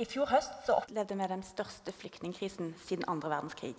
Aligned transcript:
I 0.00 0.06
fjor 0.08 0.30
høst 0.30 0.62
så 0.64 0.78
opplevde 0.80 1.12
vi 1.12 1.26
den 1.28 1.42
største 1.44 1.92
flyktningkrisen 1.92 2.70
siden 2.80 3.04
andre 3.12 3.34
verdenskrig. 3.34 3.74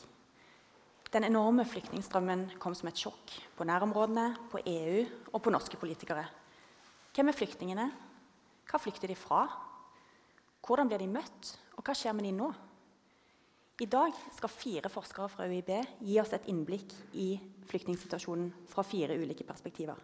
Den 1.09 1.25
enorme 1.25 1.65
flyktningstrømmen 1.65 2.43
kom 2.61 2.75
som 2.77 2.91
et 2.91 2.99
sjokk 3.01 3.33
på 3.57 3.65
nærområdene, 3.65 4.27
på 4.51 4.61
EU 4.61 5.01
og 5.33 5.41
på 5.41 5.53
norske 5.53 5.79
politikere. 5.81 6.27
Hvem 7.15 7.31
er 7.31 7.37
flyktningene? 7.39 7.87
Hva 8.69 8.79
flykter 8.79 9.09
de 9.09 9.17
fra? 9.17 9.47
Hvordan 10.61 10.91
blir 10.91 11.01
de 11.01 11.09
møtt, 11.09 11.55
og 11.73 11.89
hva 11.89 11.97
skjer 11.97 12.13
med 12.13 12.29
de 12.29 12.35
nå? 12.37 12.51
I 13.81 13.89
dag 13.89 14.13
skal 14.37 14.53
fire 14.53 14.93
forskere 14.93 15.25
fra 15.33 15.49
UiB 15.49 15.73
gi 16.05 16.21
oss 16.21 16.35
et 16.37 16.45
innblikk 16.53 16.93
i 17.17 17.31
flyktningsituasjonen 17.71 18.53
fra 18.69 18.85
fire 18.85 19.17
ulike 19.17 19.47
perspektiver. 19.47 19.97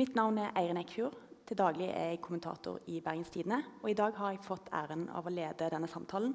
Mitt 0.00 0.16
navn 0.16 0.40
er 0.40 0.56
Eirin 0.56 0.80
Ekhur, 0.80 1.12
til 1.46 1.58
daglig 1.58 1.88
er 1.92 2.12
jeg 2.12 2.22
kommentator 2.24 2.80
i 2.90 2.98
Bergens 3.04 3.30
Tidende, 3.30 3.62
og 3.82 3.90
i 3.90 3.96
dag 3.98 4.14
har 4.18 4.34
jeg 4.34 4.44
fått 4.44 4.70
æren 4.74 5.06
av 5.14 5.26
å 5.26 5.32
lede 5.32 5.70
denne 5.70 5.88
samtalen, 5.90 6.34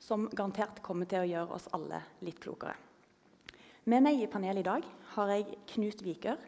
som 0.00 0.26
garantert 0.32 0.82
kommer 0.84 1.08
til 1.08 1.24
å 1.24 1.28
gjøre 1.28 1.56
oss 1.56 1.68
alle 1.76 2.02
litt 2.24 2.40
klokere. 2.42 2.76
Med 3.86 4.02
meg 4.02 4.18
i 4.18 4.28
panelet 4.30 4.64
i 4.64 4.66
dag 4.66 4.86
har 5.14 5.30
jeg 5.30 5.58
Knut 5.72 6.00
Vikør, 6.02 6.40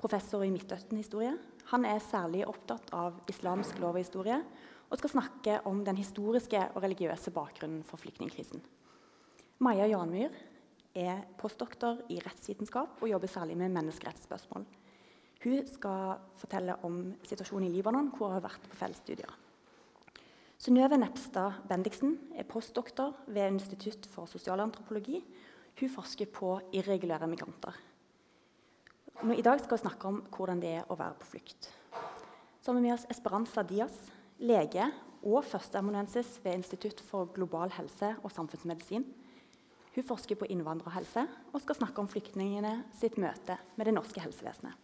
professor 0.00 0.42
i 0.42 0.50
Midtøsten-historie. 0.50 1.36
Han 1.70 1.86
er 1.86 2.02
særlig 2.02 2.42
opptatt 2.48 2.90
av 2.96 3.20
islamsk 3.30 3.78
lov 3.78 3.94
og 3.94 4.02
historie 4.02 4.40
og 4.92 4.98
skal 4.98 5.12
snakke 5.14 5.60
om 5.70 5.84
den 5.86 5.96
historiske 5.96 6.66
og 6.74 6.82
religiøse 6.84 7.32
bakgrunnen 7.32 7.84
for 7.86 8.02
flyktningkrisen. 8.02 8.60
Maja 9.62 9.86
Janmyr 9.88 10.34
er 10.98 11.22
postdoktor 11.38 12.02
i 12.12 12.18
rettsvitenskap 12.20 12.98
og 13.00 13.08
jobber 13.08 13.30
særlig 13.30 13.56
med 13.60 13.72
menneskerettsspørsmål. 13.78 14.66
Hun 15.42 15.64
skal 15.66 16.20
fortelle 16.38 16.76
om 16.86 17.00
situasjonen 17.26 17.66
i 17.66 17.72
Libanon, 17.74 18.12
hvor 18.14 18.30
hun 18.30 18.38
har 18.38 18.44
vært 18.44 18.68
på 18.70 18.78
fellesstudier. 18.78 19.32
Synnøve 20.62 20.94
Nepstad 21.00 21.64
Bendiksen 21.66 22.12
er 22.38 22.46
postdoktor 22.46 23.16
ved 23.26 23.48
Institutt 23.50 24.06
for 24.06 24.30
sosialantropologi. 24.30 25.18
Hun 25.80 25.90
forsker 25.90 26.30
på 26.30 26.52
irregulære 26.70 27.26
migranter. 27.26 27.74
Nå, 29.22 29.34
I 29.34 29.42
dag 29.42 29.58
skal 29.58 29.76
vi 29.78 29.82
snakke 29.82 30.12
om 30.12 30.20
hvordan 30.30 30.62
det 30.62 30.76
er 30.78 30.86
å 30.86 30.98
være 30.98 31.18
på 31.18 31.32
flukt. 31.32 31.66
Så 32.62 32.70
har 32.70 32.78
vi 32.78 32.84
med 32.84 32.94
oss 32.94 33.08
Esperanza 33.10 33.64
Diaz, 33.66 33.96
lege 34.38 34.86
og 35.26 35.42
førsteamanuensis 35.46 36.36
ved 36.44 36.60
Institutt 36.60 37.02
for 37.06 37.30
global 37.34 37.74
helse 37.74 38.12
og 38.22 38.30
samfunnsmedisin. 38.30 39.08
Hun 39.92 40.08
forsker 40.08 40.38
på 40.38 40.46
innvandrerhelse 40.54 41.26
og 41.50 41.60
skal 41.62 41.80
snakke 41.82 42.02
om 42.02 42.10
flyktningene 42.10 42.78
sitt 42.98 43.18
møte 43.18 43.58
med 43.74 43.90
det 43.90 43.98
norske 43.98 44.22
helsevesenet. 44.22 44.78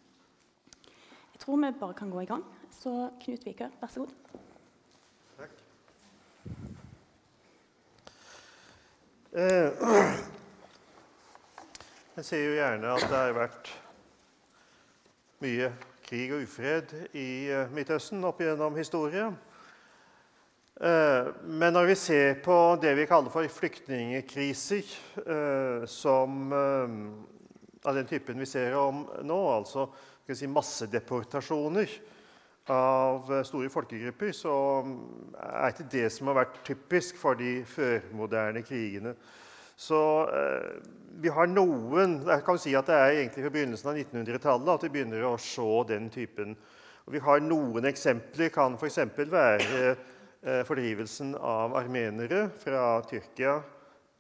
Jeg 1.38 1.44
tror 1.44 1.56
vi 1.56 1.78
bare 1.80 1.94
kan 1.94 2.10
gå 2.10 2.20
i 2.20 2.26
gang. 2.26 2.44
Så 2.70 3.10
Knut 3.22 3.46
Vikør, 3.46 3.68
vær 3.80 3.88
så 3.88 4.00
god. 4.00 4.08
Takk. 5.36 5.50
Eh, 9.32 9.70
jeg 12.16 12.24
ser 12.24 12.42
jo 12.42 12.56
gjerne 12.56 12.90
at 12.90 13.06
det 13.06 13.20
har 13.20 13.36
vært 13.38 13.70
mye 15.46 15.70
krig 16.08 16.34
og 16.34 16.42
ufred 16.42 16.96
i 17.14 17.46
eh, 17.54 17.70
Midtøsten 17.70 18.26
opp 18.26 18.42
gjennom 18.42 18.74
historien. 18.82 19.38
Eh, 20.74 21.30
men 21.46 21.78
når 21.78 21.92
vi 21.92 21.98
ser 22.02 22.42
på 22.42 22.58
det 22.82 22.98
vi 22.98 23.06
kaller 23.06 23.30
for 23.30 23.46
flyktningkriser, 23.60 24.90
som 25.86 26.52
av 27.86 27.94
den 27.94 28.10
typen 28.10 28.42
vi 28.42 28.54
ser 28.58 28.74
om 28.74 29.06
nå, 29.22 29.42
altså 29.54 29.86
si, 30.36 30.48
massedeportasjoner 30.50 31.92
av 32.68 33.30
store 33.48 33.70
folkegrupper, 33.72 34.32
så 34.36 34.54
er 35.40 35.72
ikke 35.72 35.88
det 35.92 36.08
som 36.12 36.28
har 36.28 36.42
vært 36.42 36.58
typisk 36.66 37.16
for 37.20 37.38
de 37.38 37.62
førmoderne 37.68 38.60
krigene. 38.66 39.14
Så 39.78 40.00
eh, 40.34 40.74
vi 41.22 41.30
har 41.30 41.46
noen 41.50 42.18
Jeg 42.26 42.42
kan 42.46 42.58
si 42.58 42.74
at 42.78 42.88
det 42.90 42.96
er 42.98 43.12
egentlig 43.20 43.44
fra 43.44 43.52
begynnelsen 43.54 43.90
av 43.92 44.00
1900-tallet 44.02 44.72
at 44.74 44.84
vi 44.86 44.92
begynner 44.96 45.26
å 45.28 45.36
se 45.40 45.68
den 45.88 46.10
typen. 46.10 46.56
Og 47.06 47.14
vi 47.14 47.22
har 47.24 47.40
noen 47.40 47.88
eksempler. 47.88 48.50
kan 48.52 48.74
f.eks. 48.74 48.98
være 49.16 49.94
eh, 49.94 50.62
fordrivelsen 50.66 51.34
av 51.38 51.76
armenere 51.78 52.48
fra 52.58 52.98
Tyrkia 53.08 53.54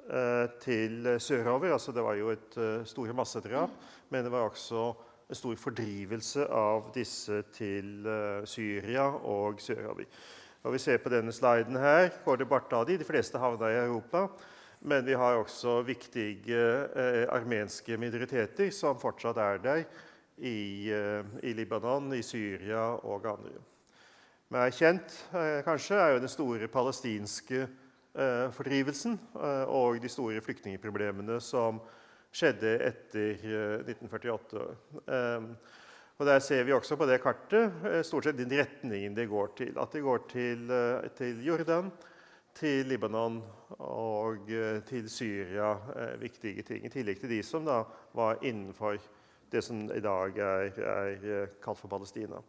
eh, 0.08 0.46
til 0.62 1.10
sørover. 1.20 1.74
Altså, 1.74 1.92
det 1.92 2.06
var 2.06 2.16
jo 2.16 2.30
et 2.32 2.56
eh, 2.56 2.86
store 2.88 3.12
massedrap, 3.18 3.74
men 4.08 4.24
det 4.24 4.32
var 4.32 4.48
også 4.48 4.92
stor 5.36 5.56
fordrivelse 5.60 6.46
av 6.54 6.88
disse 6.94 7.42
til 7.52 8.06
uh, 8.06 8.44
Syria 8.48 9.04
og 9.08 9.60
Sør-Arabi. 9.60 10.06
Og 10.64 10.74
vi 10.74 10.80
ser 10.82 10.98
på 11.02 11.12
denne 11.12 11.32
sliden 11.32 11.76
her, 11.78 12.08
Kåre 12.24 12.46
Bartadi. 12.48 12.96
De 12.98 13.06
fleste 13.06 13.38
havna 13.38 13.70
i 13.70 13.78
Europa. 13.82 14.26
Men 14.80 15.04
vi 15.06 15.14
har 15.18 15.38
også 15.38 15.80
viktige 15.82 16.58
eh, 16.94 17.24
armenske 17.34 17.96
minoriteter 17.98 18.70
som 18.70 18.98
fortsatt 18.98 19.38
er 19.42 19.58
der 19.62 19.80
i, 20.38 20.90
eh, 20.94 21.30
i 21.42 21.54
Libanon, 21.54 22.12
i 22.14 22.22
Syria 22.22 22.84
og 23.02 23.26
andre. 23.26 23.58
Men 24.48 24.62
er 24.62 24.74
kjent 24.74 25.16
kanskje, 25.66 25.98
er 25.98 26.12
jo 26.14 26.22
den 26.22 26.32
store 26.32 26.68
palestinske 26.72 27.66
fordrivelsen 28.56 29.18
og 29.68 29.98
de 30.00 30.08
store 30.08 30.40
flyktningproblemene 30.40 31.36
som 31.44 31.82
skjedde 32.34 32.74
etter 32.84 33.34
1948. 33.86 34.62
Eh, 35.06 35.14
ehm, 35.14 35.52
og 36.18 36.26
Der 36.26 36.38
ser 36.38 36.64
vi 36.64 36.72
også 36.72 36.96
på 36.96 37.06
det 37.06 37.20
kartet 37.22 37.84
eh, 37.86 38.02
stort 38.02 38.24
sett 38.26 38.38
den 38.38 38.50
retningen 38.50 39.14
det 39.14 39.28
går 39.30 39.52
til. 39.56 39.78
At 39.78 39.92
det 39.92 40.02
går 40.02 40.24
til, 40.28 40.70
eh, 40.70 41.10
til 41.16 41.44
Jordan, 41.44 41.92
til 42.54 42.86
Libanon 42.86 43.42
og 43.78 44.48
til 44.88 45.08
Syria. 45.10 45.76
Viktige 46.18 46.62
ting. 46.62 46.84
I 46.84 46.88
tillegg 46.88 47.20
til 47.20 47.30
de 47.30 47.42
som 47.42 47.64
da 47.64 47.84
var 48.14 48.42
innenfor 48.42 48.98
det 49.52 49.62
som 49.64 49.84
i 49.94 50.00
dag 50.00 50.38
er, 50.38 50.80
er 50.82 51.46
kalt 51.62 51.78
for 51.78 51.88
Palestina. 51.88 52.40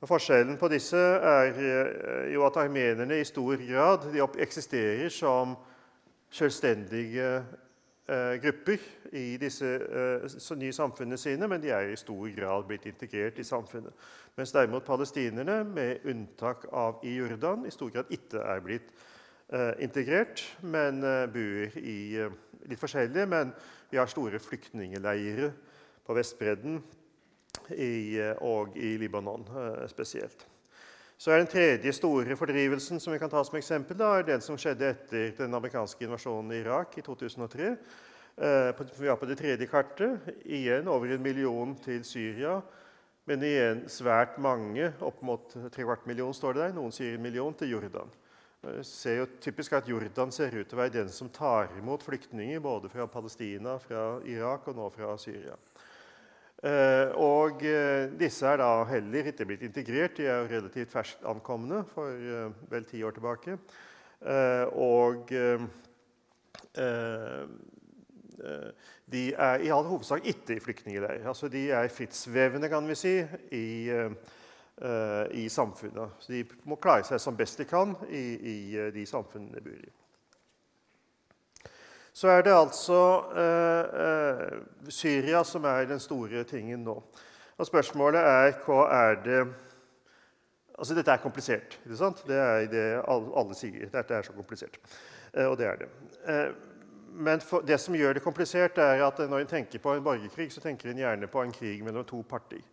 Og 0.00 0.08
forskjellen 0.08 0.56
på 0.58 0.68
disse 0.70 0.96
er 0.96 1.58
jo 2.30 2.46
at 2.46 2.56
armenerne 2.56 3.18
i 3.18 3.26
stor 3.26 3.58
grad 3.66 4.06
eksisterer 4.38 5.08
som 5.08 5.56
selvstendige 6.30 7.42
grupper 8.42 8.82
i 9.12 9.36
disse 9.38 9.68
uh, 9.78 10.56
nye 10.58 10.72
samfunnene 10.74 11.18
sine, 11.20 11.46
men 11.48 11.62
de 11.62 11.70
er 11.70 11.92
i 11.92 11.96
stor 11.96 12.26
grad 12.36 12.66
blitt 12.66 12.86
integrert 12.90 13.38
i 13.38 13.46
samfunnet. 13.46 13.94
Mens 14.36 14.52
derimot 14.52 14.84
palestinerne, 14.84 15.62
med 15.64 16.06
unntak 16.10 16.66
av 16.72 17.02
i 17.06 17.14
Jordan, 17.16 17.66
i 17.66 17.70
stor 17.70 17.92
grad 17.94 18.10
ikke 18.10 18.42
er 18.42 18.64
blitt 18.64 18.90
uh, 19.54 19.72
integrert, 19.78 20.42
men 20.62 21.00
bor 21.32 21.78
i 21.78 21.98
litt 22.66 22.80
forskjellige. 22.80 23.28
Men 23.30 23.54
vi 23.90 24.00
har 24.00 24.10
store 24.10 24.40
flyktningleirer 24.42 25.52
på 26.02 26.18
Vestbredden 26.18 26.82
og 28.42 28.76
i 28.80 28.96
Libanon 28.98 29.44
spesielt. 29.92 30.48
Så 31.22 31.30
er 31.30 31.38
Den 31.38 31.46
tredje 31.46 31.92
store 31.94 32.34
fordrivelsen 32.34 32.98
som 33.00 33.12
vi 33.12 33.18
kan 33.22 33.30
ta 33.30 33.44
som 33.46 33.54
eksempel, 33.54 33.94
da, 33.94 34.08
er 34.18 34.24
den 34.26 34.40
som 34.42 34.56
skjedde 34.58 34.88
etter 34.88 35.28
den 35.36 35.54
amerikanske 35.54 36.02
invasjonen 36.02 36.50
i 36.50 36.58
Irak 36.64 36.96
i 36.98 37.04
2003. 37.06 37.68
Eh, 38.42 38.80
vi 38.98 39.06
er 39.06 39.20
på 39.20 39.28
det 39.30 39.36
tredje 39.38 39.68
kartet. 39.70 40.26
Igjen 40.42 40.90
over 40.90 41.12
en 41.14 41.22
million 41.22 41.76
til 41.84 42.02
Syria. 42.02 42.56
Men 43.30 43.44
igjen 43.46 43.84
svært 43.86 44.34
mange, 44.42 44.88
opp 44.98 45.22
mot 45.22 45.54
tre 45.70 45.86
kvart 45.86 46.08
million, 46.10 46.34
står 46.34 46.58
det 46.58 46.64
der. 46.64 46.74
Noen 46.80 46.90
sier 46.96 47.14
en 47.14 47.22
million 47.22 47.54
til 47.54 47.70
Jordan. 47.76 48.10
Det 48.58 48.80
eh, 48.80 48.82
ser 48.82 49.20
jo 49.20 49.30
typisk 49.46 49.78
at 49.78 49.94
Jordan 49.94 50.34
ser 50.34 50.50
ut 50.58 50.66
til 50.66 50.74
å 50.74 50.82
være 50.82 50.96
den 50.96 51.12
som 51.14 51.30
tar 51.30 51.70
imot 51.78 52.02
flyktninger 52.02 52.58
både 52.66 52.90
fra 52.90 53.06
Palestina, 53.06 53.78
fra 53.78 54.16
Irak 54.26 54.66
og 54.66 54.80
nå 54.80 54.90
fra 54.98 55.14
Syria. 55.22 55.54
Eh, 56.62 57.08
og 57.18 57.64
eh, 57.66 58.04
disse 58.14 58.46
er 58.46 58.60
da 58.60 58.84
heller 58.86 59.32
ikke 59.32 59.46
blitt 59.48 59.64
integrert. 59.66 60.14
De 60.18 60.28
er 60.28 60.44
jo 60.44 60.50
relativt 60.50 60.92
ferskt 60.92 61.24
ankomne 61.26 61.82
for 61.90 62.10
eh, 62.14 62.52
vel 62.70 62.86
ti 62.86 63.02
år 63.02 63.16
tilbake. 63.16 63.58
Og 64.78 65.32
de 69.12 69.22
er 69.34 69.64
i 69.66 69.72
all 69.74 69.88
hovedsak 69.88 70.28
ikke 70.30 70.54
i 70.54 70.62
flyktningleirer. 70.62 71.26
Altså 71.26 71.50
de 71.50 71.64
er 71.74 71.90
frittsvevende, 71.90 72.70
kan 72.70 72.86
vi 72.86 72.94
si, 72.94 73.16
i, 73.58 73.90
i 75.42 75.48
samfunnet. 75.50 76.22
Så 76.22 76.36
de 76.36 76.44
må 76.70 76.78
klare 76.78 77.02
seg 77.08 77.18
som 77.18 77.34
best 77.36 77.58
de 77.58 77.66
kan 77.66 77.96
i, 78.06 78.22
i 78.38 78.56
de 78.94 79.06
samfunnene 79.10 79.58
de 79.58 79.66
bor 79.66 79.82
i 79.82 80.01
så 82.12 82.28
er 82.28 82.42
det 82.44 82.52
altså 82.52 83.00
eh, 83.40 84.00
eh, 84.04 84.90
Syria 84.92 85.44
som 85.44 85.64
er 85.64 85.86
den 85.88 86.00
store 86.00 86.44
tingen 86.44 86.84
nå. 86.84 86.98
Og 87.58 87.68
spørsmålet 87.68 88.20
er 88.20 88.56
hva 88.66 88.86
er 88.92 89.22
det 89.24 89.44
Altså, 90.82 90.94
dette 90.94 91.12
er 91.12 91.20
komplisert. 91.20 91.78
ikke 91.84 91.96
sant? 91.96 92.22
Det 92.26 92.36
er 92.36 92.64
det 92.66 92.84
alle 93.06 93.54
sier. 93.54 93.90
Dette 93.92 94.14
er 94.16 94.24
så 94.26 94.32
komplisert. 94.32 94.78
Eh, 95.34 95.46
og 95.46 95.58
det 95.58 95.66
er 95.68 95.76
det. 95.76 95.88
Eh, 96.26 96.48
men 97.12 97.40
for, 97.40 97.60
det 97.60 97.78
som 97.80 97.94
gjør 97.94 98.16
det 98.16 98.22
komplisert, 98.24 98.78
er 98.78 99.04
at 99.04 99.18
når 99.18 99.44
en 99.44 99.46
tenker 99.46 99.78
på 99.78 99.94
en 99.94 100.02
borgerkrig, 100.02 100.48
så 100.52 100.60
tenker 100.64 100.90
en 100.90 100.98
gjerne 100.98 101.28
på 101.28 101.42
en 101.42 101.52
krig 101.52 101.84
mellom 101.84 102.04
to 102.08 102.22
parter. 102.28 102.64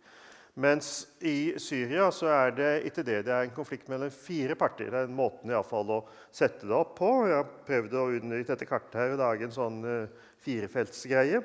Mens 0.58 1.06
i 1.22 1.54
Syria 1.62 2.08
så 2.12 2.26
er 2.32 2.54
det 2.56 2.70
ikke 2.90 3.04
det. 3.06 3.20
Det 3.26 3.32
er 3.32 3.46
en 3.46 3.54
konflikt 3.54 3.88
mellom 3.88 4.10
fire 4.10 4.56
parter. 4.58 4.90
Det 4.90 4.98
er 4.98 5.08
en 5.08 5.16
måten 5.16 5.52
i 5.52 5.62
fall 5.66 5.92
å 5.94 6.00
sette 6.34 6.66
det 6.66 6.74
opp 6.74 6.96
på. 6.98 7.10
Jeg 7.30 7.38
har 7.38 7.52
prøvd 7.68 7.94
å 7.94 8.06
under 8.18 8.42
dette 8.48 8.68
kartet 8.68 8.98
her 8.98 9.14
å 9.14 9.20
lage 9.20 9.46
en 9.46 9.54
sånn 9.54 9.78
uh, 9.86 10.30
firefeltsgreie. 10.44 11.42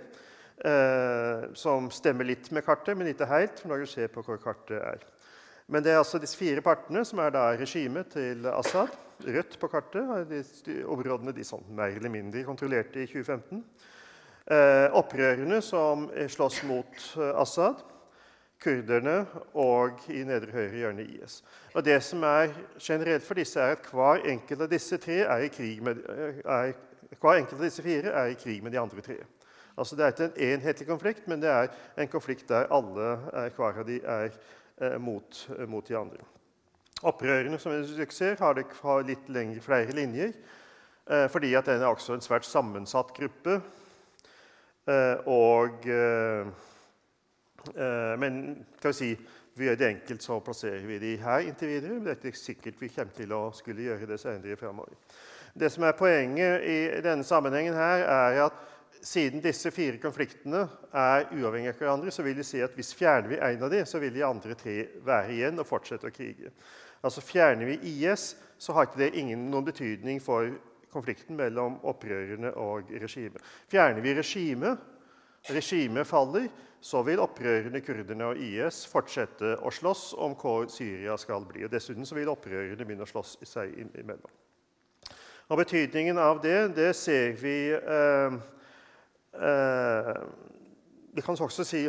Eh, 0.55 1.41
som 1.53 1.89
stemmer 1.91 2.23
litt 2.23 2.47
med 2.55 2.63
kartet, 2.63 2.95
men 2.95 3.09
ikke 3.11 3.27
helt. 3.27 3.65
når 3.67 3.83
du 3.83 3.85
ser 3.91 4.07
på 4.07 4.23
hvor 4.23 4.39
kartet 4.39 4.79
er. 4.79 5.01
Men 5.67 5.83
det 5.83 5.91
er 5.91 5.99
altså 5.99 6.19
disse 6.21 6.37
fire 6.37 6.61
partene 6.63 7.03
som 7.05 7.19
er 7.19 7.33
da 7.35 7.49
regimet 7.59 8.13
til 8.13 8.45
Assad. 8.47 8.93
Rødt 9.25 9.59
på 9.59 9.67
kartet. 9.67 10.29
De, 10.29 10.43
de 10.65 10.77
områdene 10.85 11.33
de 11.35 11.43
sånn 11.43 11.65
mer 11.75 11.91
eller 11.91 12.13
mindre 12.13 12.45
kontrollerte 12.47 13.03
i 13.03 13.09
2015. 13.09 13.63
Eh, 14.45 14.87
opprørerne 14.95 15.59
som 15.65 16.07
slåss 16.29 16.63
mot 16.69 17.05
eh, 17.17 17.31
Assad 17.41 17.81
kurderne 18.61 19.25
og 19.53 20.01
i 20.09 20.23
nedre 20.27 20.53
høyre 20.53 20.79
hjørne 20.79 21.05
IS. 21.05 21.41
Og 21.75 21.85
Det 21.85 21.97
som 22.03 22.23
er 22.23 22.53
generelt 22.79 23.23
for 23.23 23.33
disse, 23.33 23.59
er 23.59 23.75
at 23.75 23.87
hver 23.91 24.25
enkelt 24.31 24.61
av 24.61 24.69
disse 24.71 24.97
med, 25.81 26.03
er, 26.45 26.73
hver 27.19 27.39
enkelt 27.39 27.59
av 27.59 27.65
disse 27.65 27.83
fire 27.83 28.11
er 28.11 28.31
i 28.31 28.39
krig 28.39 28.63
med 28.63 28.71
de 28.71 28.79
andre 28.79 29.01
tre. 29.01 29.17
Altså 29.77 29.95
Det 29.95 30.03
er 30.05 30.07
ikke 30.13 30.25
en 30.25 30.53
enhetlig 30.53 30.87
konflikt, 30.87 31.27
men 31.27 31.41
det 31.41 31.49
er 31.49 31.67
en 31.97 32.07
konflikt 32.07 32.49
der 32.49 32.71
alle 32.71 33.19
er, 33.33 33.49
hver 33.49 33.79
av 33.79 33.85
de 33.85 33.99
er 34.03 34.29
eh, 34.81 34.97
mot, 34.99 35.49
mot, 35.67 35.87
de 35.87 35.97
andre. 35.97 36.23
Opprørene 37.03 37.59
som 37.59 37.71
vi 37.71 38.05
ser, 38.09 38.37
har, 38.39 38.53
det, 38.53 38.65
har 38.81 39.03
litt 39.03 39.29
lengre, 39.29 39.61
flere 39.61 39.91
linjer, 39.91 40.31
eh, 41.09 41.27
fordi 41.29 41.53
at 41.55 41.65
den 41.65 41.81
er 41.81 41.91
også 41.91 42.13
en 42.13 42.23
svært 42.23 42.45
sammensatt 42.45 43.11
gruppe. 43.13 43.59
Eh, 44.87 45.27
og 45.27 45.89
eh, 45.91 46.47
Eh, 46.47 46.74
men 48.21 48.65
kan 48.81 48.91
vi 48.91 48.97
si, 48.97 49.09
vi 49.55 49.69
gjør 49.69 49.79
det 49.79 49.87
enkelt, 49.87 50.23
så 50.23 50.39
plasserer 50.43 50.83
vi 50.87 50.99
de 50.99 51.15
her 51.21 51.47
inntil 51.47 51.71
videre. 51.71 51.99
Det 52.03 52.13
er 52.13 52.29
ikke 52.31 52.41
sikkert 52.41 52.81
vi 52.81 52.91
kommer 52.91 53.15
til 53.15 53.33
å 53.35 53.41
skulle 53.55 53.85
gjøre 53.87 54.09
det 54.09 54.19
senere 54.19 54.59
fremover. 54.59 54.97
Det 55.55 55.69
som 55.71 55.85
er 55.87 55.95
Poenget 55.95 56.65
i 56.67 56.79
denne 57.03 57.23
sammenhengen 57.23 57.77
her 57.77 58.03
er 58.03 58.41
at 58.49 58.63
siden 59.05 59.43
disse 59.43 59.71
fire 59.71 59.99
konfliktene 60.01 60.65
er 60.91 61.29
uavhengige 61.31 61.75
av 61.75 61.79
hverandre, 61.79 62.11
så 62.11 62.25
vil 62.25 62.35
de 62.35 62.43
si 62.43 62.59
at 62.63 62.75
hvis 62.75 62.91
fjerner 62.97 63.31
vi 63.31 63.39
en 63.39 63.63
av 63.63 63.71
dem, 63.71 63.85
så 63.87 64.01
vil 64.01 64.13
de 64.15 64.25
andre 64.25 64.57
tre 64.59 64.75
være 65.05 65.35
igjen 65.37 65.61
og 65.61 65.69
fortsette 65.69 66.09
å 66.09 66.15
krige. 66.15 66.51
Altså 67.05 67.21
Fjerner 67.21 67.69
vi 67.69 67.93
IS, 67.93 68.33
så 68.57 68.73
har 68.73 68.87
ikke 68.87 69.03
det 69.03 69.13
ingen, 69.19 69.47
noen 69.51 69.67
betydning 69.67 70.19
for 70.23 70.49
konflikten 70.91 71.37
mellom 71.37 71.77
opprørerne 71.87 72.53
og 72.59 72.91
regimet. 73.03 73.43
Fjerner 73.71 74.01
vi 74.01 74.15
regimet, 74.17 74.83
regimet 75.53 76.07
faller, 76.09 76.47
så 76.85 77.01
vil 77.01 77.21
opprørerne, 77.23 77.81
kurderne 77.81 78.27
og 78.29 78.41
IS 78.45 78.83
fortsette 78.85 79.55
å 79.65 79.71
slåss 79.73 80.11
om 80.21 80.35
hvor 80.37 80.67
Syria 80.69 81.15
skal 81.17 81.45
bli. 81.49 81.63
og 81.65 81.71
Dessuten 81.73 82.05
vil 82.13 82.29
opprørerne 82.29 82.85
begynne 82.85 83.07
å 83.07 83.09
slåss 83.09 83.39
seg 83.41 83.73
imellom. 83.87 84.29
Og 85.49 85.61
Betydningen 85.61 86.19
av 86.21 86.41
det 86.43 86.59
det 86.77 86.91
ser 86.97 87.33
vi 87.41 87.57
eh, 87.73 88.37
eh, 89.33 90.11
Vi 91.15 91.25
kan 91.25 91.41
også 91.47 91.65
si, 91.65 91.83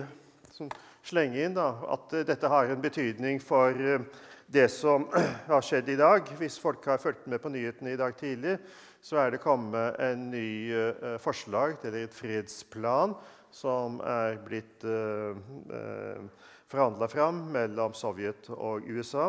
slenge 1.05 1.45
inn 1.45 1.57
da, 1.57 1.71
at 1.93 2.17
dette 2.29 2.49
har 2.53 2.73
en 2.73 2.81
betydning 2.81 3.41
for 3.43 3.77
eh, 3.77 4.09
det 4.47 4.69
som 4.73 5.09
har 5.53 5.65
skjedd 5.65 5.93
i 5.93 6.01
dag. 6.01 6.29
Hvis 6.41 6.57
folk 6.63 6.85
har 6.89 7.03
fulgt 7.03 7.29
med 7.29 7.43
på 7.43 7.53
nyhetene 7.53 7.93
i 7.93 8.01
dag 8.01 8.17
tidlig, 8.17 8.57
så 9.05 9.21
er 9.23 9.35
det 9.35 9.45
kommet 9.45 10.01
en 10.03 10.31
ny 10.33 10.73
uh, 10.73 11.17
forslag, 11.23 11.77
til 11.83 11.95
et 12.01 12.15
fredsplan, 12.15 13.13
som 13.57 14.01
er 14.05 14.37
blitt 14.45 14.85
eh, 14.85 15.33
eh 15.73 16.53
forhandla 16.67 17.07
fram 17.09 17.45
mellom 17.55 17.93
Sovjet 17.95 18.49
og 18.51 18.89
USA, 18.91 19.29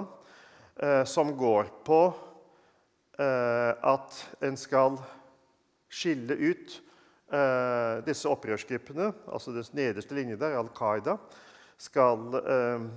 eh, 0.75 1.03
som 1.05 1.35
går 1.37 1.69
på 1.85 1.99
eh, 3.19 3.73
at 3.77 4.17
en 4.41 4.57
skal 4.57 4.97
skille 5.87 6.33
ut 6.33 6.79
eh, 7.29 8.01
disse 8.07 8.25
opprørsgruppene, 8.31 9.11
altså 9.29 9.53
den 9.53 9.69
nederste 9.77 10.17
linje 10.17 10.39
der, 10.41 10.57
Al 10.57 10.71
Qaida, 10.73 11.19
skal, 11.77 12.25
eh, 12.41 12.89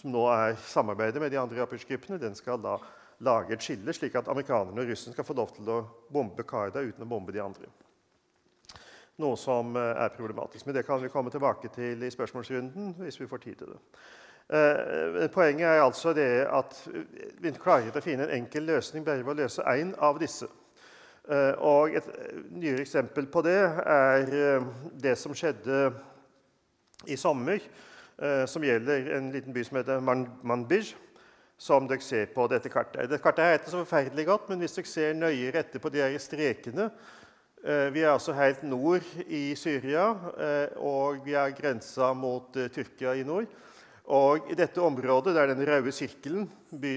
som 0.00 0.16
nå 0.16 0.24
er 0.32 0.56
samarbeidet 0.64 1.20
med 1.20 1.36
de 1.36 1.42
andre 1.42 1.60
opprørsgruppene, 1.66 2.16
den 2.22 2.38
skal 2.38 2.64
da 2.64 2.78
lage 3.20 3.58
et 3.58 3.68
skille, 3.68 3.92
slik 3.92 4.16
at 4.16 4.32
amerikanerne 4.32 4.80
og 4.80 4.88
russerne 4.88 5.12
skal 5.12 5.28
få 5.28 5.36
lov 5.36 5.52
til 5.52 5.68
å 5.68 5.82
bombe 6.08 6.48
Qaida 6.48 6.80
uten 6.80 7.04
å 7.04 7.12
bombe 7.12 7.36
de 7.36 7.44
andre 7.44 7.68
noe 9.20 9.38
som 9.38 9.76
eh, 9.76 9.92
er 10.04 10.14
problematisk. 10.16 10.66
Men 10.66 10.76
det 10.76 10.86
kan 10.86 11.02
vi 11.02 11.12
komme 11.12 11.32
tilbake 11.32 11.70
til 11.74 12.02
i 12.02 12.12
spørsmålsrunden 12.12 12.94
hvis 13.00 13.20
vi 13.20 13.28
får 13.30 13.44
tid 13.44 13.60
til 13.60 13.74
det. 13.74 13.80
Eh, 14.50 15.26
poenget 15.34 15.68
er 15.68 15.82
altså 15.84 16.14
det 16.16 16.30
at 16.50 16.78
vi 17.40 17.52
klarer 17.54 17.94
å 17.94 18.04
finne 18.04 18.26
en 18.26 18.40
enkel 18.40 18.66
løsning 18.70 19.06
bare 19.06 19.24
ved 19.24 19.36
å 19.36 19.42
løse 19.42 19.66
én 19.74 19.92
av 19.98 20.18
disse. 20.22 20.48
Eh, 21.30 21.52
og 21.58 21.94
Et 21.96 22.08
nyere 22.50 22.82
eksempel 22.82 23.28
på 23.30 23.44
det 23.46 23.60
er 23.60 24.64
det 24.92 25.16
som 25.18 25.36
skjedde 25.36 25.92
i 27.06 27.16
sommer, 27.16 27.62
som 28.46 28.60
gjelder 28.60 29.06
en 29.16 29.30
liten 29.32 29.54
by 29.56 29.62
som 29.64 29.78
heter 29.78 30.02
Manbij, 30.04 30.90
som 31.56 31.86
dere 31.88 32.04
ser 32.04 32.26
på 32.34 32.44
dette 32.52 32.68
kartet. 32.68 33.06
Dette 33.08 33.22
kartet 33.24 33.44
er 33.44 33.54
ikke 33.56 33.72
så 33.72 33.80
forferdelig 33.80 34.26
godt, 34.28 34.50
men 34.50 34.60
hvis 34.60 34.76
dere 34.76 34.90
ser 34.90 35.16
nøyere 35.16 35.60
etter 35.60 35.80
på 35.80 35.88
de 35.92 36.02
her 36.02 36.16
strekene, 36.20 36.90
vi 37.92 38.00
er 38.00 38.08
altså 38.14 38.32
helt 38.32 38.62
nord 38.64 39.04
i 39.28 39.54
Syria, 39.58 40.06
eh, 40.40 40.78
og 40.80 41.20
vi 41.26 41.34
er 41.36 41.52
grensa 41.52 42.12
mot 42.16 42.56
eh, 42.56 42.70
Tyrkia 42.72 43.12
i 43.18 43.26
nord. 43.26 43.50
Og 44.10 44.48
I 44.50 44.56
dette 44.58 44.80
området, 44.82 45.34
der 45.36 45.52
den 45.52 45.60
røde 45.68 45.92
sirkelen 45.92 46.48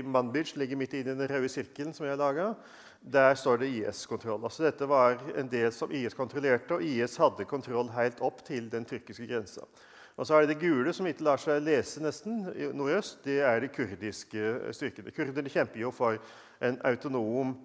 Manbij 0.06 0.56
ligger 0.56 0.80
midt 0.80 0.94
i 0.94 1.04
den 1.04 1.19
røde 1.30 1.50
sirkelen 1.50 1.94
som 1.94 2.07
har 2.07 2.15
laget, 2.15 2.56
der 3.04 3.36
står 3.36 3.57
det 3.57 3.68
IS-kontroll. 3.68 4.44
Altså 4.44 4.63
Dette 4.63 4.88
var 4.89 5.19
en 5.38 5.51
del 5.51 5.71
som 5.71 5.92
IS 5.92 6.13
kontrollerte, 6.13 6.74
og 6.74 6.83
IS 6.83 7.18
hadde 7.19 7.45
kontroll 7.45 7.92
helt 7.92 8.21
opp 8.21 8.42
til 8.48 8.71
den 8.71 8.86
tyrkiske 8.86 9.27
grensa. 9.27 9.68
Og 10.16 10.27
så 10.27 10.36
er 10.36 10.45
det 10.45 10.56
det 10.56 10.62
gule, 10.63 10.94
som 10.94 11.07
ikke 11.09 11.25
lar 11.25 11.42
seg 11.42 11.62
lese 11.66 12.01
nesten, 12.01 12.45
nordøst. 12.74 13.19
Det 13.25 13.42
er 13.42 13.59
de 13.59 13.68
kurdiske 13.68 14.71
styrkene. 14.71 15.12
Kurderne 15.12 15.51
kjemper 15.51 15.81
jo 15.81 15.92
for 15.92 16.18
en 16.62 16.80
autonom 16.86 17.57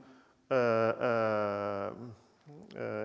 øh, 0.51 0.89
Eh, 0.99 1.93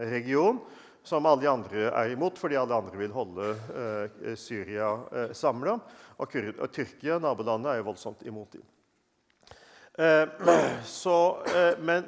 region 0.10 0.60
som 1.04 1.26
alle 1.26 1.42
de 1.42 1.48
andre 1.48 1.90
er 1.92 2.14
imot, 2.14 2.38
fordi 2.40 2.58
alle 2.58 2.76
andre 2.76 2.98
vil 2.98 3.12
holde 3.12 3.50
eh, 3.76 4.36
Syria 4.40 4.94
eh, 5.12 5.34
samla. 5.36 5.76
Og, 6.24 6.38
Tyrkia, 6.72 7.18
nabolandet, 7.20 7.74
er 7.74 7.82
jo 7.82 7.90
voldsomt 7.90 8.24
imot 8.28 8.56
dem. 8.56 8.64
Eh, 10.00 10.24
så, 10.88 11.18
eh, 11.52 11.74
men 11.84 12.08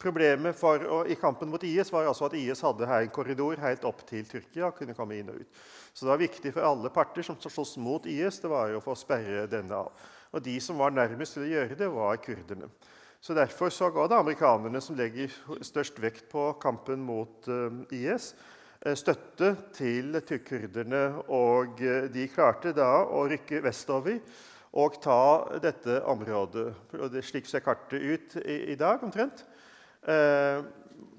problemet 0.00 0.56
for, 0.56 1.04
i 1.06 1.18
kampen 1.20 1.52
mot 1.52 1.64
IS 1.64 1.92
var 1.92 2.08
altså 2.08 2.30
at 2.30 2.38
IS 2.38 2.64
hadde 2.64 2.88
her 2.88 3.04
en 3.04 3.12
korridor 3.12 3.60
helt 3.60 3.84
opp 3.88 4.00
til 4.08 4.24
Tyrkia. 4.28 4.72
kunne 4.72 4.96
komme 4.96 5.20
inn 5.20 5.28
og 5.34 5.44
ut. 5.44 5.62
Så 5.92 6.06
det 6.06 6.14
var 6.14 6.24
viktig 6.24 6.54
for 6.54 6.64
alle 6.64 6.90
parter 6.94 7.26
som 7.26 7.36
sloss 7.36 7.76
mot 7.76 8.06
IS, 8.08 8.40
det 8.40 8.48
var 8.48 8.72
jo 8.72 8.80
for 8.80 8.96
å 8.96 8.98
sperre 8.98 9.44
denne 9.50 9.76
av. 9.76 9.92
Og 10.32 10.40
de 10.40 10.56
som 10.64 10.80
var 10.80 10.94
nærmest 10.96 11.36
til 11.36 11.44
å 11.44 11.52
gjøre 11.52 11.76
det, 11.76 11.92
var 11.92 12.16
kurderne. 12.24 12.72
Så 13.22 13.34
Derfor 13.34 13.70
så 13.70 13.86
ga 13.94 14.08
det 14.10 14.16
amerikanerne, 14.18 14.80
som 14.82 14.96
legger 14.98 15.30
størst 15.62 16.00
vekt 16.02 16.24
på 16.32 16.48
kampen 16.58 17.04
mot 17.06 17.46
uh, 17.46 17.70
IS, 17.94 18.32
uh, 18.82 18.96
støtte 18.98 19.52
til 19.76 20.18
kurderne. 20.42 21.02
Og 21.30 21.78
uh, 21.78 22.08
de 22.10 22.26
klarte 22.32 22.72
da 22.74 23.04
å 23.06 23.22
rykke 23.30 23.62
vestover 23.62 24.18
og 24.74 24.98
ta 25.04 25.20
dette 25.62 26.00
området. 26.10 26.66
Og 26.98 27.14
det 27.14 27.22
Slik 27.28 27.46
ser 27.46 27.62
kartet 27.62 28.02
ut 28.02 28.36
i, 28.42 28.58
i 28.74 28.78
dag, 28.80 29.04
omtrent. 29.06 29.46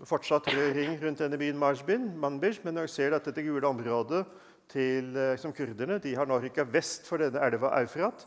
fortsatt 0.04 0.48
rød 0.52 0.74
ring 0.76 0.98
rundt 1.00 1.20
denne 1.24 1.38
byen 1.40 1.58
Marsbin, 1.58 2.10
Manbij, 2.20 2.60
men 2.66 2.76
dere 2.76 2.92
ser 2.92 3.14
at 3.16 3.24
dette 3.24 3.46
gule 3.46 3.68
området 3.68 4.26
til 4.74 5.16
som 5.40 5.54
kurderne 5.56 6.02
de 6.04 6.16
har 6.18 6.28
nå 6.28 6.42
rykka 6.42 6.66
vest 6.68 7.08
for 7.08 7.22
denne 7.22 7.40
elva 7.40 7.72
Eufrat 7.80 8.26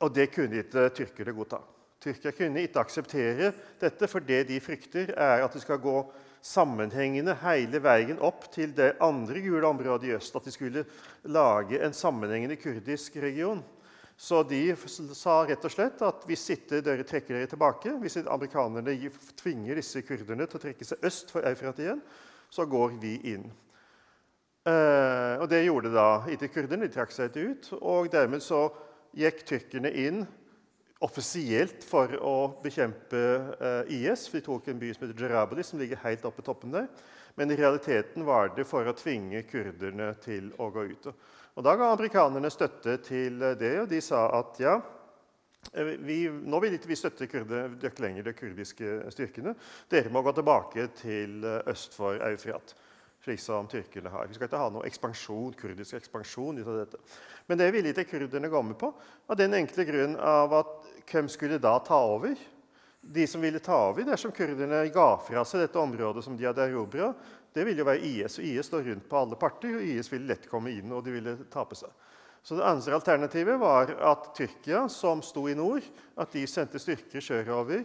og 0.00 0.14
det 0.14 0.30
kunne 0.34 0.62
ikke 0.62 0.88
tyrkere 0.94 1.34
godta. 1.34 1.60
Tyrkia 1.98 2.30
kunne 2.30 2.62
ikke 2.62 2.82
akseptere 2.84 3.50
dette, 3.80 4.06
for 4.06 4.22
det 4.22 4.44
de 4.48 4.60
frykter, 4.62 5.10
er 5.18 5.42
at 5.42 5.54
det 5.54 5.64
skal 5.64 5.80
gå 5.82 5.96
sammenhengende 6.44 7.34
hele 7.42 7.80
veien 7.82 8.20
opp 8.22 8.46
til 8.54 8.70
det 8.76 8.92
andre 9.02 9.42
gule 9.42 9.66
området 9.66 10.06
i 10.06 10.14
øst. 10.14 10.36
At 10.38 10.46
de 10.46 10.54
skulle 10.54 10.84
lage 11.26 11.82
en 11.82 11.92
sammenhengende 11.96 12.56
kurdisk 12.56 13.16
region. 13.16 13.64
Så 14.18 14.42
de 14.42 14.62
sa 15.14 15.44
rett 15.46 15.62
og 15.62 15.70
slett 15.70 16.00
at 16.02 16.24
hvis 16.26 16.48
ikke 16.54 16.80
dere 16.82 17.06
trekker 17.06 17.36
dere 17.36 17.50
tilbake, 17.50 17.92
hvis 18.02 18.18
amerikanerne 18.24 18.94
tvinger 19.38 19.78
disse 19.78 20.02
kurderne 20.02 20.46
til 20.46 20.58
å 20.58 20.62
trekke 20.62 20.86
seg 20.86 21.06
øst 21.06 21.30
for 21.30 21.46
Eufrat 21.46 21.78
igjen, 21.82 22.00
så 22.50 22.66
går 22.66 22.96
vi 23.02 23.14
inn. 23.34 23.46
Eh, 24.66 25.34
og 25.38 25.46
det 25.50 25.62
gjorde 25.64 25.94
da 25.94 26.08
ikke 26.34 26.50
kurderne. 26.54 26.86
De 26.86 26.94
trakk 26.94 27.14
seg 27.14 27.30
ikke 27.30 27.50
ut. 27.50 27.70
og 27.78 28.10
dermed 28.12 28.42
så 28.42 28.66
gikk 29.16 29.44
tyrkerne 29.48 29.92
inn 29.92 30.26
offisielt 31.04 31.84
for 31.86 32.10
å 32.18 32.34
bekjempe 32.62 33.20
eh, 33.62 33.92
IS. 34.00 34.26
de 34.32 34.42
tok 34.42 34.68
en 34.68 34.80
by 34.80 34.90
som 34.94 35.06
heter 35.06 35.22
Jarabali, 35.22 35.64
som 35.66 35.78
ligger 35.78 36.00
helt 36.02 36.26
oppe 36.26 36.42
på 36.42 36.48
toppen 36.50 36.74
der. 36.74 36.88
Men 37.38 37.52
i 37.54 37.58
realiteten 37.58 38.26
var 38.26 38.50
det 38.56 38.66
for 38.66 38.86
å 38.88 38.96
tvinge 38.98 39.44
kurderne 39.46 40.10
til 40.24 40.50
å 40.58 40.70
gå 40.74 40.88
ut. 40.90 41.10
Og 41.54 41.64
Da 41.66 41.74
ga 41.78 41.92
amerikanerne 41.92 42.50
støtte 42.50 42.98
til 43.02 43.38
det, 43.58 43.74
og 43.82 43.88
de 43.90 44.00
sa 44.02 44.26
at 44.40 44.58
ja, 44.62 44.74
vi, 46.02 46.20
nå 46.26 46.60
vil 46.62 46.74
ikke 46.76 46.90
vi 46.90 46.98
støtte 46.98 47.26
dere 47.28 48.02
lenger 48.02 48.26
de 48.26 48.34
kurdiske 48.34 48.98
styrkene. 49.14 49.54
Dere 49.90 50.10
må 50.14 50.22
gå 50.26 50.34
tilbake 50.34 50.88
til 50.98 51.46
øst 51.66 51.94
for 51.98 52.18
Eufrat, 52.26 52.74
slik 53.28 53.40
som 53.40 53.66
tyrkerne 53.68 54.08
har. 54.08 54.26
Vi 54.26 54.36
skal 54.36 54.48
ikke 54.48 54.60
ha 54.60 54.68
noe 54.72 54.86
ekspansjon, 54.88 55.56
kurdisk 55.58 55.98
ekspansjon 55.98 56.60
ut 56.60 56.68
av 56.68 56.78
dette. 56.80 57.00
Men 57.46 57.60
det 57.60 57.70
ville 57.74 57.92
ikke 57.92 58.06
kurderne 58.14 58.48
gå 58.48 58.62
med 58.64 58.78
på, 58.80 58.92
av 59.28 59.36
den 59.36 59.56
enkle 59.58 59.84
grunn 59.84 60.16
av 60.16 60.54
at 60.56 60.70
hvem 61.10 61.28
skulle 61.28 61.60
da 61.60 61.76
ta 61.84 61.98
over? 62.14 62.38
De 63.00 63.26
som 63.28 63.40
ville 63.44 63.60
ta 63.62 63.76
over 63.90 64.06
dersom 64.08 64.32
kurderne 64.34 64.80
ga 64.92 65.08
fra 65.24 65.44
seg 65.46 65.62
dette 65.62 65.80
området 65.80 66.24
som 66.24 66.36
de 66.36 66.48
hadde 66.48 66.64
erobra, 66.64 67.12
det 67.52 67.64
ville 67.66 67.82
jo 67.82 67.88
være 67.88 68.04
IS. 68.04 68.38
Og 68.40 68.48
IS 68.48 68.68
står 68.70 68.88
rundt 68.88 69.08
på 69.08 69.20
alle 69.20 69.38
parter, 69.40 69.76
og 69.76 69.84
IS 69.84 70.10
ville 70.12 70.28
lett 70.28 70.48
komme 70.48 70.72
inn, 70.72 70.92
og 70.92 71.04
de 71.04 71.14
ville 71.18 71.36
tape 71.52 71.76
seg. 71.78 71.92
Så 72.42 72.56
Det 72.56 72.64
andre 72.64 72.94
alternativet 72.96 73.60
var 73.60 73.92
at 73.92 74.32
Tyrkia, 74.36 74.86
som 74.88 75.20
sto 75.22 75.48
i 75.48 75.56
nord, 75.58 75.84
at 76.16 76.32
de 76.32 76.46
sendte 76.48 76.80
styrker 76.80 77.20
sørover 77.20 77.84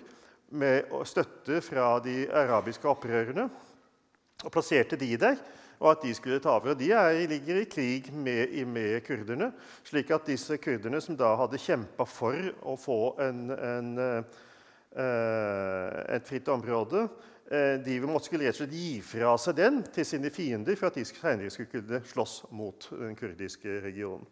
med 0.53 0.91
støtte 1.09 1.59
fra 1.65 1.97
de 1.99 2.27
arabiske 2.31 2.87
opprørerne, 2.87 3.49
og 4.43 4.53
plasserte 4.53 4.99
de 4.99 5.11
der. 5.17 5.41
Og 5.79 5.89
at 5.91 6.05
de 6.05 6.13
skulle 6.15 6.39
ta 6.39 6.53
over. 6.53 6.71
Og 6.71 6.79
de 6.79 6.91
er, 6.95 7.17
ligger 7.27 7.59
i 7.59 7.67
krig 7.67 8.13
med, 8.13 8.53
med, 8.69 9.01
kurderne. 9.03 9.51
slik 9.83 10.11
at 10.11 10.27
disse 10.29 10.57
kurderne, 10.57 11.01
som 11.01 11.17
da 11.19 11.33
hadde 11.35 11.59
kjempa 11.59 12.05
for 12.07 12.53
å 12.61 12.77
få 12.79 12.99
en, 13.25 13.49
en, 13.51 13.89
uh, 13.99 15.97
et 16.13 16.29
fritt 16.29 16.47
område, 16.53 17.07
Eh, 17.53 17.79
de 17.85 17.99
måtte 18.07 18.29
skulle 18.29 18.47
rett 18.47 18.55
og 18.55 18.63
slett 18.63 18.73
gi 18.73 19.01
fra 19.03 19.33
seg 19.37 19.57
den 19.59 19.81
til 19.93 20.07
sine 20.07 20.31
fiender 20.33 20.77
for 20.79 20.89
at 20.89 20.97
de 20.97 21.03
senere 21.05 21.51
skulle 21.51 21.69
kunne 21.73 21.99
slåss 22.07 22.37
mot 22.55 22.87
den 22.95 23.17
kurdiske 23.19 23.81
regionen. 23.83 24.23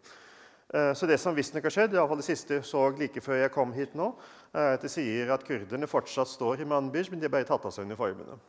Eh, 0.71 0.93
så 0.95 1.09
det 1.09 1.19
som 1.19 1.35
visstnok 1.35 1.67
har 1.67 1.75
skjedd, 1.75 1.97
i 1.97 1.99
fall 1.99 2.21
det 2.21 2.25
siste 2.25 2.61
så 2.65 2.87
like 2.95 3.21
før 3.21 3.43
jeg 3.43 3.53
kom 3.53 3.75
hit 3.75 3.97
nå, 3.99 4.13
er 4.55 4.77
at 4.77 4.85
det 4.85 4.93
sier 4.93 5.33
at 5.35 5.43
kurderne 5.45 5.91
fortsatt 5.91 6.31
står 6.31 6.63
i 6.63 6.69
Manbij, 6.71 7.11
men 7.11 7.19
de 7.19 7.27
har 7.27 7.35
bare 7.35 7.49
tatt 7.49 7.67
av 7.67 7.75
seg 7.75 7.89
uniformene. 7.89 8.39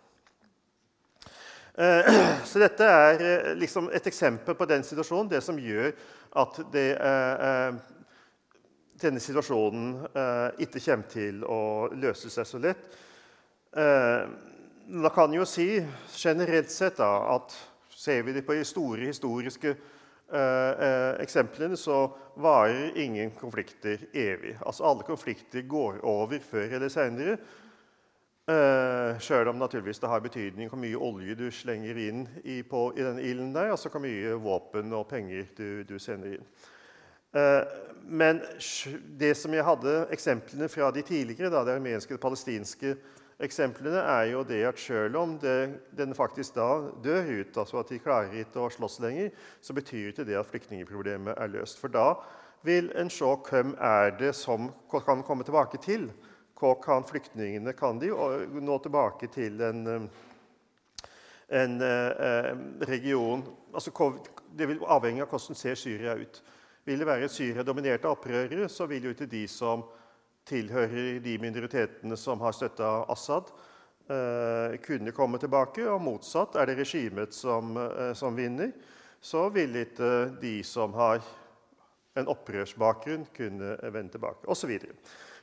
Eh, 1.74 2.12
så 2.50 2.62
dette 2.62 2.88
er 2.88 3.54
liksom 3.58 3.90
et 3.94 4.06
eksempel 4.06 4.58
på 4.58 4.68
den 4.70 4.84
situasjonen, 4.86 5.30
det 5.32 5.42
som 5.44 5.58
gjør 5.58 5.92
at 6.42 6.60
det, 6.72 6.86
denne 9.02 9.20
situasjonen 9.20 9.98
ikke 10.64 10.80
kommer 10.80 11.10
til 11.12 11.42
å 11.44 11.58
løse 11.92 12.30
seg 12.32 12.48
så 12.48 12.60
lett. 12.62 12.86
Da 13.72 15.10
kan 15.12 15.36
jo 15.36 15.44
si 15.44 15.66
generelt 16.16 16.72
sett 16.72 16.96
da, 17.02 17.10
at 17.34 17.52
ser 18.02 18.22
vi 18.22 18.32
det 18.32 18.42
på 18.46 18.56
de 18.56 18.64
store 18.66 19.06
historiske 19.06 19.70
eh, 19.70 20.72
eh, 20.86 21.12
eksemplene, 21.22 21.76
så 21.78 22.04
varer 22.42 22.96
ingen 22.98 23.30
konflikter 23.38 24.08
evig. 24.12 24.56
Altså 24.66 24.88
Alle 24.90 25.06
konflikter 25.06 25.62
går 25.68 26.00
over 26.02 26.42
før 26.42 26.78
eller 26.78 26.90
seinere. 26.92 27.36
Sjøl 29.22 29.48
om 29.52 29.58
naturligvis 29.60 30.02
det 30.02 30.10
har 30.10 30.22
betydning 30.24 30.70
hvor 30.70 30.80
mye 30.82 30.98
olje 30.98 31.36
du 31.38 31.46
slenger 31.54 31.98
inn 32.02 32.26
i, 32.42 32.60
på, 32.66 32.90
i 32.96 33.06
den 33.06 33.20
ilden 33.22 33.54
der, 33.54 33.72
altså 33.74 33.92
hvor 33.92 34.02
mye 34.04 34.36
våpen 34.42 34.92
og 34.96 35.08
penger 35.10 35.48
du, 35.56 35.66
du 35.88 35.98
sender 36.02 36.36
inn. 36.36 36.46
Eh, 37.38 37.62
men 38.02 38.42
det 39.18 39.32
som 39.38 39.54
jeg 39.54 39.64
hadde 39.64 39.96
eksemplene 40.12 40.68
fra 40.68 40.90
de 40.92 41.04
tidligere, 41.06 41.52
da, 41.52 41.62
de 41.64 41.76
armenske 41.78 42.18
og 42.18 42.22
palestinske 42.22 42.96
eksemplene 43.42 44.02
er 44.02 44.28
jo 44.32 44.42
det 44.46 44.60
at 44.68 44.78
selv 44.78 45.16
om 45.16 45.38
det, 45.40 45.80
den 45.98 46.14
faktisk 46.14 46.54
da 46.58 46.68
dør 47.04 47.30
ut, 47.40 47.56
altså 47.56 47.80
at 47.80 47.90
de 47.90 48.00
klarer 48.02 48.42
ikke 48.42 48.62
å 48.62 48.70
slåss 48.70 49.00
lenger, 49.02 49.32
så 49.60 49.74
betyr 49.74 50.12
ikke 50.12 50.26
det 50.28 50.38
at 50.38 50.50
flyktningproblemet 50.50 51.38
er 51.38 51.50
løst. 51.54 51.80
For 51.80 51.92
da 51.92 52.14
vil 52.66 52.92
en 52.98 53.10
se 53.10 53.30
hvem 53.48 53.74
er 53.80 54.14
det 54.18 54.34
som 54.38 54.70
kan 54.92 55.24
komme 55.26 55.46
tilbake 55.46 55.80
til. 55.82 56.10
Kan 56.56 57.04
flyktningene 57.04 57.72
kan 57.74 57.98
de 57.98 58.12
nå 58.62 58.78
tilbake 58.78 59.26
til 59.34 59.60
en, 59.66 60.08
en 61.48 61.80
eh, 61.82 62.52
region 62.86 63.42
altså, 63.74 63.90
Det 64.52 64.68
vil 64.68 64.84
avhenge 64.86 65.24
av 65.24 65.32
hvordan 65.32 65.58
ser 65.58 65.74
Syria 65.74 66.14
ut. 66.14 66.42
Vil 66.84 66.98
det 66.98 67.06
være 67.06 67.28
Syria-dominerte 67.28 68.10
opprørere, 68.10 68.68
så 68.68 68.86
vil 68.86 69.04
jo 69.04 69.10
ikke 69.14 69.30
de 69.30 69.42
som 69.48 69.84
tilhører 70.48 71.20
de 71.22 71.36
minoritetene 71.38 72.16
som 72.18 72.40
har 72.42 72.54
støtta 72.56 73.04
Assad, 73.12 73.52
eh, 74.10 74.78
kunne 74.82 75.14
komme 75.14 75.38
tilbake. 75.38 75.86
Og 75.86 76.02
motsatt, 76.02 76.56
er 76.56 76.66
det 76.66 76.78
regimet 76.78 77.34
som, 77.34 77.76
eh, 77.76 78.12
som 78.14 78.36
vinner, 78.36 78.72
så 79.20 79.48
vil 79.48 79.76
ikke 79.76 80.40
de 80.40 80.62
som 80.62 80.92
har 80.92 81.22
en 82.16 82.26
opprørsbakgrunn, 82.26 83.26
kunne 83.34 83.76
vende 83.92 84.12
tilbake, 84.12 84.48
osv. 84.48 84.80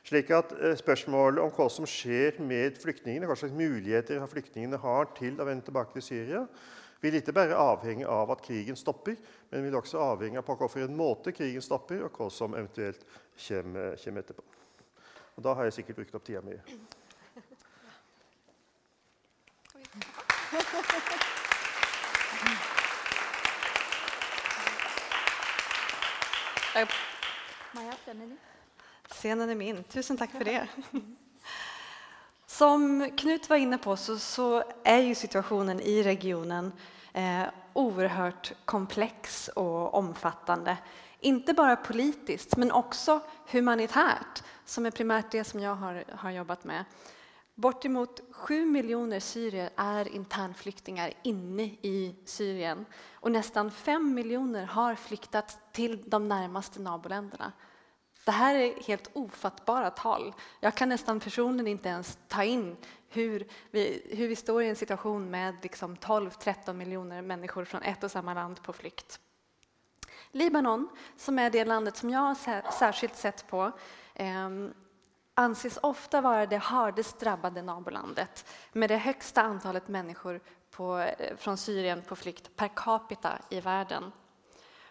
Slik 0.04 0.30
at 0.32 0.52
eh, 0.56 0.76
Spørsmålet 0.78 1.42
om 1.44 1.52
hva 1.54 1.68
som 1.72 1.86
skjer 1.88 2.40
med 2.42 2.78
flyktningene, 2.80 3.28
hva 3.28 3.36
slags 3.38 3.56
muligheter 3.56 4.22
flyktningene 4.30 4.80
har 4.80 5.10
til 5.18 5.40
å 5.40 5.46
vende 5.48 5.66
tilbake 5.66 5.96
til 5.96 6.06
Syria, 6.06 6.44
vil 7.00 7.16
ikke 7.16 7.32
bare 7.32 7.56
avhenge 7.56 8.08
av 8.08 8.30
at 8.32 8.42
krigen 8.44 8.76
stopper, 8.76 9.16
men 9.50 9.64
vil 9.64 9.76
også 9.78 10.00
avhenge 10.04 10.40
av 10.40 10.44
på 10.46 10.56
hvilken 10.60 10.96
måte 10.96 11.32
krigen 11.32 11.64
stopper, 11.64 12.04
og 12.04 12.16
hva 12.16 12.28
som 12.32 12.56
eventuelt 12.56 13.04
kommer, 13.46 13.96
kommer 14.04 14.24
etterpå. 14.24 14.44
Og 15.36 15.44
da 15.44 15.54
har 15.56 15.68
jeg 15.68 15.80
sikkert 15.80 16.02
brukt 16.02 16.18
opp 16.18 16.26
tida 16.26 16.44
mi. 16.44 16.58
Maja, 27.74 27.94
scenen 29.10 29.50
är 29.50 29.54
min. 29.54 29.84
Tusen 29.84 30.16
takk 30.16 30.30
for 30.30 30.44
det. 30.44 30.68
Som 32.46 33.10
Knut 33.16 33.48
var 33.50 33.56
inne 33.56 33.78
på 33.78 33.96
så, 33.96 34.18
så 34.18 34.64
är 34.84 34.98
ju 34.98 35.14
situationen 35.14 35.80
i 35.80 36.02
regionen 36.02 36.72
eh, 37.12 37.42
oerhört 37.72 38.52
komplex 38.64 39.48
och 39.48 39.94
omfattande. 39.94 40.76
Inte 41.20 41.54
bara 41.54 41.76
politiskt, 41.76 42.56
men 42.56 42.72
också 42.72 43.20
humanitärt, 43.50 44.42
som 44.64 44.86
är 44.86 44.90
primärt 44.90 45.30
det 45.30 45.44
som 45.44 45.60
jag 45.60 45.74
har, 45.74 46.04
har 46.12 46.30
jobbat 46.30 46.64
med. 46.64 46.84
Bortemot 47.54 48.20
sju 48.30 48.64
miljoner 48.64 49.20
syrier 49.20 49.70
är 49.76 50.08
internflyktingar 50.08 51.12
inne 51.22 51.62
i 51.62 52.14
Syrien 52.24 52.86
och 53.14 53.32
nästan 53.32 53.70
fem 53.70 54.14
miljoner 54.14 54.64
har 54.64 54.94
flyktat 54.94 55.72
till 55.72 56.02
de 56.06 56.28
närmaste 56.28 56.80
naboländerna. 56.80 57.52
Det 58.30 58.34
här 58.34 58.54
är 58.54 58.82
helt 58.82 59.10
ofattbara 59.12 59.90
tal. 59.90 60.34
Jag 60.60 60.74
kan 60.74 60.88
nästan 60.88 61.20
personligen 61.20 61.66
inte 61.66 61.88
ens 61.88 62.18
ta 62.28 62.44
in 62.44 62.76
hur 63.08 63.46
vi, 63.70 64.06
hur 64.10 64.28
vi 64.28 64.36
står 64.36 64.62
i 64.62 64.68
en 64.68 64.76
situation 64.76 65.30
med 65.30 65.54
liksom 65.62 65.96
12-13 65.96 66.72
miljoner 66.72 67.22
människor 67.22 67.64
från 67.64 67.82
ett 67.82 68.04
och 68.04 68.10
samma 68.10 68.34
land 68.34 68.62
på 68.62 68.72
flykt. 68.72 69.20
Libanon, 70.30 70.88
som 71.16 71.38
är 71.38 71.50
det 71.50 71.64
landet 71.64 71.96
som 71.96 72.10
jag 72.10 72.20
har 72.20 72.70
särskilt 72.72 73.16
sett 73.16 73.46
på, 73.46 73.72
eh, 74.14 74.48
anses 75.34 75.78
ofta 75.82 76.20
vara 76.20 76.46
det 76.46 76.58
hardest 76.58 77.20
drabbade 77.20 77.62
nabolandet 77.62 78.46
med 78.72 78.90
det 78.90 78.96
högsta 78.96 79.42
antalet 79.42 79.88
människor 79.88 80.40
på, 80.70 80.98
eh, 80.98 81.36
från 81.36 81.56
Syrien 81.56 82.02
på 82.02 82.16
flykt 82.16 82.56
per 82.56 82.68
capita 82.76 83.38
i 83.48 83.60
världen. 83.60 84.12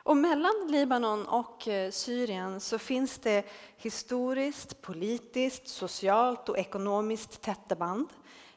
Och 0.03 0.18
mellan 0.18 0.68
Libanon 0.68 1.25
och 1.25 1.68
eh, 1.68 1.91
Syrien 1.91 2.60
så 2.60 2.79
finns 2.79 3.18
det 3.18 3.46
historiskt, 3.77 4.82
politiskt, 4.82 5.68
socialt 5.68 6.50
och 6.50 6.58
ekonomiskt 6.58 7.41
tette 7.41 7.75
band. 7.75 8.08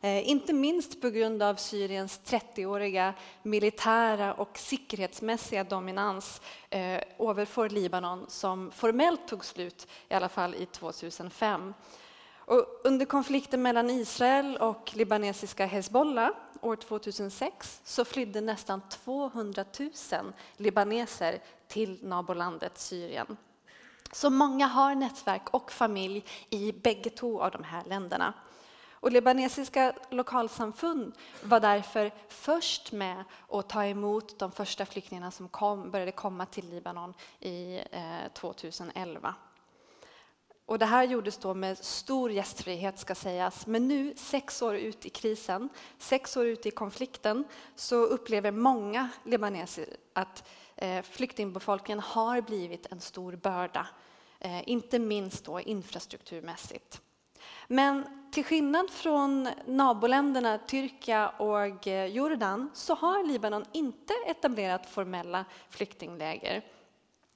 Eh, 0.01 0.29
inte 0.29 0.53
minst 0.53 1.01
på 1.01 1.11
grund 1.11 1.43
av 1.43 1.55
Syriens 1.55 2.21
30-åriga 2.25 3.15
militära 3.43 4.35
och 4.35 4.59
säkerhetsmässiga 4.59 5.65
dominans 5.65 6.41
eh, 6.71 7.01
ovanför 7.17 7.69
Libanon 7.69 8.25
som 8.29 8.71
formellt 8.71 9.29
tog 9.29 9.45
slut 9.45 9.87
i 10.09 10.15
alla 10.15 10.29
fall 10.29 10.55
i 10.55 10.67
2005. 10.67 11.75
Och 12.37 12.81
under 12.85 13.07
konflikten 13.07 13.63
mellan 13.63 13.91
Israel 13.91 14.57
och 14.57 14.91
libanesiska 14.95 15.67
Hezbollah 15.67 16.31
år 16.63 16.77
2006 16.85 17.81
så 17.85 18.05
flydde 18.05 18.45
nesten 18.45 18.83
200 19.05 19.65
000 19.81 20.33
libaneser 20.63 21.41
til 21.69 21.99
nabolandet 22.03 22.79
Syrien. 22.79 23.37
Så 24.13 24.31
mange 24.31 24.67
har 24.69 24.97
nettverk 24.99 25.55
og 25.57 25.71
familj 25.73 26.21
i 26.53 26.73
begge 26.73 27.15
to 27.17 27.39
av 27.41 27.55
de 27.55 27.63
her 27.65 27.87
landene. 27.89 28.33
Og 29.03 29.11
libanesiske 29.11 29.89
lokalsamfunn 30.15 31.09
var 31.51 31.63
derfor 31.65 32.13
først 32.31 32.93
med 32.95 33.25
å 33.51 33.65
ta 33.67 33.83
imot 33.91 34.37
de 34.39 34.51
første 34.55 34.87
flyktningene 34.87 35.33
som 35.35 35.49
kom, 35.51 35.89
började 35.91 36.15
komma 36.15 36.47
til 36.47 36.69
Libanon 36.71 37.15
i 37.41 37.81
eh, 37.83 38.29
2011. 38.39 39.33
Och 40.73 40.79
det 40.79 40.87
här 40.87 41.05
gjordes 41.05 41.39
då 41.39 41.55
med 41.55 41.79
stor 41.79 42.31
gästfrihet 42.31 42.99
ska 42.99 43.15
sägas. 43.15 43.67
Men 43.67 43.89
nu, 43.89 44.15
sex 44.17 44.63
år 44.63 44.77
ut 44.77 45.07
i 45.07 45.11
krisen, 45.11 45.69
sex 45.99 46.37
år 46.37 46.47
ut 46.47 46.67
i 46.67 46.71
konflikten, 46.71 47.45
så 47.75 47.97
upplever 47.97 48.51
många 48.51 49.09
libaneser 49.25 49.87
att 50.13 50.49
eh, 50.77 51.03
flyktingbefolkningen 51.03 52.01
har 52.01 52.41
blivit 52.41 52.87
en 52.93 53.01
stor 53.01 53.37
börda, 53.37 53.87
eh, 54.41 54.69
inte 54.69 54.99
minst 54.99 55.45
då. 55.45 55.61
Men 57.69 58.05
till 58.33 58.45
skillnad 58.45 58.91
från 58.91 59.49
naboländerna 59.67 60.59
Tyrkia 60.59 61.29
och 61.29 61.87
eh, 61.87 62.07
Jordan 62.07 62.71
så 62.75 62.95
har 62.95 63.25
Libanon 63.25 63.65
inte 63.73 64.15
etablerat 64.27 64.87
formella 64.87 65.45
flyktingläger. 65.71 66.63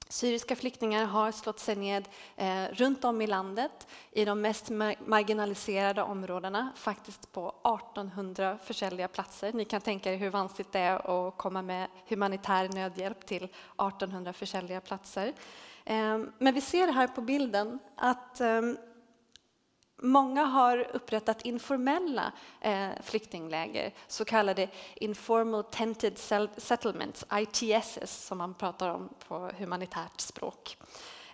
Syriska 0.08 0.56
flyktingar 0.56 1.04
har 1.04 1.32
slått 1.32 1.58
sig 1.58 1.76
ned 1.76 2.08
eh, 2.36 2.64
runt 2.72 3.04
om 3.04 3.20
i 3.22 3.26
landet 3.26 3.86
i 4.12 4.24
de 4.24 4.40
mest 4.40 4.70
marginaliserade 5.06 6.02
områdena, 6.02 6.72
faktiskt 6.76 7.32
på 7.32 7.48
1800 7.48 8.58
försäljliga 8.64 9.08
platser. 9.08 9.52
Ni 9.52 9.64
kan 9.64 9.80
tänka 9.80 10.12
er 10.12 10.16
hur 10.16 10.30
vanskligt 10.30 10.72
det 10.72 10.78
är 10.78 11.28
att 11.28 11.36
komma 11.36 11.62
med 11.62 11.88
humanitär 12.08 12.68
nödhjälp 12.68 13.26
till 13.26 13.44
1800 13.44 14.32
försäljliga 14.32 14.80
platser. 14.80 15.32
Eh, 15.84 16.18
men 16.38 16.54
vi 16.54 16.60
ser 16.60 16.92
här 16.92 17.06
på 17.06 17.20
bilden 17.20 17.78
att 17.96 18.40
eh, 18.40 18.60
Många 20.02 20.44
har 20.44 20.86
upprättat 20.92 21.42
informella 21.42 22.32
eh, 22.60 22.88
flyktingläger, 23.02 23.92
så 24.06 24.24
kallade 24.24 24.68
informal 24.94 25.64
tented 25.64 26.18
settlements, 26.56 27.24
ITSs, 27.32 28.26
som 28.26 28.38
man 28.38 28.54
pratar 28.54 28.88
om 28.88 29.08
på 29.28 29.50
humanitärt 29.58 30.20
språk. 30.20 30.76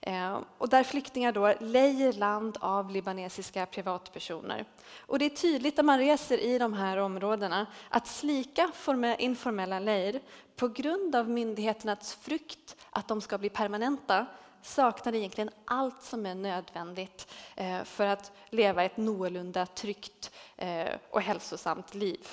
Eh, 0.00 0.38
och 0.58 0.68
där 0.68 0.84
flyktingar 0.84 1.32
då 1.32 1.54
lejer 1.60 2.12
land 2.12 2.58
av 2.60 2.90
libanesiska 2.90 3.66
privatpersoner. 3.66 4.64
Och 5.06 5.18
det 5.18 5.24
är 5.24 5.30
tydligt 5.30 5.76
när 5.76 5.84
man 5.84 5.98
reser 5.98 6.38
i 6.38 6.58
de 6.58 6.72
här 6.72 6.96
områdena 6.96 7.66
att 7.88 8.06
slika 8.06 8.70
informella 9.18 9.78
lejer 9.78 10.20
på 10.56 10.68
grund 10.68 11.16
av 11.16 11.28
myndigheternas 11.28 12.14
frukt 12.14 12.76
att 12.90 13.08
de 13.08 13.20
ska 13.20 13.38
bli 13.38 13.48
permanenta 13.50 14.26
saknar 14.62 15.14
egentligen 15.14 15.50
allt 15.64 16.02
som 16.02 16.26
är 16.26 16.34
nödvändigt 16.34 17.32
eh, 17.56 17.84
för 17.84 18.06
att 18.06 18.32
leva 18.50 18.84
ett 18.84 18.96
någorlunda 18.96 19.66
tryggt 19.66 20.30
eh, 20.56 20.92
och 21.10 21.22
hälsosamt 21.22 21.94
liv. 21.94 22.28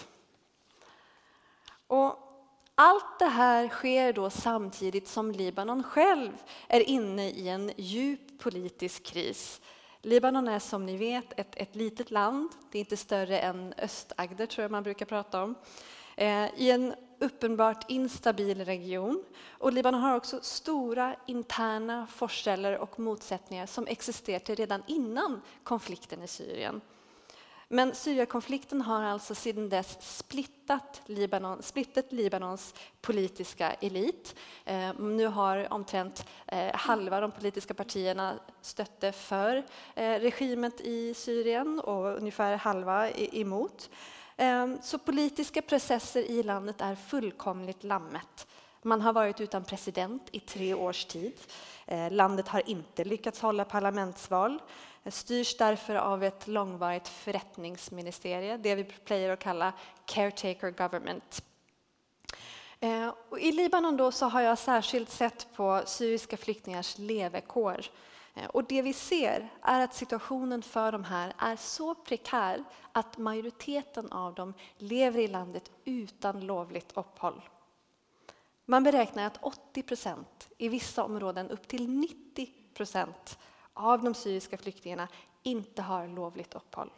Och 1.87 2.29
allt 2.75 3.19
det 3.19 3.25
här 3.25 3.67
sker 3.67 4.13
då 4.13 4.29
samtidigt 4.29 5.07
som 5.07 5.31
Libanon 5.31 5.83
själv 5.83 6.31
är 6.67 6.89
inne 6.89 7.29
i 7.29 7.49
en 7.49 7.71
djup 7.77 8.39
politisk 8.39 9.03
kris. 9.03 9.61
Libanon 10.01 10.47
är 10.47 10.59
som 10.59 10.85
ni 10.85 10.97
vet 10.97 11.39
ett, 11.39 11.55
ett 11.55 11.75
litet 11.75 12.11
land, 12.11 12.49
det 12.71 12.77
är 12.77 12.79
inte 12.79 12.97
större 12.97 13.39
än 13.39 13.73
Östagder 13.77 14.45
tror 14.45 14.63
jag 14.63 14.71
man 14.71 14.83
brukar 14.83 15.05
prata 15.05 15.43
om. 15.43 15.55
Eh, 16.15 16.45
I 16.55 16.71
en 16.71 16.95
uppenbart 17.19 17.85
instabil 17.87 18.65
region. 18.65 19.23
Och 19.49 19.73
Libanon 19.73 20.01
har 20.01 20.15
också 20.15 20.39
stora 20.41 21.15
interna 21.25 22.07
forskjeller 22.07 22.77
och 22.77 22.99
motsättningar 22.99 23.65
som 23.65 23.87
existerade 23.87 24.55
redan 24.55 24.83
innan 24.87 25.41
konflikten 25.63 26.23
i 26.23 26.27
Syrien. 26.27 26.81
Men 27.71 27.95
Syrienkonflikten 27.95 28.81
har 28.81 29.03
alltså 29.03 29.35
sedan 29.35 29.69
dess 29.69 30.17
splittat 30.17 31.01
Libanon, 31.05 31.63
splittat 31.63 32.11
Libanons 32.11 32.73
politiska 33.01 33.73
elit. 33.73 34.35
Eh, 34.65 34.99
nu 34.99 35.27
har 35.27 35.73
omtrent 35.73 36.25
eh, 36.47 36.73
halva 36.73 37.19
de 37.19 37.31
politiska 37.31 37.73
partierna 37.73 38.39
stötte 38.61 39.11
för 39.11 39.63
eh, 39.95 40.19
regimet 40.19 40.81
i 40.81 41.13
Syrien 41.13 41.79
och 41.79 42.17
ungefär 42.17 42.55
halva 42.55 43.09
emot. 43.11 43.89
Ehm, 44.41 44.77
så 44.81 44.97
politiska 44.97 45.61
processer 45.61 46.21
i 46.21 46.43
landet 46.43 46.81
är 46.81 46.95
fullkomligt 46.95 47.83
lammet. 47.83 48.47
Man 48.81 49.01
har 49.01 49.13
varit 49.13 49.41
utan 49.41 49.63
president 49.63 50.29
i 50.31 50.39
tre 50.39 50.73
års 50.73 51.05
tid. 51.05 51.33
Eh, 51.85 52.11
landet 52.11 52.47
har 52.47 52.69
inte 52.69 53.03
lyckats 53.03 53.41
hålla 53.41 53.65
parlamentsval. 53.65 54.61
Det 55.03 55.11
styrs 55.11 55.57
därför 55.57 55.95
av 55.95 56.23
ett 56.23 56.47
långvarigt 56.47 57.07
förrättningsministerie, 57.07 58.57
det 58.57 58.75
vi 58.75 58.83
plejer 58.83 59.29
att 59.29 59.39
kalla 59.39 59.73
caretaker 60.05 60.71
government. 60.71 61.43
Ehm, 62.79 63.11
I 63.39 63.51
Libanon 63.51 63.97
då 63.97 64.11
har 64.11 64.41
jag 64.41 64.57
särskilt 64.57 65.09
sett 65.09 65.47
på 65.55 65.81
syriska 65.85 66.37
flyktingars 66.37 66.97
levekår. 66.97 67.85
Eh, 68.39 68.45
och 68.47 68.63
det 68.63 68.81
vi 68.81 68.93
ser 68.93 69.49
är 69.61 69.81
att 69.81 69.93
situationen 69.93 70.61
för 70.61 70.91
de 70.91 71.03
här 71.03 71.33
är 71.37 71.55
så 71.55 71.95
prekär 71.95 72.63
att 72.91 73.17
majoriteten 73.17 74.11
av 74.11 74.33
dem 74.33 74.53
lever 74.77 75.19
i 75.19 75.27
landet 75.27 75.71
utan 75.85 76.39
lovligt 76.39 76.97
uppehåll. 76.97 77.41
Man 78.65 78.83
beräknar 78.83 79.25
att 79.25 79.37
80 79.41 79.83
procent, 79.83 80.49
i 80.57 80.69
vissa 80.69 81.03
områden 81.03 81.49
upp 81.49 81.67
till 81.67 81.89
90 81.89 82.53
procent 82.73 83.37
av 83.73 84.03
de 84.03 84.13
syriska 84.13 84.57
flyktingarna 84.57 85.07
inte 85.43 85.81
har 85.81 86.07
lovligt 86.07 86.53
uppehåll. 86.53 86.91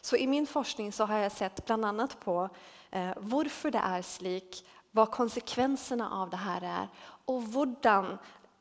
Så 0.00 0.16
i 0.16 0.26
min 0.26 0.46
forskning 0.46 0.92
så 0.92 1.04
har 1.04 1.18
jag 1.18 1.32
sett 1.32 1.66
bland 1.66 1.84
annat 1.84 2.20
på 2.20 2.48
eh, 2.90 3.10
varför 3.16 3.70
det 3.70 3.78
är 3.78 4.02
slik, 4.02 4.66
vad 4.90 5.10
konsekvenserna 5.10 6.10
av 6.10 6.30
det 6.30 6.36
här 6.36 6.62
är 6.62 6.88
och 7.24 7.42
hur 7.42 7.82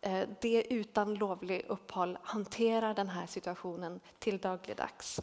Eh, 0.04 0.28
det 0.42 0.74
utan 0.74 1.16
lovlig 1.16 1.62
opphold 1.72 2.18
håndterer 2.24 2.94
denne 2.94 3.28
situasjonen 3.28 4.00
till 4.20 4.38
dagligdags. 4.38 5.20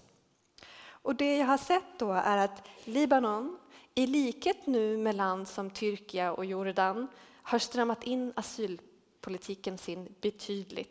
Og 1.05 1.17
det 1.21 1.35
jeg 1.35 1.49
har 1.49 1.61
sett 1.61 1.99
da, 2.01 2.15
er 2.23 2.47
at 2.47 2.63
Libanon, 2.89 3.53
i 3.95 4.07
likhet 4.09 4.65
nå 4.73 4.97
med 5.05 5.19
land 5.21 5.49
som 5.49 5.69
Tyrkia 5.69 6.31
og 6.33 6.47
Jordan, 6.49 7.05
har 7.53 7.61
strammet 7.61 8.09
inn 8.09 8.31
asylpolitikken 8.41 9.77
sin 9.79 10.09
betydelig. 10.23 10.87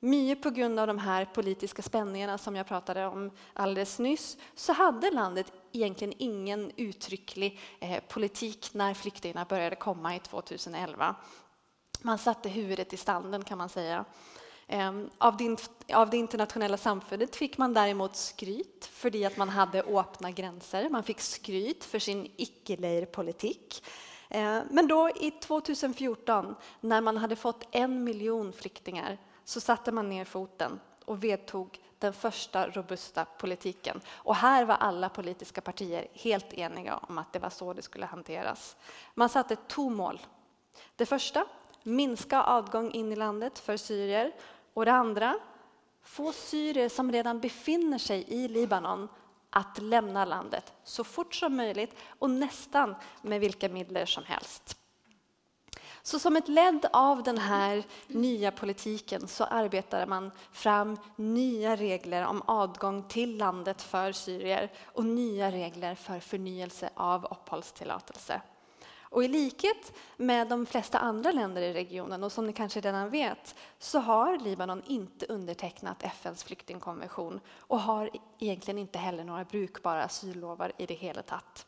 Mye 0.00 0.36
av 0.40 0.86
de 0.88 1.26
politiske 1.34 1.82
spenningene 1.82 2.38
som 2.38 2.56
jeg 2.56 2.68
pratet 2.68 3.04
om 3.04 3.30
alldeles 3.54 3.98
nyss, 3.98 4.36
så 4.54 4.72
hadde 4.72 5.12
landet 5.12 5.52
egentlig 5.72 6.16
ingen 6.18 6.70
uttrycklig 6.76 7.58
eh, 7.80 8.00
politikk 8.08 8.72
når 8.72 8.96
flyktningene 8.96 9.44
begynte 9.44 9.76
å 9.76 9.84
komme 9.84 10.16
i 10.16 10.20
2011. 10.20 11.16
Man 12.06 12.18
satte 12.18 12.48
huvudet 12.48 12.92
i 12.92 12.96
standen 12.96 13.44
kan 13.44 13.58
man 13.58 13.68
säga. 13.68 14.04
Ehm, 14.66 15.10
av 15.18 15.36
det, 15.36 15.70
av 15.94 16.10
det 16.10 16.16
internationella 16.16 16.76
samfundet 16.76 17.36
fick 17.36 17.58
man 17.58 17.74
däremot 17.74 18.16
skryt 18.16 18.90
för 18.92 19.26
att 19.26 19.36
man 19.36 19.48
hade 19.48 19.82
öppna 19.82 20.30
gränser. 20.30 20.88
Man 20.90 21.02
fick 21.02 21.20
skryt 21.20 21.84
för 21.84 21.98
sin 21.98 22.32
icke-politik. 22.36 23.84
Ehm, 24.28 24.66
men 24.70 24.86
då 24.86 25.10
i 25.10 25.30
2014, 25.30 26.54
när 26.80 27.00
man 27.00 27.16
hade 27.16 27.36
fått 27.36 27.68
en 27.70 28.04
miljon 28.04 28.52
flyktingar, 28.52 29.18
så 29.44 29.60
satte 29.60 29.92
man 29.92 30.08
ner 30.08 30.24
foten 30.24 30.80
och 31.04 31.24
vedtog 31.24 31.80
den 31.98 32.12
första 32.12 32.68
robusta 32.68 33.24
politiken. 33.24 34.00
Och 34.08 34.36
här 34.36 34.64
var 34.64 34.74
alla 34.74 35.08
politiska 35.08 35.60
partier 35.60 36.06
helt 36.12 36.52
eniga 36.52 36.96
om 36.96 37.18
att 37.18 37.32
det 37.32 37.38
var 37.38 37.50
så 37.50 37.72
det 37.72 37.82
skulle 37.82 38.06
hanteras. 38.06 38.76
Man 39.14 39.28
satte 39.28 39.56
två 39.56 39.88
mål. 39.88 40.20
Det 40.96 41.06
första 41.06 41.46
minska 41.86 42.42
avgång 42.42 42.90
in 42.90 43.12
i 43.12 43.16
landet 43.16 43.58
för 43.58 43.76
syrier. 43.76 44.32
Och 44.74 44.84
det 44.84 44.92
andra, 44.92 45.36
få 46.02 46.32
syrier 46.32 46.88
som 46.88 47.12
redan 47.12 47.40
befinner 47.40 47.98
sig 47.98 48.24
i 48.28 48.48
Libanon 48.48 49.08
att 49.50 49.78
lämna 49.82 50.24
landet 50.24 50.72
så 50.84 51.04
fort 51.04 51.34
som 51.34 51.56
möjligt 51.56 51.94
och 52.18 52.30
nästan 52.30 52.94
med 53.22 53.40
vilka 53.40 53.68
medel 53.68 54.06
som 54.06 54.24
helst. 54.24 54.76
Så 56.02 56.18
som 56.18 56.36
ett 56.36 56.48
led 56.48 56.86
av 56.92 57.22
den 57.22 57.38
här 57.38 57.84
nya 58.06 58.50
politiken 58.50 59.28
så 59.28 59.44
arbetade 59.44 60.06
man 60.06 60.30
fram 60.52 60.96
nya 61.16 61.76
regler 61.76 62.26
om 62.26 62.42
avgång 62.42 63.02
till 63.08 63.38
landet 63.38 63.82
för 63.82 64.12
syrier 64.12 64.72
och 64.84 65.04
nya 65.04 65.50
regler 65.50 65.94
för 65.94 66.20
förnyelse 66.20 66.90
av 66.94 67.24
uppehållstillåtelse. 67.24 68.40
Och 69.08 69.24
i 69.24 69.28
likhet 69.28 69.92
med 70.16 70.48
de 70.48 70.66
flesta 70.66 70.98
andra 70.98 71.32
länder 71.32 71.62
i 71.62 71.72
regionen, 71.72 72.24
och 72.24 72.32
som 72.32 72.46
ni 72.46 72.52
kanske 72.52 72.80
redan 72.80 73.10
vet, 73.10 73.54
så 73.78 73.98
har 73.98 74.38
Libanon 74.38 74.82
inte 74.86 75.26
undertecknat 75.26 76.02
FNs 76.02 76.44
flyktingkonvention 76.44 77.40
och 77.60 77.80
har 77.80 78.10
egentligen 78.38 78.78
inte 78.78 78.98
heller 78.98 79.24
några 79.24 79.44
brukbara 79.44 80.04
asyllovar 80.04 80.72
i 80.78 80.86
det 80.86 80.94
hela 80.94 81.22
tatt. 81.22 81.66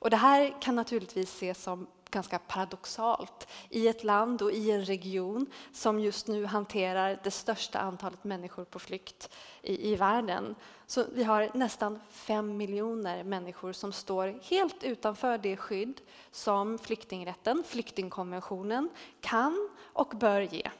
Och 0.00 0.10
det 0.10 0.16
här 0.16 0.62
kan 0.62 0.76
naturligtvis 0.76 1.34
ses 1.34 1.62
som 1.62 1.86
ganska 2.10 2.38
paradoxalt 2.38 3.48
i 3.68 3.88
ett 3.88 4.04
land 4.04 4.42
och 4.42 4.52
i 4.52 4.70
en 4.70 4.84
region 4.84 5.46
som 5.72 6.00
just 6.00 6.28
nu 6.28 6.46
hanterar 6.46 7.20
det 7.24 7.30
största 7.30 7.78
antalet 7.78 8.24
människor 8.24 8.64
på 8.64 8.78
flykt 8.78 9.30
i, 9.62 9.92
i 9.92 9.96
världen. 9.96 10.54
Så 10.86 11.04
vi 11.12 11.24
har 11.24 11.50
nästan 11.54 12.00
fem 12.10 12.56
miljoner 12.56 13.24
människor 13.24 13.72
som 13.72 13.92
står 13.92 14.40
helt 14.42 14.84
utanför 14.84 15.38
det 15.38 15.56
skydd 15.56 16.00
som 16.30 16.78
flyktingrätten, 16.78 17.62
flyktingkonventionen, 17.66 18.88
kan 19.20 19.68
och 19.92 20.08
bör 20.16 20.40
ge. 20.40 20.70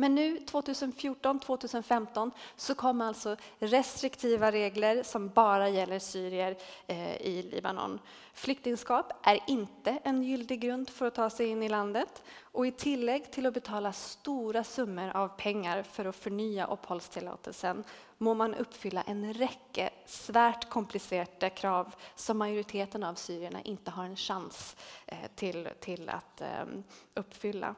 Men 0.00 0.14
nu 0.14 0.38
2014-2015 0.38 2.30
så 2.56 2.74
kom 2.74 3.00
alltså 3.00 3.36
restriktiva 3.58 4.52
regler 4.52 5.02
som 5.02 5.28
bara 5.28 5.68
gäller 5.68 5.98
syrier 5.98 6.56
eh, 6.86 7.16
i 7.16 7.42
Libanon. 7.42 7.98
Flyktingskap 8.34 9.12
är 9.22 9.40
inte 9.46 9.98
en 10.04 10.22
gyldig 10.22 10.60
grund 10.60 10.90
för 10.90 11.06
att 11.06 11.14
ta 11.14 11.30
sig 11.30 11.46
in 11.46 11.62
i 11.62 11.68
landet 11.68 12.22
och 12.42 12.66
i 12.66 12.72
tillägg 12.72 13.32
till 13.32 13.46
att 13.46 13.54
betala 13.54 13.92
stora 13.92 14.64
summor 14.64 15.16
av 15.16 15.28
pengar 15.28 15.82
för 15.82 16.04
att 16.04 16.16
förnya 16.16 16.66
uppehållstillåtelsen 16.66 17.84
må 18.18 18.34
man 18.34 18.54
uppfylla 18.54 19.02
en 19.02 19.34
räcke 19.34 19.90
svärt 20.06 20.70
komplicerade 20.70 21.50
krav 21.50 21.94
som 22.14 22.38
majoriteten 22.38 23.04
av 23.04 23.14
syrierna 23.14 23.60
inte 23.60 23.90
har 23.90 24.04
en 24.04 24.16
chans 24.16 24.76
eh, 25.06 25.16
till, 25.34 25.68
till 25.80 26.08
att 26.08 26.40
eh, 26.40 26.66
uppfylla. 27.14 27.74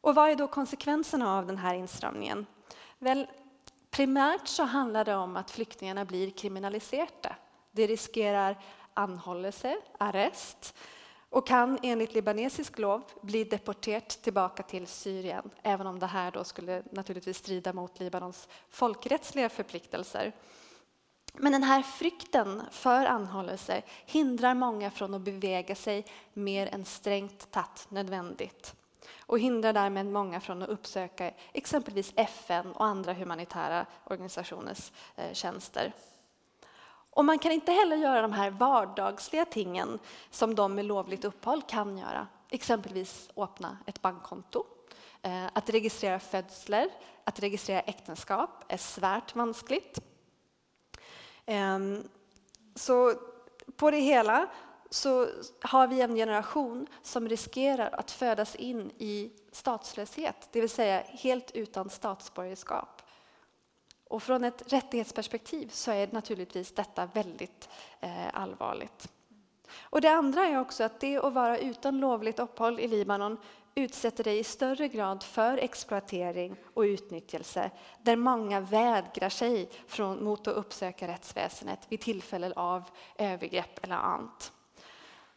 Och 0.00 0.14
vad 0.14 0.30
är 0.30 0.36
då 0.36 0.48
konsekvenserna 0.48 1.38
av 1.38 1.46
den 1.46 1.58
här 1.58 1.74
instramningen? 1.74 2.46
Väl, 2.98 3.26
primärt 3.90 4.48
så 4.48 4.62
handlar 4.62 5.04
det 5.04 5.14
om 5.14 5.36
att 5.36 5.50
flyktingarna 5.50 6.04
blir 6.04 6.30
kriminaliserade. 6.30 7.36
Det 7.72 7.86
riskerar 7.86 8.58
anhållelse, 8.94 9.76
arrest 9.98 10.74
och 11.30 11.46
kan 11.46 11.78
enligt 11.82 12.14
libanesisk 12.14 12.78
lov 12.78 13.02
bli 13.22 13.44
deportert 13.44 14.08
tillbaka 14.22 14.62
till 14.62 14.86
Syrien 14.86 15.50
även 15.62 15.86
om 15.86 15.98
det 15.98 16.06
här 16.06 16.44
skulle 16.44 16.82
naturligtvis 16.90 17.38
strida 17.38 17.72
mot 17.72 18.00
Libanons 18.00 18.48
folkrättsliga 18.70 19.48
förpliktelser. 19.48 20.32
Men 21.32 21.52
den 21.52 21.62
här 21.62 21.82
frykten 21.82 22.62
för 22.70 23.06
anhållelse 23.06 23.82
hindrar 24.06 24.54
många 24.54 24.90
från 24.90 25.14
att 25.14 25.20
bevega 25.20 25.74
sig 25.74 26.04
mer 26.32 26.66
än 26.66 26.84
strängt 26.84 27.50
tatt 27.50 27.86
nödvändigt 27.88 28.74
och 29.28 29.38
hindrar 29.38 29.72
därmed 29.72 30.06
många 30.06 30.40
från 30.40 30.62
att 30.62 30.68
uppsöka 30.68 31.30
exempelvis 31.52 32.12
FN 32.16 32.72
och 32.72 32.84
andra 32.84 33.12
humanitära 33.12 33.86
organisationers 34.04 34.92
eh, 35.16 35.32
tjänster. 35.32 35.92
Och 37.10 37.24
man 37.24 37.38
kan 37.38 37.52
inte 37.52 37.72
heller 37.72 37.96
göra 37.96 38.22
de 38.22 38.32
här 38.32 38.50
vardagsliga 38.50 39.44
tingen 39.44 39.98
som 40.30 40.54
de 40.54 40.74
med 40.74 40.84
lovligt 40.84 41.24
uppehåll 41.24 41.62
kan 41.62 41.98
göra. 41.98 42.26
Exempelvis 42.50 43.30
öppna 43.36 43.78
ett 43.86 44.02
bankkonto. 44.02 44.64
Eh, 45.22 45.46
att 45.52 45.70
registrera 45.70 46.18
födslar, 46.18 46.88
att 47.24 47.40
registrera 47.40 47.80
äktenskap 47.80 48.64
är 48.68 48.76
svärt 48.76 49.34
vanskligt. 49.34 50.00
Ehm, 51.46 52.08
så 52.74 53.14
på 53.76 53.90
det 53.90 54.00
hela 54.00 54.48
så 54.90 55.28
har 55.62 55.86
vi 55.86 56.00
en 56.00 56.14
generation 56.14 56.86
som 57.02 57.28
riskerar 57.28 57.90
att 57.92 58.10
födas 58.10 58.54
in 58.54 58.90
i 58.98 59.30
statslöshet, 59.52 60.48
det 60.52 60.60
vill 60.60 60.70
säga 60.70 61.02
helt 61.06 61.50
utan 61.50 61.90
statsborgerskap. 61.90 63.02
Och 64.08 64.22
från 64.22 64.44
ett 64.44 64.72
rättighetsperspektiv 64.72 65.68
så 65.68 65.90
är 65.90 66.08
naturligtvis 66.12 66.72
detta 66.72 67.06
väldigt 67.06 67.68
eh, 68.00 68.28
allvarligt. 68.32 69.08
Och 69.80 70.00
det 70.00 70.08
andra 70.08 70.46
är 70.46 70.60
också 70.60 70.84
att 70.84 71.00
det 71.00 71.16
att 71.16 71.32
vara 71.32 71.58
utan 71.58 72.00
lovligt 72.00 72.38
uppehåll 72.38 72.80
i 72.80 72.88
Libanon 72.88 73.38
utsätter 73.74 74.24
dig 74.24 74.38
i 74.38 74.44
större 74.44 74.88
grad 74.88 75.22
för 75.22 75.58
exploatering 75.58 76.56
och 76.74 76.82
utnyttjelse 76.82 77.70
där 78.02 78.16
många 78.16 78.60
vägrar 78.60 79.28
sig 79.28 79.70
från, 79.86 80.24
mot 80.24 80.48
att 80.48 80.56
uppsöka 80.56 81.08
rättsväsendet 81.08 81.80
vid 81.88 82.00
tillfällen 82.00 82.52
av 82.52 82.82
övergrepp 83.18 83.84
eller 83.84 83.96
annat. 83.96 84.52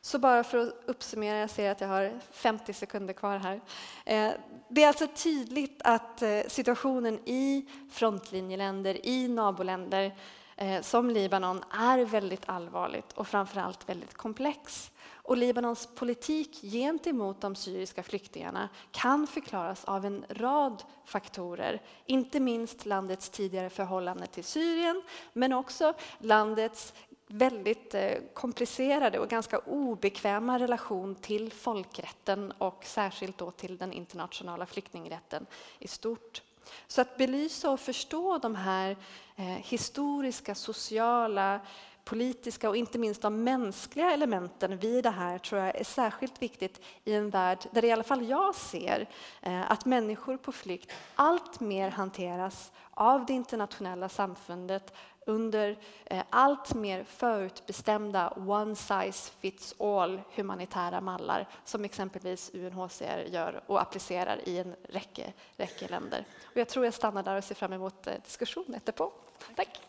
Så 0.04 0.20
bara 0.20 0.44
för 0.44 0.58
att 0.58 0.74
uppsummera, 0.86 1.38
jag 1.38 1.50
ser 1.50 1.72
att 1.72 1.82
jag 1.82 1.88
har 1.88 2.20
50 2.32 2.74
sekunder 2.74 3.14
kvar 3.14 3.38
här. 3.38 3.62
Eh, 4.06 4.32
det 4.70 4.84
är 4.84 4.88
alltså 4.88 5.08
tydligt 5.08 5.82
att 5.84 6.22
eh, 6.22 6.42
situationen 6.48 7.20
i 7.26 7.66
frontlinjeländer, 7.92 9.06
i 9.06 9.28
naboländer 9.28 10.16
eh, 10.56 10.82
som 10.82 11.10
Libanon 11.10 11.64
är 11.72 12.06
väldigt 12.06 12.44
allvarligt 12.46 13.14
och 13.14 13.28
framförallt 13.28 13.90
väldigt 13.90 14.14
komplex. 14.14 14.92
Och 15.24 15.38
Libanons 15.38 15.90
politik 15.96 16.62
gentemot 16.62 17.42
de 17.42 17.56
syriska 17.56 18.04
flyktingarna 18.04 18.70
kan 18.92 19.28
förklaras 19.28 19.86
av 19.86 20.06
en 20.06 20.26
rad 20.30 20.84
faktorer. 21.06 21.82
Inte 22.06 22.40
minst 22.40 22.86
landets 22.86 23.30
tidigare 23.30 23.70
förhållande 23.70 24.28
till 24.28 24.44
Syrien, 24.44 25.02
men 25.34 25.54
också 25.54 25.94
landets 26.20 26.94
väldigt 27.32 27.96
eh, 27.96 28.14
komplicerade 28.34 29.20
och 29.20 29.30
ganska 29.30 29.60
obekväma 29.60 30.60
relation 30.60 31.16
till 31.16 31.52
folkrätten 31.52 32.52
och 32.58 32.86
särskilt 32.86 33.38
då 33.38 33.52
till 33.52 33.78
den 33.78 33.94
internationella 33.94 34.66
flyktingrätten 34.66 35.46
i 35.80 35.88
stort. 35.88 36.42
Så 36.88 37.02
att 37.02 37.18
belysa 37.18 37.72
och 37.72 37.80
förstå 37.80 38.38
de 38.38 38.56
här 38.56 38.98
eh, 39.36 39.46
historiska, 39.46 40.56
sociala, 40.56 41.60
politiska 42.04 42.70
och 42.70 42.78
inte 42.78 42.98
minst 42.98 43.22
de 43.22 43.44
mänskliga 43.44 44.12
elementen 44.12 44.78
vid 44.78 45.04
det 45.04 45.10
här 45.10 45.38
tror 45.38 45.62
jag 45.62 45.76
är 45.76 45.84
särskilt 45.84 46.42
viktigt 46.42 46.82
i 47.04 47.14
en 47.14 47.30
värld 47.30 47.58
där 47.72 47.86
i 47.86 47.92
alla 47.92 48.04
fall 48.04 48.30
jag 48.30 48.56
ser 48.56 49.10
eh, 49.42 49.72
att 49.72 49.86
människor 49.86 50.38
på 50.38 50.52
flykt 50.52 50.92
allt 51.16 51.60
mer 51.60 51.90
hanteras 51.90 52.72
av 52.92 53.26
det 53.26 53.34
internationella 53.34 54.10
samfundet 54.10 54.94
under 55.26 55.78
eh, 56.06 56.24
allt 56.30 56.74
mer 56.74 57.04
förutbestämda 57.04 58.30
one 58.30 58.76
size 58.76 59.32
fits 59.40 59.76
all 59.80 60.22
humanitära 60.36 61.02
mallar 61.02 61.48
som 61.66 61.86
exempelvis 61.86 62.52
UNHCR 62.54 63.26
gör 63.28 63.64
och 63.68 63.82
applicerar 63.82 64.50
i 64.50 64.58
en 64.58 64.76
räcke, 64.84 65.34
räcke 65.58 65.88
länder. 65.88 66.26
Och 66.46 66.58
jag 66.58 66.68
tror 66.68 66.86
jag 66.86 66.94
stannar 66.94 67.24
där 67.24 67.38
och 67.38 67.44
ser 67.44 67.56
fram 67.56 67.74
emot 67.74 68.08
eh, 68.08 68.14
diskussion 68.26 68.74
efterpå. 68.74 69.12
Tack! 69.56 69.82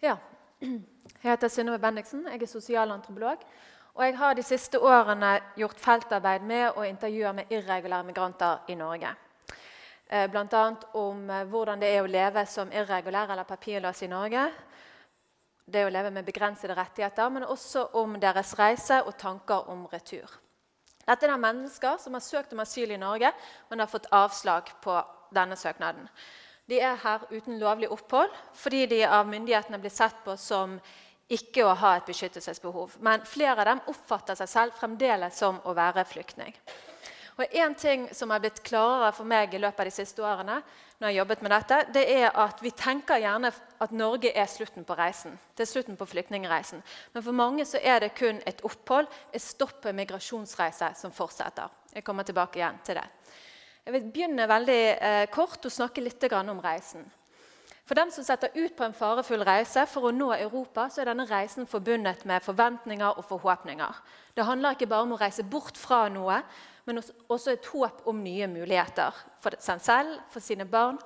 Ja. 0.00 0.16
Jeg 1.22 1.34
heter 1.34 1.50
Synnøve 1.52 1.78
Bendiksen, 1.78 2.22
jeg 2.32 2.42
er 2.42 2.48
sosialantropolog. 2.48 3.42
Og 3.94 4.04
jeg 4.04 4.16
har 4.16 4.34
de 4.34 4.42
siste 4.46 4.78
årene 4.78 5.32
gjort 5.58 5.80
feltarbeid 5.82 6.44
med 6.46 6.68
og 6.76 6.86
intervjuer 6.86 7.34
med 7.34 7.50
irregulære 7.50 8.06
migranter 8.06 8.70
i 8.70 8.76
Norge. 8.78 9.14
Eh, 10.06 10.26
Bl.a. 10.30 10.64
om 10.94 11.30
eh, 11.30 11.46
hvordan 11.46 11.80
det 11.80 11.90
er 11.94 12.02
å 12.02 12.10
leve 12.10 12.44
som 12.46 12.70
irregulær 12.72 13.30
eller 13.30 13.48
papirløs 13.48 14.02
i 14.02 14.10
Norge. 14.10 14.44
Det 15.70 15.84
å 15.86 15.90
leve 15.90 16.10
med 16.10 16.26
begrensede 16.26 16.74
rettigheter, 16.74 17.28
men 17.30 17.46
også 17.46 17.88
om 17.98 18.16
deres 18.22 18.56
reise 18.58 19.02
og 19.06 19.14
tanker 19.18 19.68
om 19.70 19.84
retur. 19.92 20.30
Dette 21.06 21.26
er 21.26 21.42
mennesker 21.42 21.98
som 21.98 22.14
har 22.14 22.22
søkt 22.22 22.52
om 22.54 22.62
asyl 22.62 22.90
i 22.94 22.98
Norge, 22.98 23.32
men 23.70 23.82
har 23.82 23.90
fått 23.90 24.10
avslag 24.14 24.70
på 24.82 24.98
denne 25.34 25.58
søknaden. 25.58 26.08
De 26.70 26.78
er 26.78 26.98
her 27.02 27.22
uten 27.30 27.58
lovlig 27.58 27.88
opphold 27.90 28.30
fordi 28.54 28.84
de 28.90 29.00
av 29.06 29.26
myndighetene 29.26 29.78
blir 29.82 29.94
sett 29.94 30.18
på 30.24 30.36
som 30.38 30.76
ikke 31.30 31.64
å 31.66 31.74
ha 31.78 31.96
et 31.96 32.06
beskyttelsesbehov. 32.08 32.98
Men 33.04 33.24
flere 33.28 33.62
av 33.62 33.68
dem 33.68 33.82
oppfatter 33.92 34.38
seg 34.38 34.50
selv 34.50 34.78
fremdeles 34.78 35.38
som 35.38 35.60
å 35.64 35.74
være 35.76 36.04
flyktning. 36.08 36.56
Og 37.40 37.54
En 37.56 37.74
ting 37.74 38.08
som 38.12 38.30
har 38.30 38.40
blitt 38.42 38.60
klarere 38.62 39.14
for 39.16 39.24
meg 39.24 39.54
i 39.54 39.58
løpet 39.58 39.80
av 39.80 39.88
de 39.88 39.94
siste 39.94 40.20
årene, 40.20 40.58
når 41.00 41.08
jeg 41.08 41.14
har 41.14 41.18
jobbet 41.22 41.42
med 41.42 41.52
dette, 41.54 41.76
det 41.94 42.02
er 42.12 42.34
at 42.36 42.58
vi 42.60 42.70
tenker 42.76 43.22
gjerne 43.22 43.48
at 43.80 43.92
Norge 43.96 44.32
er 44.36 44.50
slutten 44.50 44.84
på 44.84 44.96
reisen. 44.98 45.38
Det 45.56 45.64
er 45.64 45.70
slutten 45.70 45.96
på 45.96 46.08
flyktningreisen. 46.10 46.82
Men 47.14 47.24
for 47.24 47.32
mange 47.32 47.64
så 47.64 47.80
er 47.80 48.02
det 48.04 48.12
kun 48.18 48.42
et 48.44 48.60
opphold, 48.68 49.08
et 49.32 49.40
stopp 49.40 49.78
på 49.80 49.94
migrasjonsreise 49.96 50.92
som 51.00 51.14
fortsetter. 51.16 51.72
Jeg 51.94 52.04
kommer 52.04 52.28
tilbake 52.28 52.60
igjen 52.60 52.82
til 52.84 53.00
det. 53.00 53.06
Jeg 53.86 53.94
vil 53.96 54.10
begynne 54.12 54.50
veldig 54.50 54.82
eh, 54.92 55.24
kort 55.32 55.64
og 55.64 55.72
snakke 55.72 56.04
litt 56.04 56.28
om 56.36 56.60
reisen. 56.60 57.08
For 57.90 57.98
dem 57.98 58.10
som 58.14 58.22
setter 58.22 58.52
ut 58.54 58.76
på 58.78 58.84
en 58.86 58.92
farefull 58.94 59.40
reise 59.42 59.82
for 59.90 60.06
å 60.06 60.10
nå 60.14 60.28
Europa, 60.36 60.84
så 60.86 61.00
er 61.02 61.08
denne 61.10 61.24
reisen 61.26 61.66
forbundet 61.66 62.20
med 62.22 62.44
forventninger 62.44 63.18
og 63.18 63.24
forhåpninger. 63.26 63.96
Det 64.38 64.44
handler 64.46 64.76
ikke 64.76 64.86
bare 64.92 65.08
om 65.08 65.16
å 65.16 65.18
reise 65.18 65.42
bort 65.42 65.74
fra 65.74 66.04
noe, 66.06 66.36
men 66.86 67.02
også 67.02 67.56
et 67.56 67.66
håp 67.72 68.06
om 68.06 68.20
nye 68.22 68.46
muligheter 68.46 69.18
for 69.42 69.58
seg 69.58 69.82
selv, 69.82 70.20
for 70.30 70.38
sine 70.38 70.68
barn. 70.70 71.02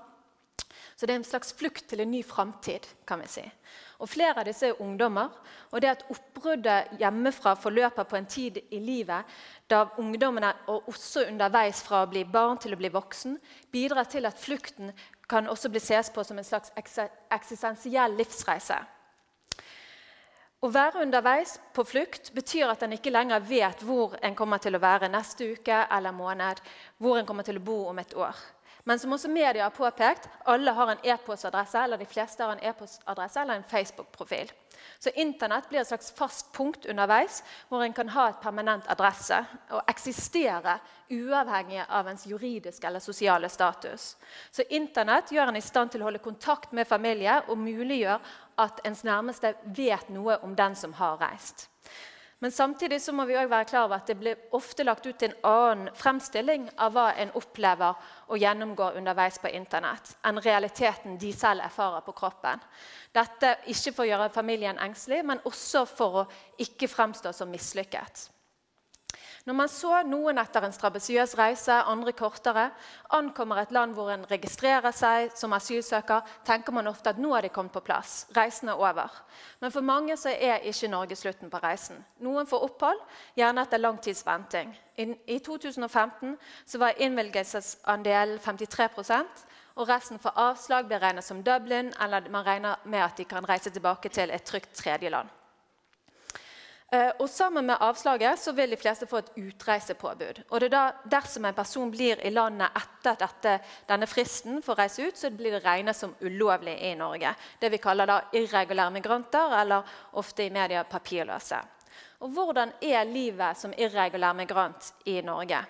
Så 0.92 1.09
det 1.09 1.14
er 1.14 1.23
en 1.23 1.25
slags 1.25 1.57
flukt 1.57 1.88
til 1.88 2.05
en 2.05 2.12
ny 2.12 2.20
framtid, 2.20 2.85
kan 3.09 3.25
vi 3.25 3.31
si. 3.33 3.47
Og 4.05 4.12
Flere 4.12 4.42
av 4.42 4.44
disse 4.44 4.68
er 4.68 4.85
ungdommer. 4.85 5.33
og 5.73 5.81
det 5.81 5.88
at 5.88 6.05
Oppbruddet 6.12 7.01
hjemmefra 7.01 7.55
forløper 7.57 8.05
på 8.05 8.16
en 8.16 8.27
tid 8.27 8.61
i 8.70 8.79
livet 8.79 9.25
da 9.70 9.87
ungdommene, 9.99 10.53
og 10.68 10.88
også 10.88 11.25
underveis 11.31 11.83
fra 11.83 12.05
å 12.05 12.11
bli 12.12 12.25
barn 12.25 12.59
til 12.59 12.75
å 12.75 12.77
bli 12.77 12.92
voksen, 12.92 13.38
bidrar 13.73 14.05
til 14.05 14.27
at 14.27 14.38
flukten 14.38 14.92
kan 15.29 15.49
også 15.49 15.71
bli 15.73 15.81
ses 15.81 16.11
på 16.11 16.25
som 16.25 16.39
en 16.39 16.47
slags 16.47 16.73
eksistensiell 16.77 18.17
livsreise. 18.19 18.81
Å 20.65 20.69
være 20.73 21.03
underveis 21.05 21.59
på 21.77 21.85
flukt 21.85 22.31
betyr 22.33 22.71
at 22.73 22.83
en 22.87 22.95
ikke 22.97 23.13
lenger 23.13 23.43
vet 23.45 23.83
hvor 23.85 24.15
en 24.25 24.37
kommer 24.37 24.63
til 24.65 24.77
å 24.77 24.81
være 24.81 25.11
neste 25.13 25.51
uke 25.53 25.83
eller 25.93 26.15
måned, 26.17 26.63
hvor 26.97 27.19
en 27.21 27.27
kommer 27.29 27.45
til 27.45 27.61
å 27.61 27.65
bo 27.67 27.83
om 27.91 28.01
et 28.01 28.15
år. 28.17 28.39
Men 28.85 28.99
som 28.99 29.12
også 29.12 29.29
media 29.33 29.64
har 29.64 29.73
påpekt, 29.73 30.29
alle 30.44 30.73
har 30.77 30.90
en 30.92 31.07
e-postadresse 31.09 31.81
eller 31.81 31.97
de 31.97 32.07
fleste 32.09 32.44
har 32.44 32.53
en 32.53 32.64
e-postadresse 32.68 33.40
eller 33.40 33.55
en 33.55 33.64
Facebook-profil. 33.70 34.53
Så 34.99 35.11
Internett 35.14 35.68
blir 35.68 35.81
et 35.81 35.88
slags 35.88 36.12
fast 36.12 36.53
punkt 36.53 36.85
underveis 36.87 37.40
hvor 37.70 37.85
en 37.85 37.97
kan 37.97 38.09
ha 38.12 38.27
et 38.29 38.42
permanent 38.42 38.88
adresse 38.92 39.38
og 39.70 39.88
eksistere 39.88 40.77
uavhengig 41.14 41.81
av 41.88 42.11
ens 42.12 42.27
juridiske 42.29 42.87
eller 42.87 43.01
sosiale 43.01 43.49
status. 43.49 44.16
Så 44.51 44.68
Internett 44.68 45.33
gjør 45.33 45.49
en 45.49 45.57
i 45.57 45.64
stand 45.64 45.94
til 45.94 46.05
å 46.05 46.11
holde 46.11 46.25
kontakt 46.25 46.73
med 46.77 46.88
familie 46.88 47.40
og 47.49 47.61
muliggjør 47.61 48.35
at 48.61 48.85
ens 48.85 49.05
nærmeste 49.05 49.55
vet 49.64 50.12
noe 50.12 50.37
om 50.44 50.53
den 50.57 50.77
som 50.77 50.92
har 51.01 51.16
reist. 51.25 51.70
Men 52.44 52.52
samtidig 52.52 52.98
så 53.00 53.12
må 53.16 53.24
vi 53.24 53.38
også 53.40 53.48
være 53.48 53.64
klar 53.64 53.87
over 53.87 53.96
at 54.02 54.11
det 54.11 54.18
blir 54.20 54.40
ofte 54.52 54.85
lagt 54.85 55.07
ut 55.07 55.22
en 55.24 55.37
annen 55.48 55.87
fremstilling 55.96 56.66
av 56.76 56.92
hva 56.92 57.07
en 57.16 57.30
opplever 57.40 58.02
og 58.28 58.37
gjennomgår 58.37 58.98
underveis 59.00 59.38
på 59.40 59.48
Internett, 59.48 60.11
enn 60.28 60.42
realiteten 60.44 61.16
de 61.16 61.30
selv 61.33 61.64
erfarer 61.64 62.04
på 62.04 62.12
kroppen. 62.12 62.61
Dette 63.16 63.54
ikke 63.72 63.94
for 63.96 64.04
å 64.04 64.11
gjøre 64.11 64.28
familien 64.35 64.76
engstelig, 64.76 65.22
men 65.24 65.40
også 65.48 65.87
for 65.88 66.20
å 66.20 66.26
ikke 66.61 66.90
fremstå 66.92 67.33
som 67.33 67.48
mislykket. 67.48 68.26
Når 69.44 69.57
man 69.59 69.68
så 69.68 69.98
noen 70.09 70.38
etter 70.40 70.64
en 70.64 70.72
strabasiøs 70.72 71.35
reise, 71.37 71.74
andre 71.85 72.14
kortere, 72.16 72.70
ankommer 73.12 73.59
et 73.61 73.74
land 73.76 73.92
hvor 73.92 74.09
en 74.09 74.24
registrerer 74.30 74.94
seg 74.96 75.35
som 75.37 75.52
asylsøker, 75.52 76.24
tenker 76.48 76.72
man 76.72 76.88
ofte 76.88 77.12
at 77.12 77.20
nå 77.20 77.35
er 77.37 77.44
de 77.44 77.50
kommet 77.52 77.74
på 77.74 77.83
plass. 77.85 78.22
Reisen 78.33 78.72
er 78.72 78.80
over. 78.80 79.12
Men 79.61 79.74
for 79.74 79.85
mange 79.85 80.16
så 80.16 80.33
er 80.33 80.64
ikke 80.64 80.88
Norge 80.88 81.20
slutten 81.20 81.52
på 81.52 81.61
reisen. 81.61 82.00
Noen 82.24 82.48
får 82.48 82.64
opphold, 82.70 83.04
gjerne 83.37 83.66
etter 83.68 83.85
lang 83.85 84.00
tids 84.00 84.24
venting. 84.24 84.72
I 84.96 85.38
2015 85.44 86.38
så 86.64 86.80
var 86.80 86.96
innvilgelsesandelen 87.04 88.40
53% 88.40 89.46
og 89.74 89.88
resten 89.90 90.20
for 90.22 90.40
avslag 90.40 90.88
ble 90.88 91.02
regnet 91.02 91.26
som 91.26 91.44
Dublin, 91.44 91.92
eller 92.00 92.33
man 92.33 92.46
regner 92.46 92.80
med 92.88 93.04
at 93.04 93.18
de 93.18 93.28
kan 93.28 93.44
reise 93.44 93.74
tilbake 93.74 94.09
til 94.09 94.33
et 94.33 94.46
trygt 94.46 94.72
tredjeland. 94.78 95.28
Eh, 96.94 97.11
og 97.18 97.28
Sammen 97.28 97.66
med 97.66 97.80
avslaget 97.80 98.38
så 98.38 98.52
vil 98.52 98.70
de 98.70 98.78
fleste 98.78 99.07
få 99.07 99.18
et 99.22 99.30
utreisepåbud. 99.40 100.42
Og 100.50 100.61
det 100.61 100.68
er 100.68 100.74
da, 100.74 100.83
Dersom 101.11 101.44
en 101.48 101.57
person 101.57 101.90
blir 101.90 102.20
i 102.22 102.30
landet 102.30 102.76
etter 102.78 103.16
dette, 103.18 103.54
denne 103.88 104.07
fristen 104.07 104.61
for 104.62 104.74
å 104.74 104.83
reise 104.83 105.09
ut, 105.09 105.18
så 105.18 105.30
blir 105.35 105.57
det 105.57 105.64
regnet 105.64 105.96
som 105.96 106.14
ulovlig 106.20 106.76
i 106.87 106.94
Norge. 106.98 107.35
Det 107.61 107.70
vi 107.72 107.80
kaller 107.83 108.07
da 108.07 108.20
irregulære 108.33 108.94
migranter, 108.94 109.57
eller 109.61 109.96
ofte 110.20 110.44
i 110.44 110.52
media 110.54 110.85
papirløse. 110.85 111.62
Og 112.20 112.30
Hvordan 112.30 112.72
er 112.80 113.04
livet 113.04 113.59
som 113.59 113.74
irregulær 113.76 114.37
migrant 114.37 114.92
i 115.04 115.20
Norge? 115.22 115.64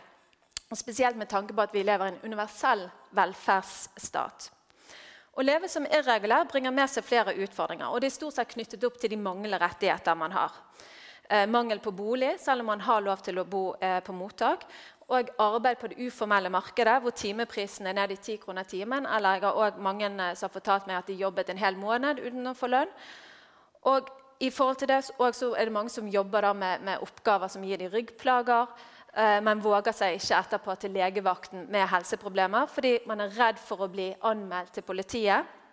Og 0.70 0.78
Spesielt 0.78 1.16
med 1.16 1.28
tanke 1.28 1.54
på 1.54 1.62
at 1.62 1.72
vi 1.72 1.82
lever 1.82 2.06
i 2.06 2.12
en 2.12 2.24
universell 2.24 2.88
velferdsstat. 3.16 4.50
Å 5.34 5.42
leve 5.42 5.68
som 5.68 5.86
irregulær 5.86 6.44
bringer 6.50 6.70
med 6.70 6.90
seg 6.90 7.04
flere 7.04 7.34
utfordringer. 7.34 7.88
og 7.88 8.00
Det 8.00 8.06
er 8.10 8.18
stort 8.18 8.34
sett 8.34 8.52
knyttet 8.52 8.84
opp 8.84 9.00
til 9.00 9.10
de 9.10 9.16
manglende 9.16 9.58
rettigheter 9.58 10.14
man 10.14 10.32
har. 10.32 10.52
Eh, 11.34 11.46
mangel 11.46 11.78
på 11.80 11.90
bolig, 11.90 12.40
selv 12.40 12.60
om 12.60 12.66
man 12.66 12.82
har 12.84 13.00
lov 13.02 13.22
til 13.24 13.40
å 13.40 13.46
bo 13.48 13.62
eh, 13.82 13.98
på 14.04 14.12
mottak. 14.14 14.66
Og 15.14 15.30
arbeid 15.42 15.80
på 15.80 15.88
det 15.90 16.04
uformelle 16.06 16.50
markedet, 16.52 17.00
hvor 17.02 17.14
timeprisen 17.16 17.88
er 17.90 17.96
ned 17.96 18.12
i 18.14 18.18
10 18.20 18.36
kroner 18.44 18.68
timen. 18.68 19.08
Eller 19.16 19.38
jeg 19.38 19.44
har 19.46 19.58
også 19.58 19.82
mange 19.82 20.10
eh, 20.12 20.34
som 20.38 20.46
har 20.46 20.52
fortalt 20.54 20.86
meg 20.86 21.00
at 21.00 21.10
de 21.10 21.16
jobbet 21.18 21.50
en 21.50 21.58
hel 21.58 21.80
måned 21.80 22.20
uten 22.22 22.52
å 22.52 22.54
få 22.54 22.70
lønn. 22.70 22.92
Og 23.90 24.12
i 24.44 24.52
forhold 24.52 24.78
til 24.82 24.92
det 24.92 25.00
er 25.00 25.64
det 25.64 25.74
mange 25.74 25.90
som 25.90 26.12
jobber 26.12 26.52
med, 26.52 26.84
med, 26.86 27.02
oppgaver 27.02 27.50
som 27.50 27.64
gir 27.66 27.82
dem 27.82 27.90
ryggplager. 27.90 28.70
Eh, 29.14 29.40
men 29.42 29.64
våger 29.64 29.96
seg 29.96 30.20
ikke 30.20 30.38
etterpå 30.38 30.78
til 30.78 30.94
legevakten 30.94 31.66
med 31.72 31.88
helseproblemer 31.88 32.70
fordi 32.70 32.98
man 33.10 33.24
er 33.24 33.34
redd 33.34 33.58
for 33.62 33.82
å 33.82 33.90
bli 33.90 34.12
anmeldt 34.22 34.76
til 34.76 34.86
politiet 34.86 35.63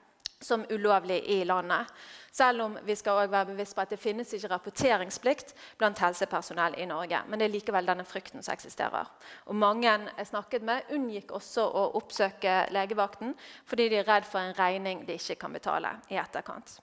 som 0.43 0.65
ulovlig 0.69 1.21
i 1.29 1.43
landet. 1.45 1.87
Selv 2.31 2.61
om 2.63 2.77
vi 2.83 2.95
skal 2.95 3.27
være 3.29 3.51
bevisst 3.51 3.75
på 3.75 3.83
at 3.83 3.91
det 3.91 3.99
finnes 3.99 4.29
ikke 4.33 4.53
rapporteringsplikt 4.53 5.55
blant 5.79 5.99
helsepersonell 5.99 6.77
i 6.79 6.87
Norge. 6.87 7.19
Men 7.27 7.39
det 7.39 7.47
er 7.47 7.55
likevel 7.55 7.89
denne 7.89 8.05
frykten 8.07 8.43
som 8.43 8.53
eksisterer. 8.53 9.09
Og 9.45 9.55
Mange 9.55 9.91
jeg 9.91 10.27
snakket 10.29 10.63
med, 10.63 10.87
unngikk 10.95 11.31
også 11.35 11.65
å 11.67 11.89
oppsøke 11.99 12.67
legevakten 12.71 13.35
fordi 13.67 13.89
de 13.91 13.99
er 13.99 14.07
redd 14.07 14.29
for 14.29 14.39
en 14.39 14.55
regning 14.57 15.05
de 15.07 15.19
ikke 15.19 15.39
kan 15.43 15.53
betale 15.53 15.97
i 16.09 16.19
etterkant. 16.21 16.79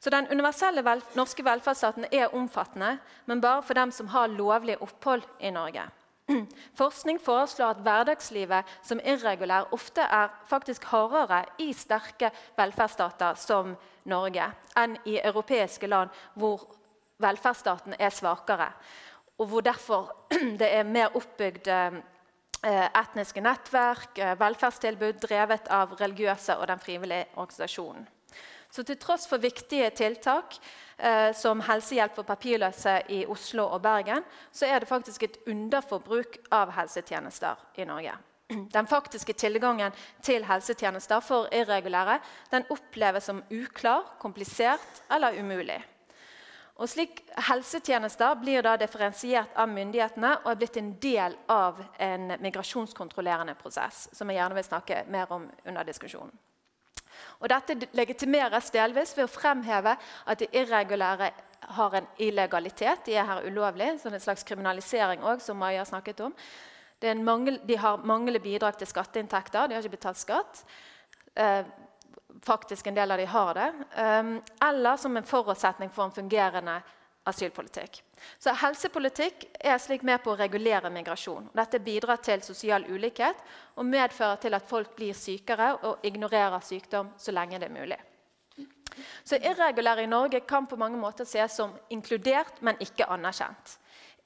Så 0.00 0.10
Den 0.10 0.26
universelle 0.32 0.82
vel 0.84 1.02
norske 1.14 1.44
velferdsstaten 1.44 2.08
er 2.10 2.34
omfattende, 2.34 2.96
men 3.26 3.40
bare 3.40 3.62
for 3.62 3.74
dem 3.78 3.92
som 3.92 4.08
har 4.08 4.32
lovlig 4.32 4.80
opphold 4.82 5.22
i 5.40 5.50
Norge. 5.50 5.84
Forskning 6.80 7.20
foreslår 7.20 7.74
at 7.74 7.82
hverdagslivet 7.82 8.76
som 8.86 9.00
irregulær 9.04 9.72
ofte 9.74 10.04
er 10.04 10.30
faktisk 10.48 10.84
hardere 10.92 11.44
i 11.58 11.72
sterke 11.76 12.30
velferdsstater 12.58 13.38
som 13.40 13.74
Norge 14.08 14.46
enn 14.78 14.96
i 15.06 15.18
europeiske 15.18 15.90
land 15.90 16.14
hvor 16.38 16.64
velferdsstaten 17.22 17.94
er 17.98 18.10
svakere, 18.14 18.70
og 19.38 19.46
hvor 19.50 19.60
derfor 19.60 20.12
det 20.60 20.70
er 20.70 20.88
mer 20.88 21.14
oppbygd 21.18 21.68
eh, 21.68 22.00
etniske 22.62 23.42
nettverk, 23.42 24.18
eh, 24.18 24.34
velferdstilbud 24.40 25.22
drevet 25.22 25.70
av 25.70 25.94
religiøse 26.00 26.56
og 26.58 26.68
den 26.70 26.82
frivillige 26.82 27.30
organisasjonen. 27.36 28.08
Så 28.72 28.86
til 28.88 28.96
tross 28.96 29.26
for 29.28 29.42
viktige 29.42 29.90
tiltak 29.92 30.56
eh, 30.96 31.30
som 31.36 31.60
helsehjelp 31.60 32.14
for 32.16 32.24
papirløse 32.24 32.94
i 33.12 33.22
Oslo 33.28 33.66
og 33.68 33.82
Bergen, 33.84 34.24
så 34.48 34.64
er 34.66 34.80
det 34.80 34.88
faktisk 34.88 35.26
et 35.26 35.36
underforbruk 35.46 36.38
av 36.56 36.72
helsetjenester 36.72 37.60
i 37.76 37.84
Norge. 37.84 38.14
Den 38.76 38.88
faktiske 38.88 39.36
tilgangen 39.36 39.92
til 40.24 40.46
helsetjenester 40.48 41.20
for 41.20 41.52
irregulære 41.52 42.18
den 42.50 42.64
oppleves 42.72 43.28
som 43.28 43.42
uklar, 43.52 44.14
komplisert 44.20 45.02
eller 45.12 45.36
umulig. 45.36 45.82
Og 46.80 46.88
slik 46.88 47.20
Helsetjenester 47.50 48.38
blir 48.40 48.64
da 48.64 48.78
differensiert 48.80 49.52
av 49.60 49.68
myndighetene 49.68 50.30
og 50.40 50.48
er 50.50 50.56
blitt 50.62 50.78
en 50.80 50.94
del 51.02 51.36
av 51.52 51.82
en 52.00 52.32
migrasjonskontrollerende 52.40 53.54
prosess, 53.60 54.06
som 54.16 54.32
jeg 54.32 54.40
gjerne 54.40 54.56
vil 54.56 54.66
snakke 54.66 55.02
mer 55.12 55.36
om 55.36 55.44
under 55.68 55.84
diskusjonen. 55.86 56.32
Og 57.42 57.48
Dette 57.50 57.74
legitimeres 57.98 58.70
delvis 58.70 59.16
ved 59.16 59.26
å 59.26 59.30
fremheve 59.30 59.96
at 59.98 60.38
de 60.38 60.46
irregulære 60.54 61.32
har 61.76 61.96
en 61.98 62.06
illegalitet. 62.22 63.04
De 63.06 63.16
er 63.18 63.26
her 63.26 63.46
ulovlig, 63.46 63.96
sånn 64.02 64.14
en 64.14 64.22
slags 64.22 64.46
kriminalisering 64.46 65.22
også, 65.22 65.50
som 65.50 65.58
Maja 65.58 65.84
snakket 65.86 66.22
om. 66.26 66.34
Mangel, 67.02 67.58
de 67.66 67.76
har 67.82 68.02
manglende 68.06 68.42
bidrag 68.42 68.78
til 68.78 68.86
skatteinntekter. 68.86 69.66
De 69.66 69.74
har 69.74 69.82
ikke 69.82 69.96
betalt 69.96 70.20
skatt. 70.20 70.62
Eh, 71.34 71.64
faktisk 72.46 72.86
en 72.86 72.94
del 72.94 73.10
av 73.10 73.18
de 73.18 73.26
har 73.26 73.54
det. 73.58 73.70
Eh, 73.98 74.34
eller 74.68 74.96
som 74.96 75.16
en 75.16 75.26
forutsetning 75.26 75.90
for 75.90 76.06
en 76.06 76.14
fungerende 76.14 76.78
asylpolitikk. 77.28 78.00
Så 78.38 78.54
Helsepolitikk 78.58 79.44
er 79.60 79.78
slik 79.82 80.04
med 80.06 80.22
på 80.22 80.32
å 80.32 80.38
regulere 80.38 80.90
migrasjon. 80.90 81.50
Dette 81.54 81.80
bidrar 81.82 82.22
til 82.22 82.42
sosial 82.44 82.86
ulikhet 82.90 83.38
og 83.76 83.86
medfører 83.86 84.40
til 84.42 84.58
at 84.58 84.68
folk 84.68 84.94
blir 84.96 85.14
sykere 85.16 85.72
og 85.88 86.06
ignorerer 86.06 86.62
sykdom 86.64 87.12
så 87.18 87.34
lenge 87.34 87.60
det 87.62 87.70
er 87.70 87.76
mulig. 87.76 88.00
Så 89.24 89.38
Irregulære 89.40 90.04
i 90.04 90.10
Norge 90.10 90.42
kan 90.44 90.66
på 90.68 90.76
mange 90.76 90.98
måter 91.00 91.24
ses 91.24 91.56
som 91.56 91.72
inkludert, 91.90 92.60
men 92.60 92.80
ikke 92.82 93.08
anerkjent. 93.08 93.78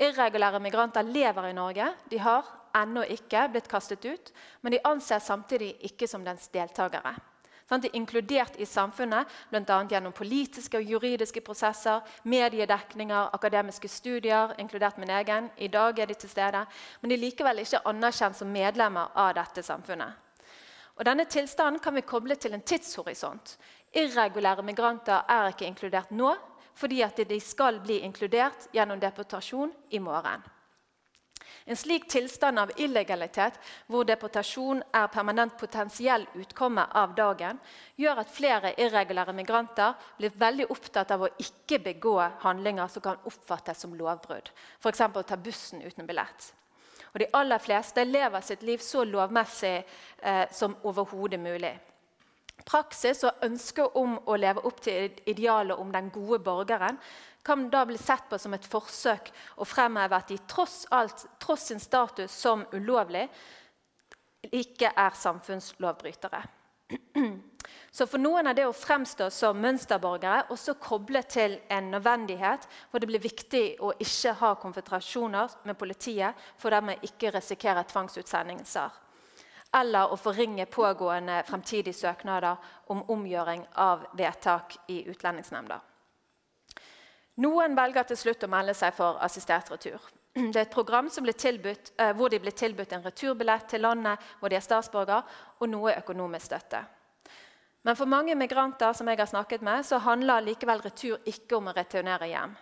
Irregulære 0.02 0.60
migranter 0.60 1.06
lever 1.06 1.50
i 1.50 1.56
Norge. 1.56 1.92
De 2.10 2.18
har 2.18 2.48
ennå 2.76 3.04
ikke 3.14 3.46
blitt 3.52 3.70
kastet 3.70 4.04
ut, 4.04 4.32
men 4.60 4.74
de 4.74 4.82
anses 4.84 5.24
samtidig 5.30 5.76
ikke 5.88 6.08
som 6.10 6.24
dens 6.26 6.48
deltakere. 6.52 7.14
De 7.68 7.88
er 7.88 7.96
inkludert 7.98 8.56
i 8.62 8.66
samfunnet 8.66 9.26
bl.a. 9.50 9.78
gjennom 9.90 10.14
politiske 10.14 10.78
og 10.78 10.86
juridiske 10.86 11.40
prosesser, 11.42 12.00
mediedekninger, 12.22 13.32
akademiske 13.34 13.88
studier, 13.90 14.54
inkludert 14.58 14.98
min 15.02 15.10
egen. 15.10 15.50
I 15.58 15.68
dag 15.68 15.98
er 15.98 16.06
de 16.06 16.14
til 16.14 16.30
stede. 16.30 16.62
Men 17.00 17.10
de 17.10 17.18
er 17.18 17.24
likevel 17.24 17.64
ikke 17.64 17.82
anerkjent 17.90 18.38
som 18.38 18.52
medlemmer 18.54 19.10
av 19.14 19.34
dette 19.34 19.66
samfunnet. 19.66 20.22
Og 20.96 21.04
Denne 21.04 21.26
tilstanden 21.28 21.82
kan 21.82 21.94
vi 21.94 22.06
koble 22.06 22.38
til 22.40 22.54
en 22.54 22.62
tidshorisont. 22.62 23.56
Irregulære 23.92 24.62
migranter 24.62 25.26
er 25.28 25.50
ikke 25.50 25.66
inkludert 25.66 26.10
nå, 26.10 26.36
fordi 26.76 27.02
de 27.28 27.40
skal 27.40 27.80
bli 27.80 27.98
inkludert 28.04 28.68
gjennom 28.72 29.00
deportasjon 29.00 29.72
i 29.90 29.98
morgen. 29.98 30.55
En 31.64 31.76
slik 31.76 32.08
tilstand 32.10 32.58
av 32.58 32.72
illegalitet, 32.76 33.56
hvor 33.86 34.04
deportasjon 34.04 34.82
er 34.92 35.08
permanent 35.12 35.56
potensiell 35.58 36.26
utkomme 36.34 36.84
av 36.92 37.14
dagen, 37.16 37.58
gjør 37.96 38.20
at 38.22 38.34
flere 38.34 38.74
irregulære 38.80 39.34
migranter 39.36 39.96
blir 40.18 40.36
veldig 40.36 40.68
opptatt 40.70 41.14
av 41.16 41.24
å 41.26 41.32
ikke 41.40 41.80
begå 41.88 42.18
handlinger 42.44 42.92
som 42.92 43.04
kan 43.08 43.24
oppfattes 43.24 43.82
som 43.82 43.96
lovbrudd, 43.96 44.52
f.eks. 44.82 45.02
ta 45.26 45.36
bussen 45.40 45.82
uten 45.82 46.06
billett. 46.06 46.52
Og 47.16 47.20
De 47.20 47.32
aller 47.32 47.58
fleste 47.64 48.04
lever 48.04 48.42
sitt 48.44 48.62
liv 48.62 48.82
så 48.84 49.04
lovmessig 49.08 49.76
eh, 50.20 50.42
som 50.52 50.76
overhodet 50.84 51.40
mulig. 51.40 51.72
Praksis 52.66 53.22
og 53.24 53.44
ønsket 53.46 53.96
om 53.96 54.18
å 54.26 54.36
leve 54.36 54.64
opp 54.68 54.82
til 54.84 55.14
idealet 55.28 55.78
om 55.80 55.92
den 55.92 56.10
gode 56.12 56.42
borgeren 56.44 56.98
kan 57.46 57.68
da 57.70 57.84
bli 57.86 57.98
sett 57.98 58.26
på 58.28 58.38
som 58.42 58.54
et 58.56 58.66
forsøk 58.66 59.30
å 59.62 59.66
fremheve 59.68 60.18
at 60.18 60.32
de 60.32 60.38
tross, 60.50 60.82
alt, 60.90 61.28
tross 61.38 61.68
sin 61.70 61.80
status 61.80 62.34
som 62.34 62.64
ulovlig 62.74 63.28
ikke 64.50 64.90
er 64.90 65.14
samfunnslovbrytere. 65.14 66.42
Så 67.90 68.06
for 68.06 68.20
noen 68.20 68.46
er 68.50 68.54
det 68.58 68.66
å 68.68 68.74
fremstå 68.74 69.28
som 69.32 69.58
mønsterborgere 69.62 70.50
også 70.54 70.76
koblet 70.82 71.30
til 71.32 71.56
en 71.72 71.90
nødvendighet 71.94 72.66
hvor 72.90 73.02
det 73.02 73.08
blir 73.10 73.22
viktig 73.22 73.64
å 73.82 73.92
ikke 74.02 74.34
ha 74.42 74.52
konfrontasjoner 74.60 75.56
med 75.66 75.78
politiet 75.78 76.46
for 76.60 76.74
dermed 76.74 77.02
ikke 77.06 77.32
risikere 77.34 77.86
tvangsutsendelser. 77.88 79.02
Eller 79.74 80.12
å 80.12 80.18
forringe 80.20 80.68
pågående 80.70 81.40
fremtidige 81.48 81.96
søknader 81.96 82.58
om 82.92 83.02
omgjøring 83.10 83.66
av 83.82 84.06
vedtak 84.18 84.78
i 84.92 85.02
Utlendingsnemnda. 85.10 85.80
Noen 87.44 87.76
velger 87.76 88.06
til 88.08 88.16
slutt 88.16 88.44
å 88.46 88.48
melde 88.48 88.72
seg 88.76 88.94
for 88.96 89.18
assistert 89.24 89.70
retur. 89.70 90.00
Det 90.36 90.56
er 90.56 90.64
et 90.66 90.72
program 90.72 91.10
tilbudt, 91.10 91.92
eh, 91.98 92.12
hvor 92.16 92.30
de 92.30 92.40
blir 92.40 92.52
tilbudt 92.52 92.92
en 92.92 93.04
returbillett 93.04 93.68
til 93.68 93.80
landet 93.80 94.18
hvor 94.40 94.48
de 94.48 94.56
er 94.56 94.64
statsborger, 94.64 95.22
og 95.60 95.68
noe 95.68 95.96
økonomisk 95.96 96.46
støtte. 96.46 96.84
Men 97.86 97.96
for 97.96 98.06
mange 98.06 98.34
migranter 98.34 98.92
som 98.92 99.08
jeg 99.08 99.18
har 99.18 99.28
snakket 99.30 99.62
med, 99.62 99.84
så 99.86 99.98
handler 99.98 100.42
likevel 100.42 100.80
retur 100.82 101.20
ikke 101.24 101.56
om 101.56 101.68
å 101.68 101.74
returnere 101.76 102.26
hjem. 102.26 102.56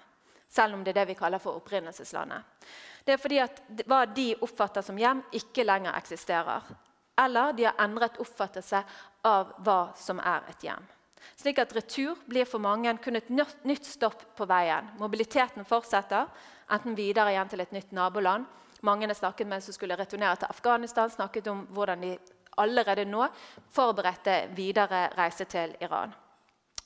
Selv 0.48 0.74
om 0.74 0.82
det 0.84 0.92
er 0.92 1.00
det 1.00 1.06
vi 1.08 1.16
kaller 1.18 1.40
for 1.40 1.56
opprinnelseslandet. 1.56 2.42
Det 3.04 3.14
er 3.14 3.22
fordi 3.22 3.38
at 3.40 3.62
hva 3.88 4.04
de 4.06 4.34
oppfatter 4.44 4.84
som 4.84 4.98
hjem, 4.98 5.22
ikke 5.32 5.64
lenger 5.64 5.96
eksisterer. 5.96 6.68
Eller 7.24 7.56
de 7.56 7.64
har 7.64 7.80
endret 7.80 8.20
oppfattelse 8.20 8.82
av 9.24 9.54
hva 9.64 9.78
som 9.96 10.20
er 10.20 10.44
et 10.52 10.66
hjem. 10.68 10.84
Slik 11.36 11.58
at 11.58 11.74
retur 11.76 12.18
blir 12.26 12.46
for 12.48 12.62
mange 12.62 12.92
kun 13.02 13.16
et 13.16 13.30
nytt 13.30 13.86
stopp 13.86 14.22
på 14.36 14.46
veien. 14.46 14.90
Mobiliteten 14.98 15.64
fortsetter, 15.64 16.28
enten 16.70 16.96
videre 16.96 17.32
igjen 17.34 17.50
til 17.50 17.64
et 17.64 17.72
nytt 17.72 17.92
naboland. 17.92 18.46
Mange 18.84 19.08
jeg 19.08 19.16
snakket 19.16 19.48
med 19.48 19.64
som 19.64 19.74
skulle 19.74 19.96
returnere 19.96 20.36
til 20.36 20.50
Afghanistan, 20.50 21.10
snakket 21.10 21.48
om 21.48 21.66
hvordan 21.72 22.00
de 22.04 22.18
allerede 22.56 23.04
nå 23.04 23.26
forberedte 23.72 24.48
videre 24.54 25.08
reise 25.18 25.44
til 25.44 25.74
Iran. 25.80 26.12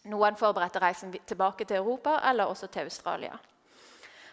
Noen 0.09 0.37
forberedte 0.39 0.81
reisen 0.81 1.13
tilbake 1.27 1.65
til 1.65 1.83
Europa 1.83 2.21
eller 2.31 2.49
også 2.49 2.67
til 2.67 2.89
Australia. 2.89 3.39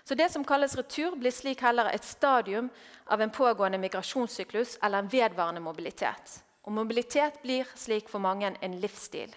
Så 0.05 0.15
Det 0.15 0.31
som 0.31 0.43
kalles 0.45 0.77
retur, 0.77 1.15
blir 1.15 1.31
slik 1.31 1.61
heller 1.61 1.89
et 1.89 2.05
stadium 2.05 2.69
av 3.09 3.21
en 3.21 3.31
pågående 3.31 3.77
migrasjonssyklus 3.77 4.77
eller 4.83 4.99
en 4.99 5.11
vedvarende 5.11 5.61
mobilitet. 5.61 6.43
Og 6.63 6.71
Mobilitet 6.71 7.41
blir 7.41 7.65
slik 7.75 8.09
for 8.09 8.19
mange 8.19 8.53
en 8.61 8.79
livsstil. 8.79 9.33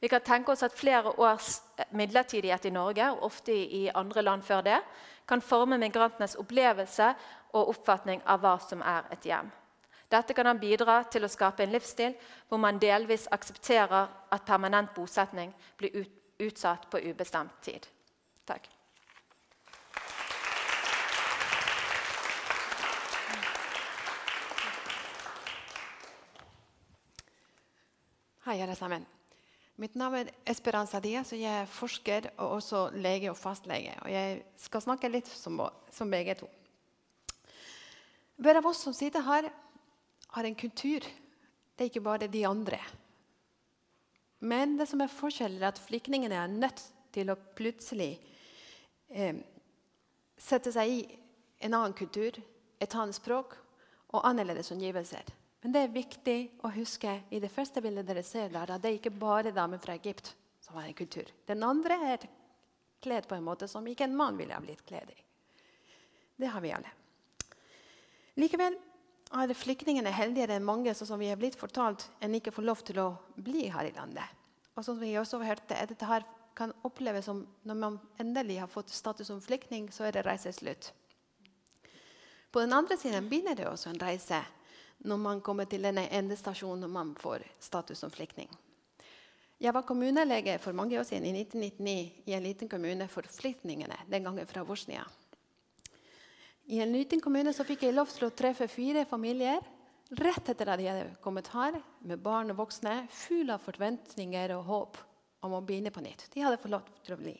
Vi 0.00 0.08
kan 0.08 0.20
tenke 0.20 0.52
oss 0.52 0.62
at 0.62 0.76
flere 0.76 1.10
års 1.18 1.62
midlertidighet 1.90 2.64
i 2.64 2.70
Norge 2.70 3.10
og 3.10 3.22
ofte 3.30 3.52
i 3.52 3.86
andre 3.94 4.22
land 4.22 4.42
før 4.42 4.60
det, 4.60 4.80
kan 5.28 5.42
forme 5.42 5.78
migrantenes 5.78 6.36
opplevelse 6.38 7.14
og 7.56 7.70
oppfatning 7.72 8.20
av 8.26 8.44
hva 8.44 8.58
som 8.62 8.84
er 8.84 9.08
et 9.10 9.24
hjem. 9.26 9.48
Dette 10.12 10.36
kan 10.38 10.58
bidra 10.60 11.00
til 11.10 11.26
å 11.26 11.30
skape 11.30 11.64
en 11.64 11.72
livsstil 11.74 12.14
hvor 12.48 12.60
man 12.62 12.78
delvis 12.78 13.26
aksepterer 13.34 14.06
at 14.30 14.46
permanent 14.46 14.94
bosetning 14.94 15.50
blir 15.80 16.04
utsatt 16.38 16.86
på 16.90 17.00
ubestemt 17.08 17.58
tid. 17.64 17.88
Takk. 18.46 18.68
Hei, 28.46 28.60
alle 28.62 28.76
sammen. 28.78 29.15
Mitt 29.76 29.96
navn 29.98 30.22
er 30.22 30.30
Esperanza 30.48 31.00
Diaz, 31.04 31.34
og 31.34 31.40
jeg 31.40 31.52
er 31.52 31.68
forsker 31.68 32.30
og 32.38 32.54
også 32.56 32.86
lege 32.96 33.28
og 33.28 33.36
fastlege. 33.36 33.92
Og 34.06 34.08
jeg 34.08 34.38
skal 34.60 34.84
snakke 34.86 35.10
litt 35.12 35.28
som, 35.28 35.60
som 35.92 36.12
begge 36.12 36.38
to. 36.40 36.48
Hver 38.40 38.60
av 38.60 38.68
oss 38.68 38.80
som 38.86 38.96
sitter 38.96 39.24
her, 39.24 39.50
har 40.32 40.48
en 40.48 40.56
kultur. 40.56 41.04
Det 41.04 41.84
er 41.84 41.90
ikke 41.90 42.04
bare 42.04 42.28
de 42.28 42.46
andre. 42.48 42.80
Men 44.40 44.78
det 44.80 44.88
som 44.88 45.00
er 45.04 45.12
forskjellen, 45.12 45.60
er 45.60 45.70
at 45.74 45.80
flyktningene 45.80 46.40
er 46.40 46.52
nødt 46.52 46.80
til 47.12 47.32
å 47.32 47.38
plutselig 47.56 48.14
eh, 49.12 49.40
sette 50.40 50.72
seg 50.72 50.92
i 50.92 51.00
en 51.64 51.76
annen 51.76 51.96
kultur, 51.96 52.36
et 52.80 52.96
annet 52.96 53.16
språk 53.16 53.56
og 54.12 54.24
annerledes 54.24 54.72
omgivelser. 54.72 55.24
Men 55.66 55.72
det 55.74 55.80
er 55.82 55.94
viktig 55.96 56.34
å 56.62 56.68
huske 56.76 57.10
i 57.34 57.40
det 57.42 57.48
første 57.50 57.82
bildet 57.82 58.06
dere 58.06 58.22
ser 58.22 58.52
der, 58.54 58.70
at 58.70 58.84
det 58.84 58.86
er 58.86 58.98
ikke 59.00 59.10
bare 59.18 59.50
damer 59.50 59.80
fra 59.82 59.96
Egypt 59.98 60.28
som 60.62 60.76
har 60.78 60.86
en 60.86 60.94
kultur. 60.94 61.26
Den 61.50 61.64
andre 61.66 61.96
er 62.06 62.26
kledd 63.02 63.26
på 63.26 63.34
en 63.34 63.42
måte 63.42 63.66
som 63.66 63.82
ikke 63.90 64.06
en 64.06 64.14
mann 64.14 64.38
ville 64.38 64.54
ha 64.54 64.62
blitt 64.62 64.84
kledd 64.86 65.10
i. 65.10 65.18
Det 66.38 66.52
har 66.54 66.62
vi 66.62 66.70
alle. 66.70 66.94
Likevel 68.38 68.78
er 69.42 69.58
flyktningene 69.58 70.14
heldigere 70.14 70.54
enn 70.54 70.70
mange 70.70 70.94
som 70.94 71.18
vi 71.18 71.32
er 71.34 71.42
blitt 71.42 71.58
fortalt, 71.58 72.06
enn 72.22 72.38
ikke 72.38 72.54
får 72.54 72.70
lov 72.70 72.86
til 72.86 73.02
å 73.02 73.10
bli 73.34 73.66
her 73.66 73.90
i 73.90 73.94
landet. 73.98 74.38
Og 74.78 74.86
som 74.86 75.02
vi 75.02 75.16
også 75.18 75.42
hørte, 75.42 75.82
dette 75.82 76.06
her 76.06 76.30
kan 76.54 76.78
oppleves 76.86 77.26
som 77.26 77.42
når 77.66 77.82
man 77.82 77.98
endelig 78.22 78.60
har 78.62 78.70
fått 78.70 78.94
status 78.94 79.34
som 79.34 79.42
flyktning, 79.42 79.90
så 79.90 80.06
er 80.06 80.14
det 80.14 80.28
reise 80.30 80.54
slutt. 80.54 80.92
På 82.54 82.62
den 82.62 82.70
andre 82.70 82.94
siden 83.02 83.26
begynner 83.26 83.58
det 83.58 83.66
også 83.66 83.90
en 83.90 84.06
reise 84.06 84.46
når 85.04 85.20
man 85.20 85.42
kommer 85.44 85.68
til 85.68 85.84
denne 85.84 86.06
endestasjonen 86.14 86.86
når 86.86 86.92
man 86.92 87.12
får 87.18 87.44
status 87.60 88.00
som 88.00 88.10
flyktning. 88.10 88.48
Jeg 89.60 89.72
var 89.72 89.86
kommunelege 89.88 90.58
for 90.60 90.76
mange 90.76 90.98
år 91.00 91.06
siden, 91.08 91.24
i 91.24 91.42
1999, 91.42 92.24
i 92.28 92.34
en 92.36 92.42
liten 92.44 92.68
kommune 92.68 93.08
for 93.08 93.24
flyktningene, 93.24 93.96
den 94.10 94.24
gangen 94.24 94.46
fra 94.46 94.64
Bosnia. 94.64 95.06
I 96.66 96.82
en 96.82 96.92
liten 96.92 97.22
kommune 97.24 97.54
fikk 97.54 97.86
jeg 97.86 97.94
lov 97.94 98.10
til 98.12 98.26
å 98.26 98.34
treffe 98.36 98.68
fire 98.68 99.06
familier 99.08 99.62
rett 100.10 100.48
etter 100.52 100.68
at 100.68 100.78
de 100.78 100.88
hadde 100.90 101.16
kommet 101.24 101.48
her, 101.54 101.80
med 102.04 102.20
barn 102.22 102.52
og 102.52 102.60
voksne, 102.60 103.06
full 103.10 103.50
av 103.50 103.64
forventninger 103.64 104.54
og 104.58 104.64
håp 104.68 105.00
om 105.46 105.56
å 105.56 105.62
begynne 105.64 105.92
på 105.94 106.02
nytt. 106.04 106.28
De 106.34 106.44
hadde 106.44 106.60
fått 106.60 106.74
lov 106.74 106.86
til 107.06 107.16
å 107.16 107.20
bli. 107.20 107.34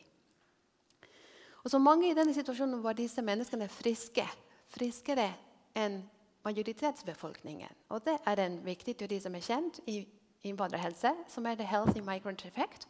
Og 1.63 1.71
så 1.71 1.79
mange 1.83 2.09
i 2.09 2.15
denne 2.15 2.35
situasjonen 2.35 2.81
var 2.83 2.95
disse 2.95 3.23
menneskene 3.23 3.67
friske. 3.71 4.23
Friskere 4.71 5.29
enn 5.75 6.01
majoritetsbefolkningen. 6.47 7.73
Og 7.93 8.05
det 8.07 8.17
er 8.25 8.43
en 8.43 8.61
viktig 8.65 8.95
teori 8.97 9.19
som 9.23 9.35
er 9.35 9.45
kjent 9.45 9.81
i 9.85 9.99
innvandrerhelse, 10.47 11.13
som 11.29 11.45
er 11.45 11.59
the 11.59 11.67
healthy 11.67 12.01
migrant 12.05 12.45
effect. 12.47 12.87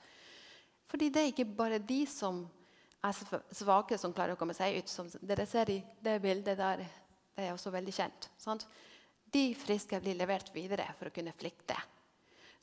Fordi 0.87 1.09
det 1.09 1.23
er 1.23 1.33
ikke 1.33 1.49
bare 1.57 1.81
de 1.83 2.03
som 2.09 2.45
er 3.03 3.17
svake, 3.55 3.97
som 3.99 4.13
klarer 4.15 4.35
å 4.35 4.39
komme 4.39 4.55
seg 4.57 4.79
ut. 4.79 4.91
Som 4.91 5.09
dere 5.21 5.47
ser 5.49 5.71
i 5.71 5.81
det 6.03 6.17
bildet 6.23 6.59
der, 6.59 6.83
det 7.35 7.47
er 7.47 7.55
også 7.55 7.73
veldig 7.73 7.93
kjent. 7.93 8.29
Sant? 8.41 8.65
De 9.33 9.51
friske 9.59 9.99
blir 10.01 10.17
levert 10.17 10.53
videre 10.55 10.87
for 10.99 11.09
å 11.09 11.15
kunne 11.15 11.35
flykte. 11.37 11.75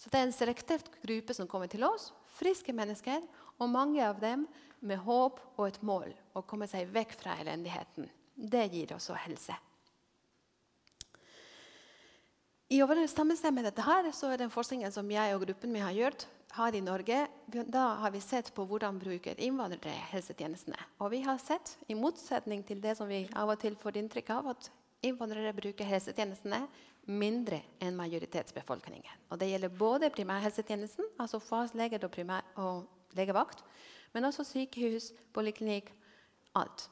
Så 0.01 0.11
det 0.11 0.21
er 0.21 0.27
en 0.27 0.37
selektert 0.37 0.89
gruppe 1.05 1.37
som 1.37 1.49
kommer 1.49 1.71
til 1.71 1.85
oss, 1.87 2.11
friske 2.37 2.75
mennesker, 2.75 3.23
og 3.61 3.71
mange 3.71 4.03
av 4.03 4.19
dem 4.21 4.47
med 4.85 5.01
håp 5.05 5.39
og 5.55 5.69
et 5.69 5.79
mål 5.87 6.11
å 6.35 6.43
komme 6.49 6.67
seg 6.69 6.91
vekk 6.93 7.15
fra 7.21 7.37
elendigheten. 7.41 8.09
Det 8.35 8.65
gir 8.73 8.97
også 8.97 9.15
helse. 9.25 9.55
I 12.73 12.81
overensstemmelse 12.81 13.51
med 13.53 13.67
dette 13.69 13.85
her, 13.85 14.07
så 14.17 14.31
er 14.33 14.41
den 14.41 14.53
forskningen 14.53 14.93
som 14.93 15.11
jeg 15.13 15.35
og 15.37 15.43
gruppen 15.45 15.73
min 15.73 15.85
har 15.85 15.93
gjort 15.93 16.25
har 16.55 16.75
i 16.75 16.81
Norge, 16.81 17.27
da 17.51 17.83
har 17.99 18.13
vi 18.15 18.21
sett 18.23 18.53
på 18.55 18.65
hvordan 18.71 18.99
bruker 19.03 19.41
innvandrere 19.43 19.93
helsetjenestene. 20.13 20.79
Og 21.03 21.11
vi 21.11 21.21
har 21.27 21.41
sett, 21.43 21.75
i 21.91 21.97
motsetning 21.99 22.63
til 22.65 22.81
det 22.81 22.95
som 22.97 23.11
vi 23.11 23.25
av 23.35 23.51
og 23.51 23.59
til 23.61 23.75
får 23.81 23.99
inntrykk 23.99 24.31
av, 24.37 24.53
at 24.55 24.71
innvandrere 25.05 25.53
bruker 25.57 25.89
helsetjenestene 25.89 26.63
mindre 27.11 27.59
enn 27.83 27.99
majoritetsbefolkningen. 27.99 29.27
Og 29.29 29.43
det 29.43 29.51
gjelder 29.51 29.75
både 29.83 30.13
primærhelsetjenesten, 30.15 31.11
altså 31.19 31.43
fastleger 31.43 32.07
og, 32.07 32.17
og 32.63 33.19
legevakt, 33.19 33.61
men 34.15 34.31
også 34.31 34.47
sykehus, 34.47 35.11
poliklinikk, 35.35 35.91
alt. 36.55 36.87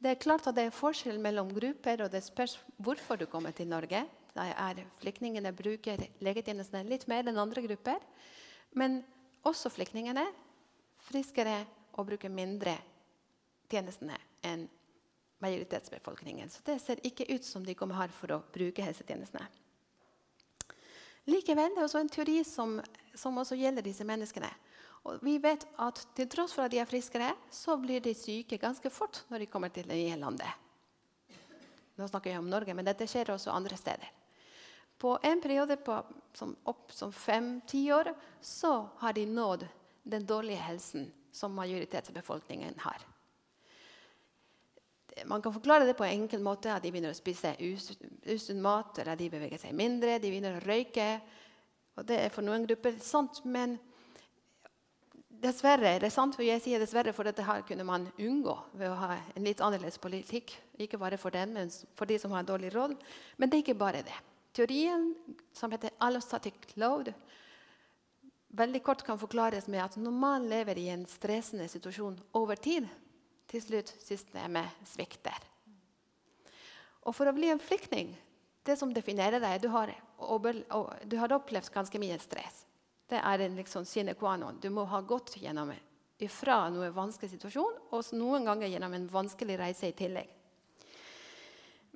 Det 0.00 0.14
er 0.14 0.22
klart 0.22 0.46
at 0.48 0.56
det 0.56 0.68
er 0.68 0.78
forskjell 0.78 1.18
mellom 1.20 1.50
grupper, 1.52 2.06
og 2.06 2.14
det 2.14 2.22
spørs 2.24 2.56
hvorfor 2.78 3.20
du 3.20 3.26
kommer 3.28 3.52
til 3.52 3.68
Norge 3.68 4.06
er 4.38 4.84
flyktningene 5.00 5.52
bruker 5.56 6.02
legetjenestene 6.22 6.86
litt 6.88 7.06
mer 7.10 7.26
enn 7.26 7.40
andre 7.40 7.64
grupper. 7.64 7.98
Men 8.78 9.00
også 9.46 9.72
flyktningene 9.72 10.26
friskere 11.08 11.62
og 11.98 12.06
bruker 12.10 12.32
mindre 12.32 12.76
tjenestene 13.70 14.18
enn 14.46 14.68
majoritetsbefolkningen. 15.40 16.50
Så 16.52 16.62
det 16.66 16.78
ser 16.82 17.00
ikke 17.06 17.26
ut 17.32 17.44
som 17.44 17.64
de 17.64 17.74
kommer 17.74 17.98
her 17.98 18.12
for 18.12 18.36
å 18.36 18.42
bruke 18.52 18.84
helsetjenestene. 18.84 19.48
Likevel 21.30 21.74
det 21.74 21.82
er 21.82 21.86
også 21.86 22.00
en 22.00 22.10
teori 22.12 22.40
som, 22.48 22.78
som 23.14 23.38
også 23.38 23.58
gjelder 23.58 23.84
disse 23.84 24.04
menneskene. 24.08 24.50
Og 25.08 25.20
vi 25.24 25.38
vet 25.40 25.64
at 25.80 26.00
til 26.16 26.28
tross 26.28 26.52
for 26.52 26.66
at 26.66 26.72
de 26.74 26.80
er 26.82 26.88
friskere, 26.88 27.32
så 27.52 27.76
blir 27.80 28.02
de 28.04 28.12
syke 28.16 28.58
ganske 28.60 28.92
fort 28.92 29.22
når 29.30 29.44
de 29.44 29.50
kommer 29.52 29.72
til 29.72 29.88
det 29.88 29.96
nye 29.96 30.18
landet. 30.20 30.50
Nå 31.96 32.08
snakker 32.08 32.32
jeg 32.32 32.40
om 32.40 32.48
Norge, 32.48 32.74
men 32.76 32.86
dette 32.88 33.08
skjer 33.08 33.32
også 33.32 33.52
andre 33.52 33.76
steder. 33.76 34.19
På 35.00 35.16
en 35.24 35.40
periode 35.40 35.78
på, 35.80 35.96
som 36.36 36.52
opp 36.68 36.92
som 36.92 37.12
fem-ti 37.12 37.86
år 37.92 38.12
så 38.44 38.74
har 39.00 39.16
de 39.16 39.24
nådd 39.26 39.64
den 40.02 40.26
dårlige 40.26 40.60
helsen 40.60 41.08
som 41.32 41.54
majoritetsbefolkningen 41.56 42.74
har. 42.84 43.06
Man 45.24 45.42
kan 45.42 45.52
forklare 45.52 45.84
det 45.84 45.96
på 45.98 46.04
en 46.04 46.22
enkel 46.22 46.40
måte 46.44 46.72
at 46.72 46.84
de 46.84 46.92
begynner 46.92 47.14
å 47.14 47.18
spise 47.18 47.56
usunn 47.60 48.62
mat, 48.62 48.98
eller 48.98 49.18
de 49.18 49.28
beveger 49.32 49.60
seg 49.60 49.74
mindre, 49.76 50.18
de 50.18 50.30
begynner 50.30 50.58
å 50.58 50.64
røyke. 50.64 51.08
Og 51.98 52.06
det 52.08 52.20
er 52.20 52.32
for 52.32 52.46
noen 52.46 52.64
grupper 52.68 53.00
sant, 53.04 53.42
men 53.44 53.78
dessverre, 55.40 55.96
det 56.00 56.08
er 56.08 56.14
sant, 56.14 56.36
for 56.36 56.44
jeg 56.44 56.62
sier 56.62 56.80
dessverre, 56.80 57.12
for 57.16 57.28
dette 57.28 57.44
her 57.44 57.64
kunne 57.68 57.86
man 57.88 58.08
unngå 58.20 58.56
ved 58.76 58.92
å 58.92 58.98
ha 59.00 59.14
en 59.34 59.46
litt 59.48 59.62
annerledes 59.64 60.00
politikk. 60.00 60.54
Ikke 60.80 61.00
bare 61.00 61.18
for 61.20 61.34
dem, 61.34 61.56
men 61.56 61.72
for 61.96 62.08
de 62.08 62.20
som 62.20 62.36
har 62.36 62.46
dårlig 62.48 62.72
råd. 62.74 62.96
Men 63.36 63.50
det 63.50 63.58
er 63.58 63.64
ikke 63.64 63.80
bare 63.80 64.04
det. 64.06 64.16
Teorien 64.52 65.14
som 65.52 65.72
heter 65.72 65.94
allostatic 65.98 66.54
load, 66.74 67.12
veldig 68.48 68.82
kort 68.82 69.04
kan 69.06 69.18
forklares 69.18 69.68
med 69.70 69.84
at 69.84 69.98
når 70.00 70.14
man 70.14 70.48
lever 70.50 70.78
i 70.78 70.88
en 70.90 71.06
stressende 71.06 71.68
situasjon 71.70 72.18
over 72.38 72.58
tid, 72.58 72.88
til 73.50 73.62
slutt 73.62 73.94
systemet 73.98 74.82
svikter. 74.86 75.38
Og 77.02 77.14
for 77.16 77.26
å 77.26 77.34
bli 77.34 77.48
en 77.50 77.62
flyktning 77.62 78.12
det 78.66 78.76
som 78.78 78.92
definerer 78.94 79.42
deg, 79.42 79.62
du 79.62 79.70
har, 79.72 79.90
du 81.02 81.16
har 81.18 81.32
opplevd 81.34 81.72
ganske 81.74 81.98
mye 81.98 82.18
stress. 82.22 82.64
Det 83.10 83.18
er 83.18 83.42
en 83.42 83.56
liksom 83.58 83.86
sine 83.88 84.14
qua 84.14 84.36
non. 84.38 84.60
Du 84.62 84.68
må 84.70 84.84
ha 84.86 85.00
gått 85.02 85.34
gjennom 85.40 85.72
fra 86.30 86.66
noen 86.68 86.92
vanskelig 86.92 87.32
situasjon 87.32 87.78
og 87.96 88.12
noen 88.12 88.44
ganger 88.44 88.68
gjennom 88.68 88.94
en 88.94 89.08
vanskelig 89.10 89.56
reise 89.58 89.88
i 89.88 89.96
tillegg. 89.96 90.28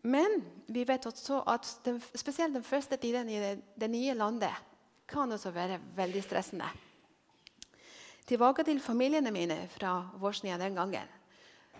Men 0.05 0.42
vi 0.66 0.84
vet 0.84 1.07
også 1.09 1.40
at 1.48 1.68
den, 1.86 2.00
spesielt 2.14 2.55
den 2.55 2.64
første 2.64 2.96
tiden 3.00 3.28
i 3.32 3.40
det, 3.40 3.55
det 3.80 3.88
nye 3.90 4.14
landet 4.14 4.52
kan 5.09 5.32
også 5.32 5.52
være 5.55 5.80
veldig 5.96 6.22
stressende. 6.24 6.68
Tilbake 8.28 8.64
til 8.64 8.80
familiene 8.80 9.32
mine 9.32 9.66
fra 9.72 9.96
Vosnia 10.20 10.59
den 10.61 10.76
gangen. 10.76 11.09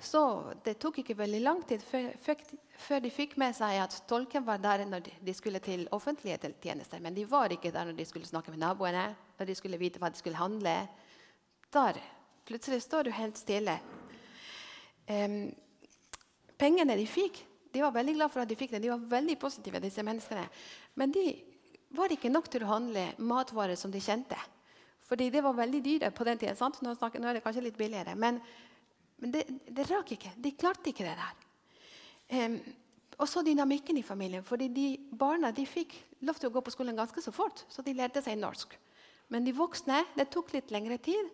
Så 0.01 0.21
det 0.65 0.77
tok 0.81 0.99
ikke 1.01 1.17
veldig 1.17 1.41
lang 1.41 1.63
tid 1.69 1.85
før, 1.85 3.01
de 3.01 3.13
fikk 3.13 3.37
med 3.41 3.55
seg 3.57 3.79
at 3.81 3.95
tolken 4.09 4.45
var 4.45 4.61
der 4.61 4.85
når 4.89 5.07
de 5.25 5.35
skulle 5.37 5.61
til 5.65 5.87
offentlige 5.93 6.51
tjenester. 6.63 7.01
Men 7.01 7.15
de 7.17 7.25
var 7.31 7.53
ikke 7.53 7.73
der 7.73 7.89
når 7.89 7.97
de 7.97 8.05
skulle 8.09 8.29
snakke 8.29 8.53
med 8.53 8.61
naboene, 8.61 9.07
når 9.39 9.49
de 9.49 9.57
skulle 9.57 9.81
vite 9.81 10.03
hva 10.03 10.11
de 10.13 10.21
skulle 10.21 10.41
handle. 10.41 10.75
Der 11.73 12.01
plutselig 12.45 12.83
står 12.83 13.05
du 13.05 13.15
helt 13.15 13.39
stille. 13.39 13.79
Um, 15.09 15.55
pengene 16.59 16.97
de 16.97 17.07
fikk, 17.09 17.45
de 17.75 17.83
var 17.83 17.95
veldig 17.95 18.15
glad 18.17 18.33
for 18.33 18.45
at 18.45 18.51
de 18.51 18.59
fikk 18.59 18.77
det. 18.77 18.85
De 18.85 18.93
var 18.93 19.07
veldig 19.19 19.39
positive, 19.43 19.83
disse 19.83 20.03
menneskene. 20.07 20.47
Men 21.01 21.15
de 21.15 21.25
var 21.95 22.13
ikke 22.15 22.31
nok 22.31 22.47
til 22.51 22.65
å 22.65 22.71
handle 22.71 23.09
matvarer 23.19 23.79
som 23.79 23.91
de 23.91 24.03
kjente. 24.03 24.39
Fordi 25.05 25.29
det 25.35 25.43
var 25.45 25.59
veldig 25.59 25.83
dyre 25.85 26.11
på 26.15 26.25
den 26.27 26.39
tiden. 26.41 26.57
Snakker, 26.57 27.21
nå, 27.21 27.29
er 27.29 27.39
det 27.39 27.45
kanskje 27.45 27.67
litt 27.67 27.79
billigere. 27.79 28.15
Men 28.17 28.39
men 29.25 29.33
det, 29.33 29.45
det 29.67 29.87
rak 29.89 30.11
ikke. 30.13 30.35
De 30.37 30.51
klarte 30.59 30.91
ikke 30.91 31.07
det 31.07 31.15
der. 31.17 31.37
Um, 32.35 32.59
og 33.23 33.29
så 33.31 33.45
dynamikken 33.47 33.97
i 33.97 34.03
familien. 34.03 34.45
fordi 34.45 34.69
de 34.69 34.89
Barna 35.13 35.53
de 35.53 35.67
fikk 35.67 35.95
lov 36.21 36.41
til 36.41 36.51
å 36.51 36.53
gå 36.53 36.61
på 36.65 36.75
skolen 36.75 36.99
ganske 36.99 37.23
så 37.23 37.33
fort, 37.33 37.63
så 37.69 37.83
de 37.83 37.95
lærte 37.95 38.23
seg 38.25 38.37
norsk. 38.41 38.75
Men 39.31 39.47
de 39.47 39.55
voksne 39.55 40.03
det 40.17 40.29
tok 40.35 40.53
litt 40.53 40.73
lengre 40.75 40.99
tid. 40.99 41.31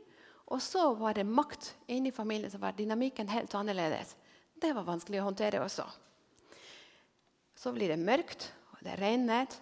Og 0.50 0.60
så 0.62 0.92
var 0.98 1.14
det 1.14 1.24
makt 1.26 1.72
inni 1.86 2.12
familien 2.12 2.50
som 2.50 2.60
var 2.60 2.74
dynamikken 2.76 3.30
helt 3.30 3.54
annerledes. 3.54 4.16
Det 4.60 4.70
var 4.76 4.86
vanskelig 4.86 5.20
å 5.22 5.28
håndtere 5.30 5.62
også. 5.62 5.86
Så 7.60 7.74
blir 7.76 7.92
det 7.92 8.00
mørkt, 8.00 8.46
og 8.72 8.84
det 8.86 8.96
regnet. 8.96 9.58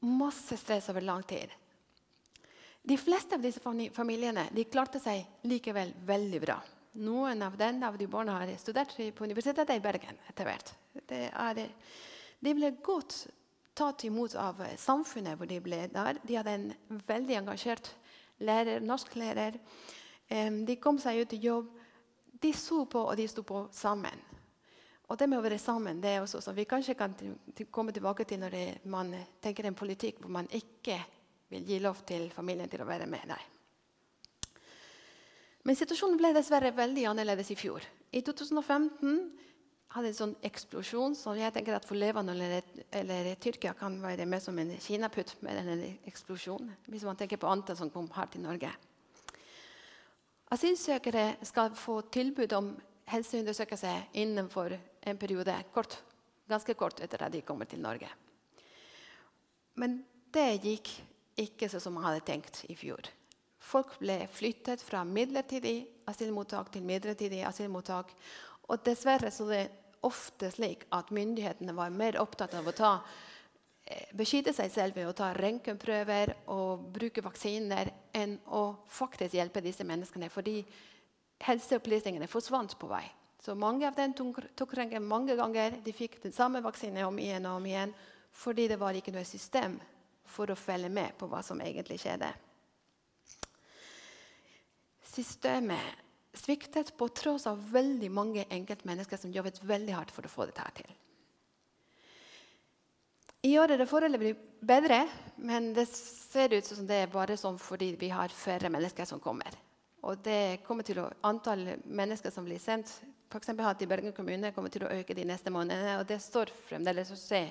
Masse 0.00 0.56
stress 0.56 0.88
over 0.88 1.04
lang 1.04 1.26
tid. 1.28 1.50
De 2.80 2.96
fleste 2.96 3.36
av 3.36 3.42
disse 3.44 3.60
familiene 3.92 4.46
klarte 4.72 5.00
seg 5.02 5.44
likevel 5.44 5.92
veldig 6.08 6.40
bra. 6.40 6.56
Noen 7.04 7.44
av 7.44 7.58
den 7.60 7.82
av 7.84 7.98
de 8.00 8.06
barna 8.10 8.38
har 8.40 8.54
studert 8.58 8.96
på 8.96 9.26
Universitetet 9.28 9.76
i 9.76 9.82
Bergen 9.84 10.16
etter 10.30 10.48
hvert. 10.48 10.72
de 12.40 12.54
ble 12.56 12.70
godt 12.82 13.26
tatt 13.76 14.04
imot 14.04 14.34
av 14.34 14.64
samfunnet 14.80 15.36
hvor 15.36 15.46
de 15.46 15.60
ble 15.60 15.84
der. 15.92 16.18
De 16.24 16.36
hadde 16.36 16.56
en 16.56 16.72
veldig 17.06 17.36
engasjert 17.42 17.92
lærer, 18.40 18.80
norsklærer. 18.80 19.60
De 20.66 20.80
kom 20.80 20.98
seg 20.98 21.20
ut 21.20 21.36
i 21.36 21.44
jobb. 21.44 21.68
De 22.40 22.52
så 22.56 22.86
på, 22.88 23.04
og 23.04 23.16
de 23.20 23.28
sto 23.28 23.44
på 23.44 23.66
sammen. 23.76 24.29
Og 25.10 25.18
det 25.18 25.26
med 25.26 25.40
å 25.40 25.42
være 25.42 25.58
sammen 25.58 25.98
det 26.02 26.12
er 26.14 26.22
også 26.22 26.38
sånn. 26.44 26.54
vi 26.54 26.68
kanskje 26.70 26.94
kan 26.94 27.16
komme 27.70 27.92
tilbake 27.92 28.24
til 28.24 28.38
når 28.42 28.54
det, 28.54 28.66
man 28.84 29.10
tenker 29.42 29.66
en 29.66 29.78
politikk 29.78 30.20
hvor 30.22 30.30
man 30.30 30.46
ikke 30.54 31.00
vil 31.50 31.66
gi 31.66 31.80
lov 31.82 32.04
til 32.06 32.28
familien 32.30 32.70
til 32.70 32.84
å 32.84 32.86
være 32.86 33.08
med. 33.10 33.26
Nei. 33.26 33.40
Men 35.66 35.76
situasjonen 35.76 36.18
ble 36.20 36.30
dessverre 36.36 36.70
veldig 36.76 37.08
annerledes 37.10 37.50
i 37.50 37.58
fjor. 37.58 37.84
I 38.14 38.22
2015 38.26 39.18
hadde 39.90 40.12
en 40.12 40.16
sånn 40.16 40.36
eksplosjon 40.46 41.16
som 41.18 41.34
jeg 41.34 41.52
tenker 41.56 41.74
at 41.74 41.86
for 41.88 41.98
Levan 41.98 42.30
eller, 42.30 42.62
eller 42.94 43.32
Tyrkia 43.42 43.74
kan 43.74 43.96
være 44.02 44.28
med 44.30 44.42
som 44.42 44.58
en 44.62 44.70
kinaputt 44.78 45.34
med 45.42 45.58
en 45.58 45.82
eksplosjon. 46.06 46.70
hvis 46.86 47.04
man 47.04 47.18
tenker 47.18 47.36
på 47.36 47.50
antall 47.50 47.76
som 47.76 47.90
kom 47.90 48.06
her 48.14 48.30
til 48.30 48.46
Norge. 48.46 48.70
Asylsøkere 50.50 51.36
skal 51.46 51.74
få 51.74 52.00
tilbud 52.14 52.52
om 52.54 52.70
helseundersøkelse 53.10 53.92
innenfor 54.22 54.78
en 55.00 55.18
periode 55.18 55.54
kort, 55.74 55.96
ganske 56.48 56.74
kort 56.74 57.00
etter 57.00 57.22
at 57.24 57.32
de 57.32 57.44
kommer 57.46 57.68
til 57.68 57.80
Norge. 57.82 58.08
Men 59.80 60.00
det 60.34 60.60
gikk 60.64 60.90
ikke 61.40 61.70
sånn 61.70 61.82
som 61.82 61.96
man 61.96 62.08
hadde 62.08 62.26
tenkt 62.26 62.64
i 62.68 62.76
fjor. 62.76 63.08
Folk 63.60 63.98
ble 64.00 64.24
flyttet 64.32 64.82
fra 64.82 65.02
midlertidig 65.04 65.84
asylmottak 66.10 66.72
til 66.74 66.84
midlertidig 66.86 67.42
asylmottak. 67.46 68.12
Og 68.68 68.82
dessverre 68.84 69.30
så 69.32 69.46
det 69.50 69.64
ofte 70.06 70.48
slik 70.54 70.86
at 70.96 71.12
myndighetene 71.12 71.74
var 71.76 71.92
mer 71.92 72.16
opptatt 72.22 72.54
av 72.56 72.68
å 72.68 72.74
ta, 72.76 72.92
eh, 73.84 74.08
beskytte 74.16 74.54
seg 74.56 74.70
selv 74.72 74.96
ved 74.96 75.08
å 75.08 75.14
ta 75.14 75.32
røntgenprøver 75.34 76.34
og 76.48 76.92
bruke 76.92 77.22
vaksiner 77.22 77.92
enn 78.14 78.38
å 78.48 78.76
faktisk 78.88 79.34
hjelpe 79.34 79.62
disse 79.62 79.84
menneskene. 79.84 80.30
Fordi 80.30 80.64
helseopplysningene 81.40 82.28
forsvant 82.28 82.78
på 82.78 82.88
vei. 82.88 83.04
Så 83.40 83.54
mange 83.56 83.88
av 83.88 83.96
dem 83.96 84.12
tok, 84.12 84.74
røntgen 84.76 85.06
mange 85.08 85.36
ganger. 85.36 85.78
De 85.84 85.94
fikk 85.96 86.18
den 86.22 86.34
samme 86.36 86.60
vaksinen 86.64 87.06
om 87.06 87.18
igjen 87.18 87.48
og 87.48 87.60
om 87.60 87.68
igjen 87.70 87.94
fordi 88.30 88.68
det 88.70 88.76
var 88.78 88.94
ikke 88.94 89.10
noe 89.14 89.26
system 89.26 89.74
for 90.30 90.52
å 90.52 90.58
følge 90.58 90.90
med 90.92 91.16
på 91.18 91.26
hva 91.26 91.40
som 91.42 91.58
egentlig 91.64 91.96
skjedde. 91.98 92.28
Systemet 95.10 96.06
sviktet 96.38 96.92
på 96.96 97.08
tross 97.08 97.48
av 97.50 97.58
veldig 97.72 98.10
mange 98.14 98.44
enkeltmennesker 98.46 99.18
som 99.18 99.32
jobbet 99.34 99.58
veldig 99.66 99.96
hardt 99.96 100.14
for 100.14 100.26
å 100.26 100.30
få 100.30 100.46
dette 100.46 100.68
til. 100.78 100.92
I 103.50 103.56
år 103.58 103.72
er 103.72 103.80
det 103.80 103.88
foreløpig 103.88 104.34
bedre, 104.68 105.00
men 105.40 105.72
det 105.74 105.88
ser 105.88 106.52
ut 106.52 106.66
som 106.66 106.86
det 106.86 107.02
er 107.02 107.12
bare 107.12 107.38
sånn 107.40 107.58
fordi 107.58 107.94
vi 107.98 108.12
har 108.12 108.28
færre 108.30 108.70
mennesker 108.70 109.08
som 109.08 109.22
kommer. 109.22 109.56
Og 110.04 110.20
det 110.24 110.60
kommer 110.66 110.84
til 110.86 111.00
å, 111.02 111.08
Antall 111.26 111.64
mennesker 111.84 112.30
som 112.32 112.44
blir 112.46 112.60
sendt 112.60 112.92
for 113.30 113.82
i 113.82 113.86
Bergen 113.86 114.12
kommune 114.12 114.50
kommer 114.52 114.72
til 114.74 114.82
å 114.84 114.90
øke 114.90 115.14
de 115.14 115.24
neste 115.24 115.50
månedene. 115.50 116.00
og 116.00 116.06
Det 116.06 116.18
står 116.18 116.50
fremdeles 116.66 117.10
å 117.10 117.16
se 117.16 117.44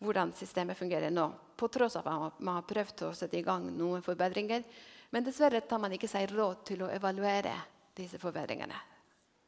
hvordan 0.00 0.32
systemet 0.32 0.78
fungerer 0.78 1.10
nå. 1.10 1.26
På 1.56 1.68
tross 1.68 1.96
av 1.96 2.08
at 2.08 2.40
man 2.40 2.56
har 2.56 2.68
prøvd 2.68 3.02
å 3.04 3.14
sette 3.14 3.36
i 3.38 3.44
gang 3.44 3.66
noen 3.76 4.02
forbedringer, 4.02 4.64
men 5.10 5.24
dessverre 5.24 5.60
tar 5.60 5.78
man 5.78 5.92
ikke 5.92 6.08
seg 6.08 6.32
råd 6.32 6.64
til 6.64 6.82
å 6.82 6.90
evaluere 6.90 7.52
disse 7.94 8.18
forbedringene. 8.18 8.80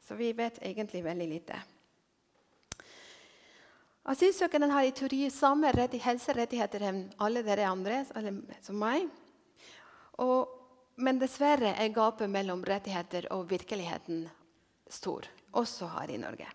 Så 0.07 0.15
vi 0.15 0.31
vet 0.33 0.61
egentlig 0.61 1.03
veldig 1.03 1.27
lite. 1.27 1.57
Asylsøkeren 4.07 4.71
har 4.71 4.85
i 4.87 4.93
teori 4.95 5.25
samme 5.33 5.73
helserettigheter 5.73 6.85
enn 6.87 7.01
alle 7.19 7.41
dere 7.43 7.67
andre, 7.67 8.05
som 8.63 8.77
meg. 8.79 9.09
Og, 10.23 10.47
men 10.95 11.19
dessverre 11.19 11.73
er 11.75 11.91
gapet 11.91 12.31
mellom 12.31 12.63
rettigheter 12.63 13.27
og 13.35 13.49
virkeligheten 13.49 14.29
stor, 14.87 15.27
også 15.51 15.89
har 15.93 16.11
i 16.11 16.17
Norge. 16.17 16.47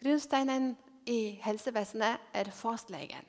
Grunnsteinen 0.00 0.74
i 1.06 1.38
helsevesenet 1.42 2.32
er 2.34 2.50
fastlegen. 2.54 3.24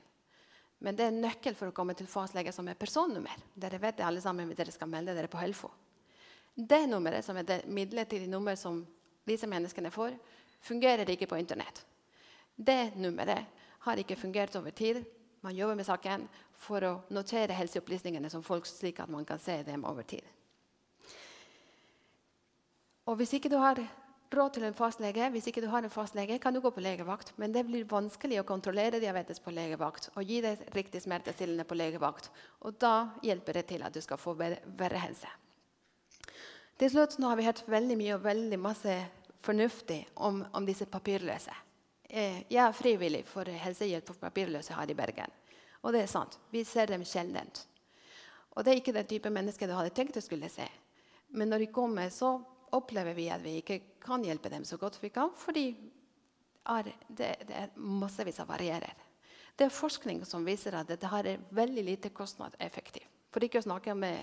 Men 0.79 0.97
det 0.97 1.07
er 1.07 1.15
nøkkel 1.15 1.55
for 1.57 1.71
å 1.71 1.75
komme 1.75 1.95
til 1.97 2.09
fastlege 2.09 2.51
som 2.53 2.67
er 2.69 2.77
personnummer. 2.77 3.37
Dere 3.57 3.79
vet 3.81 3.97
det 3.97 4.05
alle 4.05 4.21
sammen 4.21 4.49
hvis 4.49 4.59
dere 4.59 4.73
skal 4.73 4.89
melde 4.91 5.15
dere 5.17 5.31
på 5.31 5.39
Helfo. 5.41 5.71
Det 6.53 6.83
nummeret, 6.89 7.25
som 7.25 7.37
er 7.37 7.45
det 7.45 7.59
midlertidige 7.69 8.29
nummer 8.29 8.55
som 8.57 8.83
disse 9.27 9.49
menneskene 9.49 9.91
får, 9.93 10.15
fungerer 10.61 11.09
ikke 11.09 11.29
på 11.29 11.37
Internett. 11.37 11.83
Det 12.55 12.95
nummeret 12.97 13.45
har 13.85 14.01
ikke 14.01 14.17
fungert 14.17 14.55
over 14.57 14.73
tid. 14.73 15.03
Man 15.41 15.55
jobber 15.55 15.77
med 15.77 15.85
saken 15.85 16.25
for 16.57 16.83
å 16.83 16.93
notere 17.13 17.57
helseopplysningene 17.57 18.29
som 18.29 18.43
folk, 18.45 18.65
slik 18.65 18.99
at 18.99 19.09
man 19.09 19.25
kan 19.25 19.39
se 19.39 19.59
dem 19.63 19.85
over 19.85 20.05
tid. 20.05 20.25
Og 23.07 23.15
hvis 23.21 23.37
ikke 23.37 23.51
du 23.53 23.57
har 23.61 23.79
råd 24.33 24.53
til 24.53 24.65
en 24.67 24.75
fastlege. 24.75 25.29
Hvis 25.33 25.47
ikke 25.49 25.61
du 25.63 25.67
har 25.71 25.83
en 25.83 25.93
fastlege, 25.93 26.39
kan 26.39 26.53
du 26.53 26.61
gå 26.61 26.71
på 26.71 26.83
legevakt. 26.83 27.33
Men 27.37 27.53
det 27.55 27.65
blir 27.67 27.87
vanskelig 27.89 28.41
å 28.41 28.47
kontrollere 28.47 29.01
diabetes 29.03 29.39
på 29.43 29.53
legevakt 29.55 30.09
og 30.15 30.23
gi 30.23 30.41
deg 30.43 30.63
riktig 30.75 31.03
smertestillende 31.05 31.65
på 31.67 31.77
legevakt. 31.77 32.31
Og 32.67 32.79
da 32.81 33.11
hjelper 33.23 33.59
det 33.59 33.67
til 33.71 33.85
at 33.87 33.93
du 33.93 34.01
skal 34.03 34.19
få 34.21 34.35
verre 34.37 35.03
helse. 35.03 35.29
Til 36.77 36.91
slutt, 36.93 37.17
nå 37.17 37.31
har 37.31 37.39
vi 37.39 37.47
hørt 37.47 37.63
veldig 37.65 37.97
mye 37.97 38.17
og 38.17 38.25
veldig 38.25 38.59
masse 38.61 38.97
fornuftig 39.41 40.03
om, 40.13 40.43
om 40.53 40.65
disse 40.67 40.85
papirløse. 40.85 41.55
Eh, 42.09 42.43
jeg 42.51 42.61
er 42.63 42.75
frivillig 42.75 43.23
for 43.27 43.49
helsehjelp 43.49 44.11
for 44.11 44.21
papirløse 44.27 44.75
her 44.77 44.91
i 44.91 44.97
Bergen. 44.97 45.33
Og 45.81 45.95
det 45.95 46.03
er 46.03 46.11
sant. 46.11 46.37
Vi 46.51 46.63
ser 46.67 46.91
dem 46.91 47.05
sjelden. 47.05 47.49
Og 48.55 48.65
det 48.65 48.73
er 48.73 48.81
ikke 48.81 48.95
den 48.95 49.09
type 49.09 49.31
mennesker 49.31 49.69
du 49.69 49.75
hadde 49.77 49.93
tenkt 49.95 50.17
du 50.17 50.21
skulle 50.21 50.49
se. 50.49 50.67
Men 51.29 51.51
når 51.51 51.65
de 51.65 51.73
kommer, 51.73 52.09
så 52.09 52.37
opplever 52.75 53.15
vi 53.17 53.29
at 53.31 53.43
vi 53.43 53.57
ikke 53.61 53.79
kan 54.03 54.23
hjelpe 54.25 54.49
dem 54.51 54.65
så 54.67 54.77
godt 54.77 54.99
vi 55.01 55.11
kan, 55.13 55.31
fordi 55.35 55.69
det, 57.09 57.29
er 57.47 57.69
massevis 57.75 58.39
av 58.43 58.49
varierer. 58.51 58.93
Det 59.57 59.65
er 59.65 59.73
forskning 59.73 60.25
som 60.27 60.45
viser 60.45 60.75
at 60.75 60.89
dette 60.89 61.07
er 61.07 61.39
veldig 61.55 61.83
lite 61.83 62.11
kostnadseffektivt. 62.13 63.07
For 63.31 63.43
ikke 63.43 63.61
å 63.61 63.67
snakke 63.67 63.93
med 63.97 64.19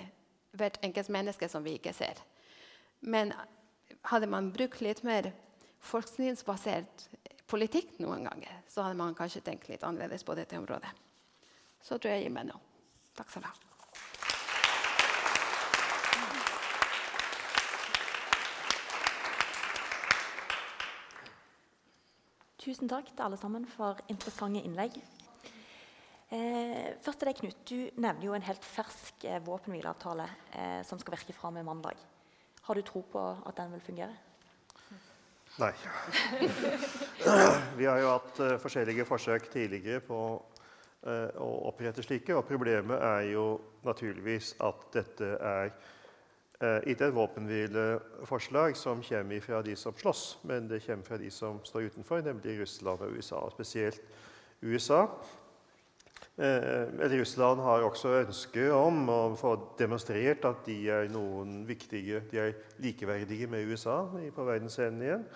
hvert 0.56 0.78
enkelt 0.86 1.10
menneske 1.12 1.48
som 1.50 1.64
vi 1.64 1.76
ikke 1.78 1.92
ser. 1.96 2.20
Men 3.00 3.32
hadde 4.10 4.28
man 4.30 4.52
brukt 4.54 4.80
litt 4.84 5.02
mer 5.04 5.32
forskningsbasert 5.84 7.08
politikk 7.50 7.98
noen 8.00 8.24
ganger, 8.28 8.62
så 8.68 8.86
hadde 8.86 9.00
man 9.00 9.16
kanskje 9.16 9.44
tenkt 9.44 9.68
litt 9.68 9.84
annerledes 9.84 10.24
på 10.24 10.36
dette 10.38 10.58
området. 10.58 10.90
Så 11.84 11.98
tror 11.98 12.14
jeg 12.14 12.22
jeg 12.24 12.30
gir 12.30 12.36
meg 12.38 12.48
nå. 12.48 12.58
Takk 13.14 13.30
skal 13.30 13.44
du 13.44 13.50
ha. 13.50 13.73
Tusen 22.64 22.88
takk 22.88 23.10
til 23.12 23.20
alle 23.20 23.36
sammen 23.36 23.66
for 23.68 23.98
interessante 24.08 24.62
innlegg. 24.64 24.94
Eh, 26.32 26.94
først 27.04 27.20
til 27.20 27.28
deg, 27.28 27.40
Knut. 27.42 27.58
Du 27.68 28.00
nevner 28.00 28.24
jo 28.24 28.32
en 28.32 28.46
helt 28.46 28.64
fersk 28.64 29.26
eh, 29.28 29.42
våpenhvileavtale 29.44 30.24
eh, 30.56 30.78
som 30.88 30.96
skal 30.98 31.18
virke 31.18 31.36
fra 31.36 31.50
med 31.52 31.66
mandag. 31.68 32.00
Har 32.64 32.78
du 32.78 32.80
tro 32.88 33.02
på 33.12 33.24
at 33.44 33.58
den 33.58 33.74
vil 33.74 33.84
fungere? 33.84 34.16
Nei. 35.60 35.74
Vi 37.78 37.84
har 37.84 38.00
jo 38.00 38.08
hatt 38.14 38.40
uh, 38.40 38.56
forskjellige 38.58 39.04
forsøk 39.06 39.44
tidligere 39.52 40.00
på 40.02 40.20
uh, 40.34 41.28
å 41.44 41.50
opprette 41.68 42.02
slike. 42.02 42.34
Og 42.34 42.48
problemet 42.48 42.96
er 42.96 43.28
jo 43.34 43.44
naturligvis 43.84 44.54
at 44.64 44.88
dette 44.96 45.28
er 45.36 45.70
ikke 46.86 47.08
et 47.08 47.14
våpenhvileforslag 47.14 48.76
som 48.76 49.02
kommer 49.04 49.40
fra 49.44 49.62
de 49.62 49.76
som 49.76 49.96
slåss, 49.96 50.24
men 50.48 50.68
det 50.70 50.82
kommer 50.86 51.04
fra 51.04 51.18
de 51.20 51.30
som 51.30 51.58
står 51.64 51.90
utenfor, 51.90 52.22
nemlig 52.24 52.60
Russland 52.60 53.00
og 53.04 53.16
USA. 53.16 53.42
Og 53.44 53.52
spesielt 53.56 54.00
USA 54.62 55.06
Eh, 56.36 56.88
Russland 57.18 57.60
har 57.60 57.84
også 57.86 58.16
ønske 58.24 58.64
om 58.74 59.04
å 59.06 59.18
få 59.38 59.52
demonstrert 59.78 60.42
at 60.48 60.64
de 60.66 60.80
er 60.90 61.06
noen 61.14 61.60
viktige, 61.68 62.24
de 62.30 62.40
er 62.42 62.56
likeverdige 62.82 63.46
med 63.46 63.70
USA 63.70 64.00
på 64.34 64.46
verdensscenen 64.46 65.02
igjen. 65.02 65.26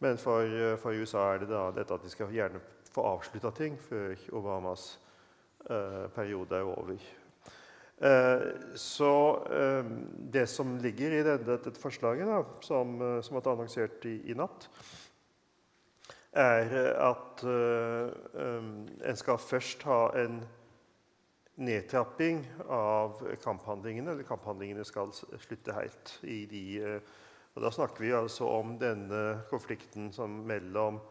Men 0.00 0.16
for, 0.16 0.40
eh, 0.40 0.78
for, 0.80 0.96
USA 0.96 1.34
er 1.34 1.42
det 1.42 1.50
da 1.50 1.70
dette 1.70 1.94
at 1.94 2.02
de 2.02 2.10
skal 2.10 2.32
gjerne 2.32 2.62
få 2.94 3.04
avslutta 3.12 3.52
ting 3.52 3.76
før 3.76 4.16
Obamas 4.32 4.98
eh, 5.68 6.08
periode 6.16 6.56
er 6.56 6.64
over. 6.64 6.96
Eh, 8.02 8.40
så 8.74 9.46
eh, 9.52 9.84
det 10.18 10.46
som 10.46 10.78
ligger 10.78 11.10
i 11.10 11.22
dette, 11.22 11.70
forslaget, 11.78 12.26
da, 12.26 12.40
som, 12.60 12.96
eh, 12.98 13.20
som 13.22 13.36
ble 13.38 13.52
annonsert 13.52 14.02
i, 14.10 14.16
i 14.26 14.34
natt, 14.34 14.66
er 16.32 16.70
at 16.96 17.42
en 17.44 19.18
skal 19.20 19.36
først 19.36 19.82
ha 19.84 19.98
en 20.16 20.38
nedtrapping 21.60 22.38
av 22.72 23.20
kamphandlingene. 23.42 24.14
Eller 24.14 24.24
kamphandlingene 24.24 24.86
skal 24.88 25.12
slutte 25.12 25.76
helt. 25.76 26.14
De, 26.24 26.62
og 27.52 27.66
da 27.66 27.72
snakker 27.76 28.06
vi 28.06 28.14
altså 28.16 28.48
om 28.48 28.78
denne 28.80 29.42
konflikten 29.52 30.08
mellom 30.48 31.02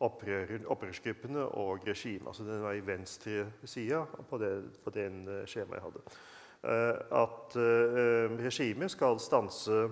opprør, 0.00 0.56
opprørsgruppene 0.72 1.44
og 1.60 1.84
regimet. 1.84 2.32
Altså 2.32 2.48
den 2.48 2.64
var 2.64 2.80
i 2.80 2.86
venstre 2.86 3.50
side 3.68 4.00
på, 4.32 4.40
det, 4.40 4.54
på 4.80 4.96
den 4.96 5.26
skjemaet 5.44 5.76
jeg 5.76 5.90
hadde. 5.90 6.06
Uh, 6.60 6.96
at 7.16 7.56
regimet 8.40 8.92
skal 8.92 9.20
stanse, 9.20 9.88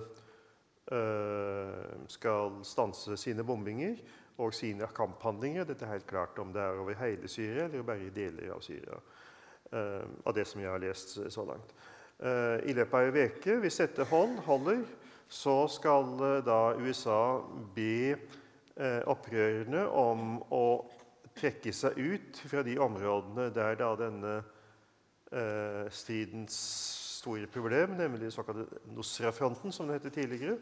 skal 2.08 2.58
stanse 2.64 3.16
sine 3.20 3.44
bombinger 3.44 3.96
og 4.40 4.54
sine 4.56 4.86
kamphandlinger. 4.96 5.66
Dette 5.68 5.84
er 5.84 5.98
helt 5.98 6.06
klart 6.08 6.38
om 6.40 6.52
det 6.52 6.62
er 6.62 6.80
over 6.80 6.96
hele 6.96 7.28
Syria 7.28 7.66
eller 7.66 7.84
bare 7.84 8.06
i 8.06 8.12
deler 8.14 8.54
av 8.54 8.62
Syria. 8.64 8.96
Av 10.24 10.32
det 10.32 10.46
som 10.48 10.62
jeg 10.62 10.70
har 10.72 10.80
lest 10.80 11.18
så 11.28 11.44
langt. 11.44 11.74
I 12.64 12.72
løpet 12.72 12.94
av 12.94 13.04
en 13.04 13.28
uke, 13.28 13.58
hvis 13.60 13.80
dette 13.82 14.08
hold, 14.08 14.38
holder, 14.46 14.80
så 15.28 15.58
skal 15.68 16.16
da 16.46 16.60
USA 16.80 17.20
be 17.76 18.16
opprørerne 19.12 19.84
om 19.92 20.38
å 20.54 20.66
trekke 21.36 21.72
seg 21.74 21.98
ut 21.98 22.40
fra 22.48 22.64
de 22.66 22.78
områdene 22.80 23.50
der 23.54 23.76
da 23.78 23.92
denne 23.98 24.38
stridens 25.92 26.54
store 27.18 27.46
problem, 27.52 27.96
nemlig 27.98 28.30
såkalte 28.32 28.64
Nusra-fronten, 28.94 29.72
som 29.72 29.88
det 29.88 29.98
het 29.98 30.12
tidligere, 30.12 30.56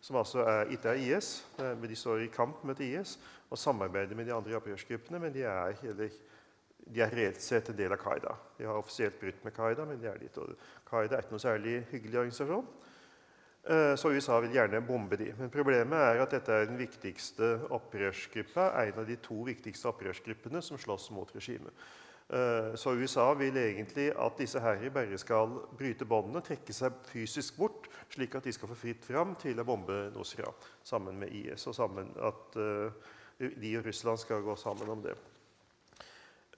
som 0.00 0.16
altså 0.16 0.42
er, 0.44 0.72
ikke 0.74 0.88
er 0.88 1.00
IS. 1.16 1.30
Men 1.58 1.88
de 1.88 1.96
står 1.96 2.24
i 2.24 2.32
kamp 2.32 2.64
med 2.64 2.80
IS 2.80 3.18
og 3.50 3.58
samarbeider 3.58 4.16
med 4.16 4.26
de 4.26 4.34
andre 4.34 4.56
opprørsgruppene. 4.58 5.18
Men 5.18 5.34
de 5.34 5.42
er, 5.42 5.74
eller, 5.82 6.10
de 6.86 7.00
er 7.04 7.16
reelt 7.16 7.42
sett 7.42 7.70
en 7.70 7.78
del 7.78 7.92
av 7.92 8.00
Qaida. 8.02 8.34
De 8.58 8.68
har 8.68 8.78
offisielt 8.78 9.20
brutt 9.20 9.44
med 9.44 9.54
Qaida, 9.56 9.86
men 9.88 10.00
de 10.00 10.08
er 10.10 10.20
litt, 10.22 10.38
Qaida 10.88 11.16
er 11.16 11.24
ikke 11.24 11.36
noe 11.36 11.44
særlig 11.44 11.76
hyggelig 11.92 12.22
organisasjon. 12.24 12.70
Eh, 13.60 13.94
så 14.00 14.10
USA 14.10 14.38
vil 14.40 14.56
gjerne 14.56 14.80
bombe 14.86 15.18
de. 15.20 15.30
Men 15.38 15.52
problemet 15.52 16.00
er 16.00 16.22
at 16.22 16.32
dette 16.32 16.52
er 16.52 16.70
den 16.70 16.80
viktigste 16.80 17.52
opprørsgruppa, 17.76 18.70
en 18.86 19.02
av 19.02 19.08
de 19.08 19.18
to 19.20 19.42
viktigste 19.46 19.90
opprørsgruppene 19.92 20.62
som 20.64 20.80
slåss 20.80 21.10
mot 21.14 21.34
regimet. 21.36 21.76
Eh, 22.32 22.74
så 22.74 22.92
USA 22.94 23.32
vil 23.34 23.56
egentlig 23.58 24.12
at 24.14 24.36
disse 24.38 24.60
herrer 24.62 24.92
bare 24.94 25.18
skal 25.18 25.50
bryte 25.78 26.06
båndene, 26.06 26.42
trekke 26.46 26.74
seg 26.74 27.00
fysisk 27.10 27.56
bort, 27.58 27.88
slik 28.12 28.36
at 28.38 28.46
de 28.46 28.52
skal 28.54 28.70
få 28.70 28.76
fritt 28.78 29.02
fram 29.02 29.34
til 29.40 29.58
å 29.58 29.66
bombe 29.66 29.96
Nusra 30.14 30.52
sammen 30.86 31.18
med 31.18 31.34
IS. 31.34 31.66
Og 31.66 31.74
sammen 31.74 32.12
at 32.22 32.60
uh, 32.60 33.10
de 33.40 33.72
og 33.80 33.88
Russland 33.88 34.22
skal 34.22 34.44
gå 34.46 34.54
sammen 34.60 34.92
om 34.94 35.02
det. 35.02 35.16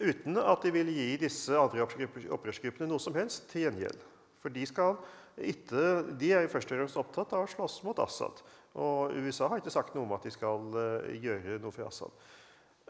Uten 0.03 0.37
at 0.43 0.65
de 0.67 0.75
vil 0.75 0.93
gi 0.93 1.09
disse 1.23 1.57
andre 1.57 1.87
opprørsgruppene 1.87 2.91
noe 2.91 3.01
som 3.01 3.17
helst 3.17 3.49
til 3.49 3.65
gjengjeld. 3.65 4.05
For 4.43 4.53
de, 4.53 4.67
ikke, 4.67 5.81
de 6.21 6.33
er 6.37 6.53
først 6.53 6.75
og 6.75 6.83
fremst 6.83 7.01
opptatt 7.01 7.33
av 7.39 7.47
å 7.47 7.49
slåss 7.49 7.81
mot 7.87 8.03
Assad. 8.03 8.45
Og 8.77 9.17
USA 9.25 9.49
har 9.49 9.63
ikke 9.63 9.73
sagt 9.73 9.97
noe 9.97 10.05
om 10.05 10.13
at 10.19 10.29
de 10.29 10.37
skal 10.37 10.69
uh, 10.77 11.13
gjøre 11.17 11.63
noe 11.65 11.73
for 11.73 11.89
Assad. 11.89 12.13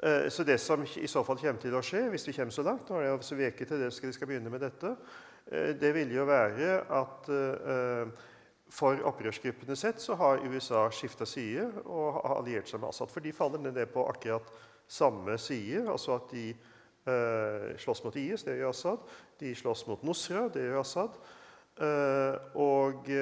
Eh, 0.02 0.28
så 0.28 0.42
det 0.44 0.58
som 0.58 0.82
i 0.96 1.06
så 1.06 1.22
fall 1.22 1.38
kommer 1.38 1.62
til 1.62 1.76
å 1.78 1.82
skje, 1.84 2.08
hvis 2.10 2.26
vi 2.26 2.34
kommer 2.34 2.54
så 2.54 2.64
langt, 2.66 2.88
nå 2.90 2.98
er 2.98 3.06
det 3.06 3.14
altså 3.14 3.38
veke 3.38 3.66
til 3.68 3.84
det 3.84 3.92
skal, 3.94 4.10
skal 4.14 4.28
begynne 4.30 4.50
med 4.50 4.64
dette, 4.64 4.96
eh, 5.46 5.70
det 5.78 5.92
vil 5.94 6.10
jo 6.16 6.24
være 6.26 6.72
at 6.90 7.30
eh, 7.30 8.24
for 8.72 9.04
opprørsgruppene 9.12 9.76
sett 9.78 10.02
så 10.02 10.16
har 10.18 10.42
USA 10.42 10.88
skifta 10.90 11.28
side 11.28 11.68
og 11.84 12.18
alliert 12.32 12.70
seg 12.70 12.82
med 12.82 12.88
Assad. 12.88 13.12
For 13.12 13.22
de 13.22 13.34
faller 13.36 13.62
ned 13.62 13.78
på 13.92 14.06
akkurat 14.08 14.48
samme 14.90 15.36
side. 15.38 15.84
Altså 15.92 16.16
at 16.16 16.32
de 16.32 16.46
slåss 17.82 18.00
mot 18.06 18.16
IS, 18.16 18.46
det 18.46 18.54
gjør 18.56 18.72
Assad. 18.72 19.04
De 19.42 19.52
slåss 19.58 19.84
mot 19.90 20.06
Nusra, 20.06 20.46
det 20.54 20.64
gjør 20.64 20.80
Assad. 20.80 21.18
Og 22.56 23.12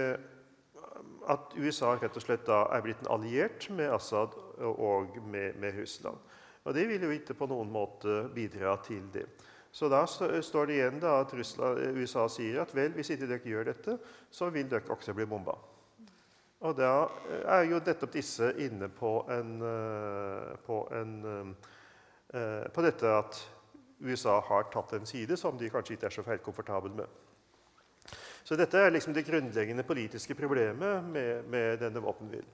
at 1.34 1.58
USA 1.58 1.96
rett 1.98 2.14
og 2.14 2.22
slett 2.22 2.46
da 2.46 2.60
er 2.70 2.86
blitt 2.86 3.02
en 3.02 3.10
alliert 3.16 3.66
med 3.74 3.90
Assad 3.96 4.38
og 4.70 5.18
med, 5.26 5.58
med 5.58 5.80
Russland. 5.80 6.29
Og 6.64 6.76
det 6.76 6.86
vil 6.88 7.06
jo 7.06 7.14
ikke 7.14 7.36
på 7.38 7.48
noen 7.50 7.70
måte 7.72 8.26
bidra 8.34 8.76
til 8.84 9.06
det. 9.12 9.26
Så 9.72 9.88
da 9.88 10.02
står 10.06 10.66
det 10.66 10.76
igjen 10.76 10.98
da 11.02 11.20
at 11.22 11.32
Russland, 11.34 11.78
USA 11.96 12.26
sier 12.28 12.64
at 12.64 12.72
vel, 12.74 12.90
hvis 12.96 13.12
ikke 13.14 13.28
dere 13.30 13.52
gjør 13.52 13.68
dette, 13.70 13.96
så 14.30 14.50
vil 14.50 14.66
dere 14.68 14.90
også 14.90 15.14
bli 15.14 15.28
bomba. 15.30 15.54
Og 16.60 16.76
da 16.76 17.06
er 17.48 17.68
jo 17.70 17.78
nettopp 17.80 18.12
disse 18.12 18.50
inne 18.60 18.90
på, 18.92 19.14
en, 19.32 19.54
eh, 19.64 20.50
på, 20.66 20.82
en, 20.92 21.54
eh, 22.34 22.66
på 22.68 22.84
dette 22.84 23.14
at 23.14 23.40
USA 24.04 24.40
har 24.44 24.68
tatt 24.72 24.92
en 24.96 25.08
side 25.08 25.38
som 25.40 25.56
de 25.56 25.70
kanskje 25.72 25.96
ikke 25.96 26.10
er 26.10 26.16
så 26.18 26.24
feil 26.26 26.42
komfortable 26.44 26.92
med. 26.98 27.06
Så 28.44 28.56
dette 28.58 28.76
er 28.80 28.92
liksom 28.92 29.14
det 29.14 29.24
grunnleggende 29.24 29.86
politiske 29.86 30.34
problemet 30.34 31.04
med, 31.04 31.48
med 31.48 31.80
denne 31.80 32.02
våpenhvilen. 32.02 32.52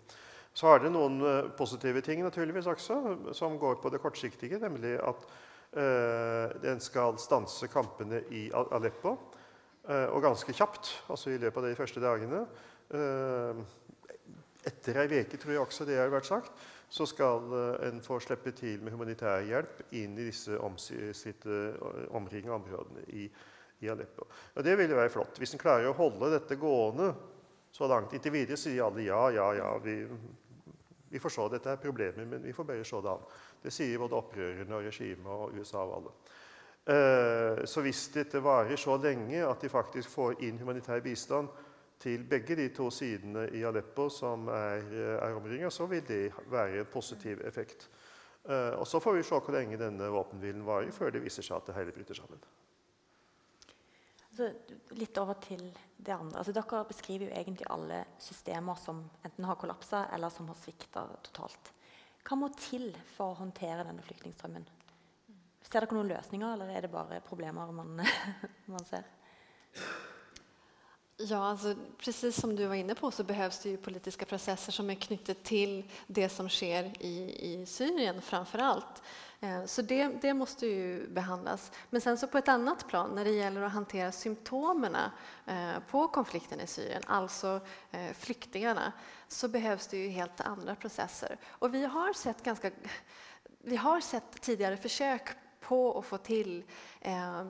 Så 0.56 0.70
er 0.72 0.80
det 0.80 0.92
noen 0.94 1.20
eh, 1.20 1.48
positive 1.56 2.00
ting 2.04 2.22
naturligvis 2.24 2.68
også, 2.72 3.00
som 3.36 3.58
går 3.60 3.76
på 3.82 3.92
det 3.92 4.00
kortsiktige, 4.00 4.60
nemlig 4.62 4.94
at 5.04 5.26
eh, 5.76 6.54
den 6.62 6.80
skal 6.80 7.18
stanse 7.20 7.68
kampene 7.68 8.22
i 8.32 8.46
Aleppo. 8.54 9.18
Eh, 9.84 10.06
og 10.08 10.24
ganske 10.24 10.56
kjapt, 10.56 10.94
altså 11.12 11.34
i 11.34 11.42
løpet 11.42 11.60
av 11.60 11.68
de 11.68 11.78
første 11.78 12.02
dagene. 12.02 12.46
Eh, 12.96 13.60
etter 14.66 15.02
ei 15.02 15.20
uke, 15.20 15.36
tror 15.36 15.52
jeg 15.52 15.62
også 15.62 15.86
det 15.86 16.00
har 16.00 16.10
vært 16.10 16.30
sagt, 16.30 16.64
så 16.90 17.04
skal 17.06 17.52
en 17.84 18.00
få 18.02 18.16
slippe 18.22 18.50
til 18.56 18.80
med 18.82 18.94
humanitær 18.94 19.44
hjelp 19.46 19.92
inn 19.98 20.16
i 20.18 20.26
disse 20.26 20.56
omringende 20.56 22.56
områdene 22.56 23.04
i, 23.14 23.26
i 23.82 23.90
Aleppo. 23.92 24.26
Og 24.56 24.64
Det 24.64 24.74
ville 24.78 24.96
være 24.96 25.12
flott. 25.12 25.38
Hvis 25.38 25.54
en 25.54 25.62
klarer 25.62 25.90
å 25.90 25.96
holde 25.98 26.32
dette 26.32 26.58
gående 26.58 27.12
så 27.76 27.88
langt 27.90 28.14
inntil 28.16 28.32
videre, 28.32 28.58
sier 28.58 28.86
alle 28.86 29.04
ja, 29.04 29.20
ja, 29.34 29.50
ja. 29.58 29.70
Vi, 29.84 29.98
vi 31.10 31.20
får 31.22 31.34
se. 31.34 31.46
Dette 31.52 31.70
er 31.70 31.82
problemer, 31.82 32.24
men 32.24 32.42
vi 32.42 32.52
får 32.52 32.64
bare 32.64 32.84
se 32.84 33.00
det 33.02 33.12
an. 33.12 33.28
Det 33.62 33.72
sier 33.74 34.02
både 34.02 34.18
opprørerne 34.18 34.78
og 34.78 34.88
regimet 34.88 35.32
og 35.32 35.54
USA 35.58 35.84
og 35.84 35.94
alle. 36.00 36.16
Eh, 36.86 37.64
så 37.66 37.82
hvis 37.82 38.08
dette 38.14 38.42
varer 38.42 38.78
så 38.78 38.94
lenge 39.02 39.40
at 39.42 39.62
de 39.62 39.70
faktisk 39.70 40.12
får 40.12 40.42
inn 40.46 40.58
humanitær 40.60 41.02
bistand 41.02 41.48
til 41.98 42.26
begge 42.28 42.54
de 42.56 42.68
to 42.74 42.90
sidene 42.94 43.48
i 43.56 43.64
Aleppo 43.66 44.08
som 44.12 44.46
er, 44.48 44.84
eh, 44.92 45.16
er 45.16 45.34
omringa, 45.34 45.70
så 45.70 45.86
vil 45.86 46.04
det 46.06 46.32
være 46.50 46.80
en 46.80 46.92
positiv 46.92 47.40
effekt. 47.44 47.88
Uh, 48.46 48.78
og 48.78 48.86
Så 48.86 49.00
får 49.00 49.12
vi 49.12 49.22
se 49.22 49.34
hvor 49.34 49.52
lenge 49.52 49.78
denne 49.78 50.06
våpenhvilen 50.06 50.66
varer, 50.66 50.92
før 50.94 51.10
det 51.10 51.22
viser 51.24 51.42
seg 51.42 51.56
at 51.56 51.66
det 51.66 51.74
hele 51.74 51.92
bryter 51.92 52.14
sammen. 52.14 52.38
Altså, 54.36 54.74
litt 55.00 55.16
over 55.16 55.38
til 55.40 55.62
det 55.96 56.12
andre. 56.12 56.42
Altså, 56.42 56.52
dere 56.52 56.82
beskriver 56.84 57.30
jo 57.30 57.36
egentlig 57.38 57.64
alle 57.72 58.02
systemer 58.20 58.76
som 58.76 58.98
enten 59.24 59.46
har 59.48 59.56
kollapsa 59.56 60.02
eller 60.12 60.28
som 60.28 60.50
har 60.50 60.58
svikta 60.60 61.06
totalt. 61.24 61.70
Hva 62.26 62.36
må 62.36 62.50
til 62.52 62.90
for 63.14 63.32
å 63.32 63.38
håndtere 63.38 63.86
denne 63.86 64.04
flyktningstrømmen? 64.04 64.66
Ser 65.64 65.86
dere 65.86 65.96
noen 65.96 66.10
løsninger, 66.10 66.52
eller 66.52 66.68
er 66.68 66.84
det 66.84 66.92
bare 66.92 67.22
problemer 67.24 67.72
man, 67.72 68.04
man 68.74 68.84
ser? 68.84 69.08
Ja, 71.16 71.40
alltså, 71.40 71.72
precis 71.96 72.36
som 72.36 72.52
du 72.56 72.66
var 72.66 72.76
inne 72.76 72.94
på 72.94 73.10
så 73.10 73.24
behövs 73.24 73.62
det 73.62 73.70
ju 73.70 73.76
politiska 73.76 74.28
processer 74.28 74.72
som 74.72 74.90
är 74.90 75.00
knyttet 75.00 75.44
till 75.44 75.90
det 76.06 76.28
som 76.28 76.48
sker 76.48 76.92
i, 77.00 77.16
i 77.52 77.66
Syrien 77.66 78.20
framför 78.22 78.58
allt. 78.58 79.02
Eh, 79.40 79.64
så 79.64 79.82
det, 79.82 80.08
det, 80.08 80.34
måste 80.34 80.66
ju 80.66 81.08
behandlas. 81.08 81.72
Men 81.90 82.00
sen 82.00 82.18
så 82.18 82.26
på 82.26 82.38
ett 82.38 82.48
annat 82.48 82.88
plan, 82.88 83.14
när 83.14 83.24
det 83.24 83.30
gäller 83.30 83.62
att 83.62 83.72
hantera 83.72 84.12
symptomen 84.12 84.96
eh, 85.46 85.78
på 85.90 86.08
konflikten 86.08 86.60
i 86.60 86.66
Syrien, 86.66 87.02
alltså 87.06 87.60
eh, 87.90 88.12
flyktingarna, 88.12 88.92
så 89.28 89.48
behövs 89.48 89.86
det 89.86 89.96
ju 89.96 90.08
helt 90.08 90.40
andra 90.40 90.74
processer. 90.74 91.38
Och 91.46 91.74
vi 91.74 91.84
har 91.84 92.12
sett 92.12 92.42
ganska 92.42 92.70
vi 93.58 93.76
har 93.76 94.00
sett 94.00 94.40
tidigare 94.40 94.76
försök 94.76 95.28
på 95.60 95.98
att 95.98 96.04
få 96.04 96.18
till 96.18 96.64
eh, 97.00 97.44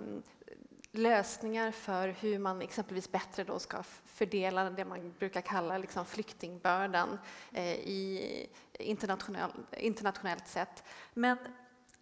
lösningar 0.93 1.71
för 1.71 2.09
hur 2.09 2.39
man 2.39 2.63
exempelvis 2.63 3.13
bättre 3.13 3.45
då 3.45 3.59
ska 3.59 3.83
fördela 4.05 4.71
det 4.71 4.85
man 4.85 5.15
brukar 5.19 5.41
kalla 5.41 5.79
liksom 5.79 6.07
flyktingbördan 6.07 7.19
eh, 7.53 7.75
i 7.75 8.47
internationell, 8.73 9.53
internationellt 9.73 10.49
sett. 10.49 10.85
Men 11.15 11.39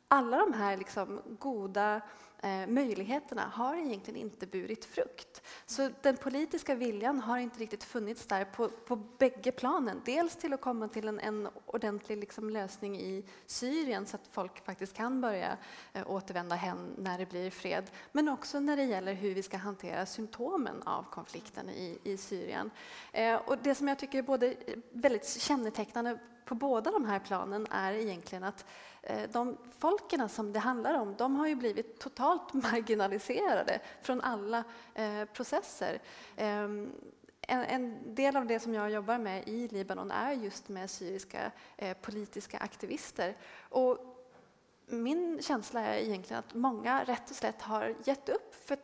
alla 0.09 0.39
de 0.39 0.53
här 0.53 0.77
liksom 0.77 1.21
goda 1.39 2.01
eh, 2.43 2.67
möjligheterna 2.67 3.43
har 3.43 3.77
egentligen 3.77 4.21
inte 4.21 4.47
burit 4.47 4.85
frukt. 4.85 5.43
Så 5.67 5.91
den 6.03 6.17
politiska 6.17 6.75
viljan 6.75 7.21
har 7.21 7.39
inte 7.39 7.59
riktigt 7.59 7.85
funnits 7.85 8.27
där 8.27 8.45
på, 8.45 8.69
på 8.69 8.97
bägge 8.97 9.53
planen. 9.53 10.03
Dels 10.05 10.37
till 10.37 10.53
att 10.53 10.61
komma 10.61 10.89
till 10.89 11.09
en, 11.09 11.21
en 11.21 11.49
ordentlig 11.67 12.19
liksom, 12.19 12.51
lösning 12.51 13.01
i 13.01 13.25
Syrien 13.47 14.07
så 14.07 14.17
att 14.17 14.27
folk 14.31 14.65
faktiskt 14.65 14.95
kan 14.95 15.21
börja 15.21 15.57
eh, 15.93 16.05
när 16.97 17.19
det 17.19 17.27
blir 17.27 17.51
fred. 17.51 17.91
Men 18.13 18.29
också 18.29 18.61
när 18.61 18.77
det 18.77 18.85
gäller 18.85 19.13
hur 19.13 19.35
vi 19.35 19.43
ska 19.43 19.57
hantera 19.57 20.07
symptomen 20.07 20.83
av 20.83 21.03
konflikten 21.11 21.71
i, 21.71 21.99
i 22.05 22.17
Syrien. 22.17 22.71
Eh, 23.13 23.41
det 23.63 23.75
som 23.75 23.89
jag 23.89 23.99
tycker 23.99 24.19
är 24.19 24.23
både 24.23 24.55
väldigt 24.91 25.29
kännetecknande 25.29 26.19
på 26.45 26.55
båda 26.55 26.91
de 26.91 27.05
här 27.05 27.19
planen 27.19 27.67
är 27.71 27.93
egentligen 27.93 28.45
att 28.45 28.65
eh, 29.03 29.31
de 29.33 29.57
folken 29.79 30.29
som 30.29 30.53
det 30.53 30.59
handlar 30.59 30.95
om, 30.95 31.15
de 31.15 31.37
har 31.37 31.47
ju 31.47 31.55
blivit 31.55 31.99
totalt 31.99 32.53
marginaliserade 32.53 33.81
från 34.03 34.21
alla 34.21 34.65
eh, 34.95 35.25
processer. 35.25 35.99
Ehm, 36.37 36.93
en, 37.49 38.15
del 38.15 38.37
av 38.37 38.47
det 38.47 38.61
som 38.61 38.75
jag 38.75 38.91
jobbar 38.91 39.19
med 39.19 39.49
i 39.49 39.69
Libanon 39.69 40.11
är 40.11 40.33
just 40.33 40.69
med 40.69 40.91
syriska 40.91 41.53
eh, 41.77 41.97
politiska 41.97 42.59
aktivister. 42.59 43.37
Och 43.69 43.99
min 44.87 45.43
känsla 45.43 45.81
är 45.81 45.99
egentligen 45.99 46.39
att 46.39 46.55
många 46.55 47.05
rätt 47.05 47.31
och 47.31 47.37
slätt 47.37 47.63
har 47.63 47.95
gett 48.05 48.29
upp. 48.29 48.55
För 48.55 48.79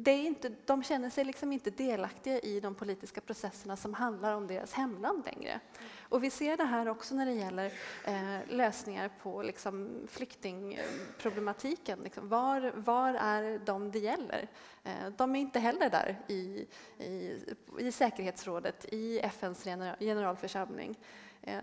det 0.00 0.10
är 0.10 0.26
inte, 0.26 0.52
de 0.66 0.82
känner 0.82 1.10
sig 1.10 1.24
liksom 1.24 1.52
inte 1.52 1.70
delaktiga 1.70 2.38
i 2.38 2.60
de 2.60 2.74
politiska 2.74 3.20
processerna 3.20 3.76
som 3.76 3.94
handlar 3.94 4.34
om 4.34 4.46
deras 4.46 4.72
hemland 4.72 5.24
längre. 5.24 5.60
Och 6.00 6.24
vi 6.24 6.30
ser 6.30 6.56
det 6.56 6.64
här 6.64 6.88
också 6.88 7.14
när 7.14 7.26
det 7.26 7.32
gäller 7.32 7.72
eh, 8.04 8.38
lösningar 8.48 9.10
på 9.22 9.42
liksom, 9.42 9.90
flyktingproblematiken. 10.08 11.98
Liksom, 11.98 12.28
var, 12.28 12.72
var 12.74 13.14
är 13.14 13.58
de 13.58 13.90
det 13.90 13.98
gäller? 13.98 14.48
Eh, 14.84 15.08
de 15.16 15.36
är 15.36 15.40
inte 15.40 15.58
heller 15.58 15.90
där 15.90 16.18
i, 16.28 16.66
i, 16.98 17.44
i 17.78 17.92
säkerhetsrådet, 17.92 18.84
i 18.92 19.18
FNs 19.18 19.64
generalförsamling. 19.98 20.98
Eh, 21.42 21.60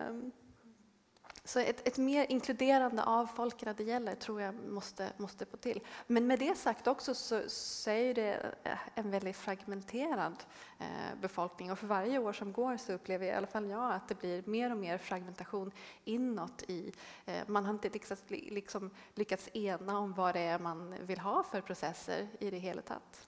så 1.45 1.59
ett, 1.59 1.87
et 1.87 1.97
mer 1.97 2.25
inkluderande 2.31 3.03
av 3.03 3.27
folken 3.27 3.75
det 3.77 3.83
gjelder, 3.83 4.15
tror 4.15 4.39
jeg 4.41 4.53
måste, 5.17 5.45
på 5.45 5.57
till. 5.57 5.79
Men 6.07 6.27
med 6.27 6.39
det 6.39 6.55
sagt 6.57 6.87
också 6.87 7.13
så, 7.13 7.41
så 7.47 7.89
är 7.89 8.13
det 8.13 8.55
eh, 8.63 8.77
en 8.95 9.11
veldig 9.11 9.35
fragmenterad 9.35 10.43
eh, 10.79 11.19
befolkning 11.21 11.71
Og 11.71 11.77
for 11.77 11.87
varje 11.87 12.19
år 12.19 12.33
som 12.33 12.53
går 12.53 12.77
så 12.77 12.95
opplever 12.95 13.25
i 13.25 13.31
alla 13.31 13.47
fall 13.47 13.69
jag 13.69 13.93
att 13.93 14.07
det 14.07 14.15
blir 14.15 14.43
mer 14.45 14.71
og 14.71 14.77
mer 14.77 14.97
fragmentation 14.97 15.71
inåt 16.03 16.63
i, 16.67 16.93
eh, 17.25 17.43
man 17.47 17.65
har 17.65 17.73
ikke 17.73 17.89
liksom, 17.93 18.17
liksom, 18.29 18.91
lyckats 19.15 19.49
ena 19.53 19.99
om 19.99 20.13
hva 20.13 20.31
det 20.33 20.47
er 20.49 20.59
man 20.59 20.95
vil 21.05 21.19
ha 21.19 21.43
for 21.43 21.61
processer 21.61 22.27
i 22.39 22.49
det 22.49 22.59
hele 22.59 22.81
tatt. 22.81 23.27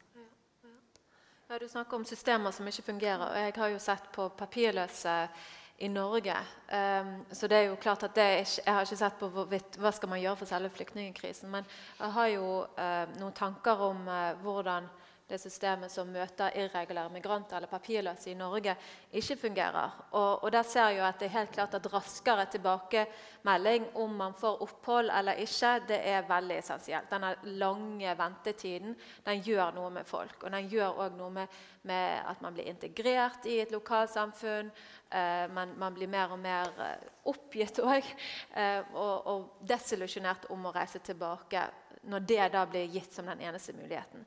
Ja, 1.50 1.60
du 1.60 1.68
snakker 1.68 1.96
om 1.96 2.06
systemer 2.06 2.52
som 2.52 2.68
ikke 2.68 2.82
fungerer. 2.82 3.30
og 3.30 3.38
Jeg 3.40 3.54
har 3.56 3.68
jo 3.68 3.80
sett 3.80 4.12
på 4.12 4.30
papirløse 4.30 5.30
i 5.78 5.88
Norge. 5.88 6.36
Um, 6.74 7.26
så 7.32 7.48
det 7.48 7.58
er 7.58 7.68
jo 7.70 7.76
klart 7.76 8.04
at 8.04 8.18
ikke, 8.18 8.62
Jeg 8.66 8.74
har 8.74 8.82
ikke 8.82 8.98
sett 8.98 9.20
på 9.20 9.28
hvorvidt, 9.30 9.78
hva 9.78 9.92
skal 9.92 10.10
man 10.10 10.22
gjøre 10.22 10.36
for 10.36 10.50
selve 10.50 10.70
flyktningkrisen. 10.70 11.50
Men 11.52 11.66
jeg 12.00 12.12
har 12.12 12.28
jo 12.28 12.48
uh, 12.78 13.20
noen 13.20 13.34
tanker 13.34 13.84
om 13.90 14.08
uh, 14.08 14.34
hvordan 14.42 14.90
det 15.28 15.40
systemet 15.42 15.92
som 15.92 16.08
møter 16.08 16.56
irregulære 16.56 17.12
migranter 17.12 17.58
eller 17.58 17.68
papirløse 17.68 18.30
i 18.32 18.38
Norge, 18.40 18.78
ikke 19.12 19.36
fungerer. 19.42 19.98
Og, 20.16 20.44
og 20.44 20.52
der 20.56 20.64
ser 20.64 20.94
jeg 20.96 21.04
at 21.04 21.20
det 21.20 21.28
er 21.28 21.34
helt 21.34 21.52
klart 21.52 21.76
at 21.76 21.90
raskere 21.92 22.46
tilbakemelding 22.52 23.90
om 24.00 24.16
man 24.22 24.38
får 24.40 24.64
opphold 24.64 25.12
eller 25.12 25.44
ikke, 25.44 25.74
det 25.90 26.00
er 26.14 26.30
veldig 26.30 26.60
essensielt. 26.62 27.12
Denne 27.12 27.34
lange 27.60 28.16
ventetiden 28.20 28.96
den 29.28 29.44
gjør 29.44 29.76
noe 29.76 29.92
med 30.00 30.08
folk. 30.08 30.40
Og 30.44 30.56
den 30.56 30.72
gjør 30.72 31.04
òg 31.06 31.20
noe 31.20 31.34
med, 31.42 31.60
med, 31.92 32.24
at 32.24 32.42
man 32.42 32.56
blir 32.56 32.72
integrert 32.72 33.52
i 33.52 33.60
et 33.66 33.76
lokalsamfunn. 33.76 34.72
Eh, 35.12 35.46
man, 35.52 35.76
man, 35.76 35.96
blir 35.96 36.08
mer 36.12 36.32
og 36.32 36.40
mer 36.40 36.72
eh, 36.88 37.08
oppgitt 37.28 37.84
òg. 37.84 38.16
Eh, 38.56 38.80
og, 38.96 39.16
og 39.28 39.68
desillusjonert 39.68 40.48
om 40.56 40.70
å 40.70 40.76
reise 40.76 41.04
tilbake 41.04 41.68
når 42.08 42.30
det 42.30 42.46
da 42.54 42.64
blir 42.70 42.88
gitt 42.94 43.12
som 43.12 43.28
den 43.28 43.44
eneste 43.44 43.76
muligheten. 43.76 44.24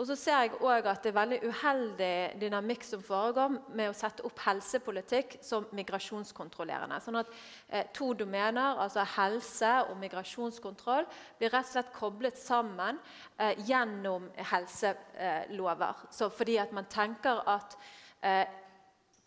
Og 0.00 0.06
så 0.08 0.14
ser 0.16 0.38
jeg 0.40 0.54
også 0.56 0.88
at 0.88 1.02
det 1.04 1.10
er 1.10 1.16
veldig 1.18 1.38
uheldig 1.44 2.14
dynamikk 2.40 2.84
som 2.86 3.02
foregår 3.04 3.58
med 3.76 3.90
å 3.90 3.96
sette 3.96 4.24
opp 4.24 4.40
helsepolitikk 4.46 5.36
som 5.44 5.66
migrasjonskontrollerende. 5.76 7.00
Sånn 7.04 7.20
at 7.20 7.32
eh, 7.68 7.84
To 7.92 8.12
domener, 8.16 8.80
altså 8.80 9.04
helse 9.18 9.72
og 9.90 9.98
migrasjonskontroll, 10.00 11.04
blir 11.36 11.52
rett 11.52 11.68
og 11.68 11.74
slett 11.74 11.92
koblet 11.92 12.40
sammen 12.40 13.02
eh, 13.36 13.52
gjennom 13.68 14.30
helselover. 14.52 16.06
Så 16.10 16.30
fordi 16.32 16.56
at 16.62 16.72
man 16.72 16.88
tenker 16.88 17.44
at 17.52 17.76
eh, 18.24 18.46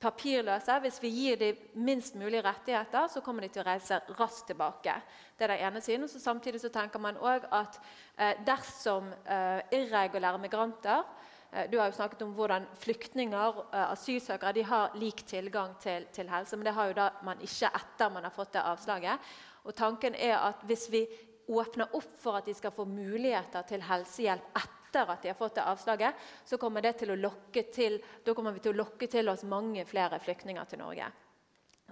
papirløse, 0.05 0.77
hvis 0.83 1.01
vi 1.01 1.11
gir 1.13 1.39
dem 1.41 1.61
minst 1.85 2.15
mulig 2.15 2.43
rettigheter, 2.45 3.07
så 3.11 3.21
kommer 3.25 3.45
de 3.45 3.51
til 3.53 3.63
å 3.63 3.67
reise 3.67 3.99
raskt 4.19 4.49
tilbake. 4.51 4.95
Det 5.37 5.47
er 5.47 5.55
den 5.55 5.63
ene 5.67 5.81
siden. 5.83 6.07
Så 6.11 6.21
samtidig 6.21 6.61
så 6.61 6.71
tenker 6.73 7.01
man 7.01 7.17
òg 7.17 7.47
at 7.53 7.79
eh, 8.17 8.35
dersom 8.47 9.09
eh, 9.25 9.61
irregulære 9.75 10.41
migranter 10.43 11.03
eh, 11.51 11.65
Du 11.71 11.79
har 11.79 11.89
jo 11.89 11.97
snakket 11.97 12.21
om 12.25 12.33
hvordan 12.37 12.67
flyktninger, 12.83 13.61
eh, 13.71 13.85
asylsøkere, 13.91 14.55
de 14.55 14.67
har 14.69 14.97
lik 15.01 15.25
tilgang 15.27 15.75
til, 15.81 16.07
til, 16.13 16.29
helse. 16.29 16.57
Men 16.57 16.69
det 16.69 16.77
har 16.77 16.91
jo 16.91 16.99
da 17.01 17.09
man 17.25 17.41
ikke 17.41 17.73
etter 17.81 18.13
man 18.13 18.29
har 18.29 18.35
fått 18.35 18.53
det 18.53 18.65
avslaget. 18.65 19.35
Og 19.65 19.75
tanken 19.75 20.15
er 20.15 20.37
at 20.37 20.61
hvis 20.69 20.89
vi 20.93 21.07
åpner 21.49 21.93
opp 21.93 22.15
for 22.17 22.37
at 22.39 22.47
de 22.47 22.53
skal 22.57 22.73
få 22.73 22.85
muligheter 22.89 23.65
til 23.69 23.83
helsehjelp 23.85 24.57
etter 24.57 24.74
etter 24.95 25.13
at 25.13 25.21
de 25.21 25.27
har 25.27 25.35
fått 25.35 25.55
det 25.55 25.63
avslaget, 25.63 26.15
så 26.45 26.57
kommer, 26.57 26.81
det 26.81 26.97
til 26.99 27.11
å 27.11 27.19
lokke 27.19 27.67
til, 27.73 27.99
da 28.23 28.33
kommer 28.33 28.55
vi 28.55 28.63
til 28.63 28.75
å 28.75 28.81
lokke 28.83 29.07
til 29.11 29.29
oss 29.29 29.43
mange 29.43 29.85
flere 29.85 30.19
flyktninger 30.23 30.65
til 30.71 30.83
Norge. 30.83 31.11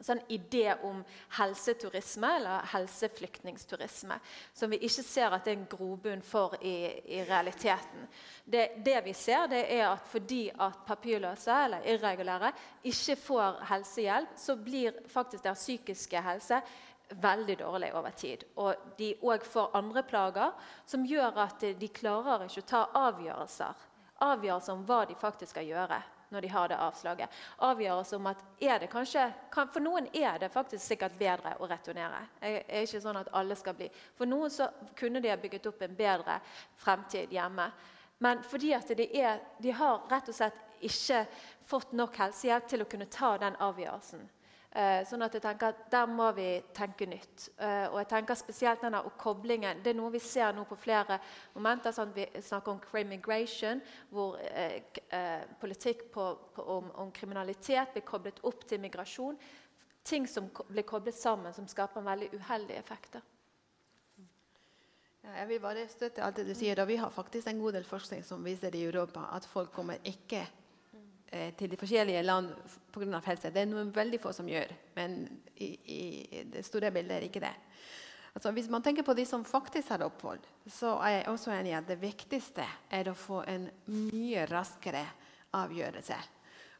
Sånn 0.03 0.23
idé 0.33 0.73
om 0.83 1.03
helseturisme 1.37 2.29
eller 2.39 2.63
helseflyktningsturisme 2.71 4.15
som 4.57 4.71
vi 4.73 4.79
ikke 4.87 5.03
ser 5.05 5.35
at 5.35 5.45
det 5.45 5.53
er 5.53 5.59
en 5.59 5.67
grobunn 5.69 6.23
for 6.25 6.55
i, 6.65 6.73
i 7.13 7.19
realiteten. 7.27 8.07
Det, 8.43 8.81
det, 8.83 8.97
vi 9.05 9.13
ser, 9.13 9.45
det 9.51 9.61
er 9.69 9.85
at 9.91 10.09
fordi 10.09 10.47
at 10.49 10.81
papirløse 10.87 11.59
eller 11.67 11.85
irregulære 11.93 12.49
ikke 12.89 13.19
får 13.21 13.61
helsehjelp, 13.69 14.33
så 14.35 14.57
blir 14.57 14.97
faktisk 15.13 15.45
deres 15.45 15.61
psykiske 15.61 16.25
helse 16.25 16.63
veldig 17.21 17.57
dårlig 17.59 17.91
over 17.95 18.15
tid. 18.17 18.43
Og 18.55 18.95
de 18.97 19.13
òg 19.21 19.45
får 19.45 19.75
andre 19.77 20.03
plager 20.07 20.51
som 20.85 21.05
gjør 21.05 21.39
at 21.45 21.65
de 21.79 21.89
klarer 21.93 22.47
ikke 22.47 22.63
å 22.63 22.71
ta 22.73 22.83
avgjørelser. 23.09 23.85
Avgjørelser 24.23 24.73
om 24.73 24.83
hva 24.87 25.03
de 25.09 25.17
faktisk 25.19 25.55
skal 25.55 25.67
gjøre 25.67 26.01
når 26.33 26.41
de 26.41 26.49
har 26.49 26.69
det 26.69 26.77
avslaget. 26.81 27.29
Avgjørelser 27.61 28.17
om 28.17 28.27
at 28.31 28.43
er 28.59 28.79
det 28.81 28.89
kanskje, 28.89 29.27
kan, 29.53 29.69
For 29.69 29.83
noen 29.85 30.07
er 30.13 30.39
det 30.41 30.49
faktisk 30.49 30.85
sikkert 30.85 31.17
bedre 31.19 31.53
å 31.61 31.69
returnere. 31.69 32.23
Det 32.41 32.63
er 32.67 32.87
ikke 32.87 33.01
sånn 33.03 33.19
at 33.21 33.29
alle 33.37 33.57
skal 33.59 33.77
bli. 33.77 33.89
For 34.17 34.29
noen 34.29 34.49
så 34.49 34.71
kunne 34.97 35.21
de 35.21 35.29
ha 35.29 35.37
bygget 35.37 35.69
opp 35.69 35.81
en 35.85 35.97
bedre 35.97 36.39
fremtid 36.81 37.33
hjemme. 37.33 37.69
Men 38.23 38.41
fordi 38.47 38.73
at 38.73 38.89
de, 38.97 39.07
er, 39.19 39.41
de 39.61 39.71
har 39.77 40.07
rett 40.09 40.29
og 40.31 40.37
slett 40.37 40.57
ikke 40.83 41.25
fått 41.67 41.93
nok 41.95 42.17
helsehjelp 42.17 42.67
til 42.67 42.83
å 42.83 42.89
kunne 42.89 43.11
ta 43.11 43.35
den 43.37 43.57
avgjørelsen. 43.61 44.25
Eh, 44.73 45.03
sånn 45.05 45.21
at 45.21 45.35
jeg 45.37 45.43
tenker 45.43 45.69
at 45.69 45.81
Der 45.93 46.07
må 46.09 46.31
vi 46.33 46.47
tenke 46.73 47.05
nytt. 47.05 47.49
Eh, 47.61 47.91
og 47.91 47.99
jeg 47.99 48.07
tenker 48.09 48.37
spesielt 48.37 48.81
denne 48.81 49.03
koblingen. 49.21 49.83
Det 49.83 49.91
er 49.91 49.99
noe 49.99 50.09
vi 50.15 50.21
ser 50.23 50.55
nå 50.57 50.63
på 50.65 50.77
flere 50.81 51.19
momenter. 51.53 51.93
Sånn 51.93 52.13
vi 52.15 52.25
snakker 52.41 52.73
om 52.73 53.07
migration, 53.07 53.81
hvor 54.09 54.39
eh, 54.41 54.81
eh, 55.09 55.45
politikk 55.61 56.09
på, 56.11 56.25
på, 56.55 56.65
om, 56.77 56.89
om, 57.03 57.11
kriminalitet 57.11 57.93
blir 57.93 58.01
koblet 58.01 58.41
opp 58.41 58.65
til 58.65 58.81
migrasjon. 58.81 59.37
Ting 60.03 60.25
som 60.27 60.49
blir 60.67 60.83
koblet 60.83 61.15
sammen, 61.15 61.53
som 61.53 61.67
skaper 61.67 62.01
en 62.01 62.09
veldig 62.09 62.31
uheldige 62.33 62.79
effekter. 62.79 63.21
Ja, 65.23 65.37
jeg 65.37 65.47
vil 65.53 65.61
bare 65.61 65.85
støtte 65.87 66.23
alt 66.25 66.41
det 66.41 66.49
du 66.49 66.55
sier. 66.57 66.81
og 66.81 66.87
Vi 66.87 66.97
har 66.97 67.13
faktisk 67.13 67.47
en 67.47 67.61
god 67.61 67.77
del 67.77 67.85
forskning 67.85 68.25
som 68.25 68.43
viser 68.43 68.73
i 68.75 68.83
Europa 68.89 69.29
at 69.37 69.45
folk 69.45 69.71
kommer 69.71 70.01
ikke 70.03 70.47
til 71.57 71.71
de 71.71 71.79
forskjellige 71.79 72.21
land 72.23 72.51
pga. 72.93 73.21
helse. 73.25 73.51
Det 73.51 73.61
er 73.61 73.69
noen 73.69 73.91
veldig 73.95 74.19
få 74.21 74.31
som 74.35 74.49
gjør, 74.49 74.73
men 74.95 75.23
i, 75.55 75.69
i 75.85 76.43
det 76.53 76.65
store 76.65 76.91
bildet 76.91 77.17
er 77.17 77.27
ikke 77.27 77.43
det. 77.43 77.53
Altså, 78.33 78.51
hvis 78.51 78.69
man 78.69 78.81
tenker 78.81 79.05
på 79.05 79.13
de 79.13 79.25
som 79.25 79.45
faktisk 79.45 79.89
har 79.93 80.03
opphold, 80.05 80.39
så 80.67 80.95
er 81.05 81.09
jeg 81.09 81.27
også 81.29 81.51
enig 81.53 81.71
i 81.71 81.77
at 81.77 81.89
det 81.89 81.99
viktigste 82.01 82.65
er 82.89 83.09
å 83.09 83.17
få 83.17 83.43
en 83.49 83.67
mye 83.93 84.47
raskere 84.49 85.03
avgjørelse. 85.53 86.17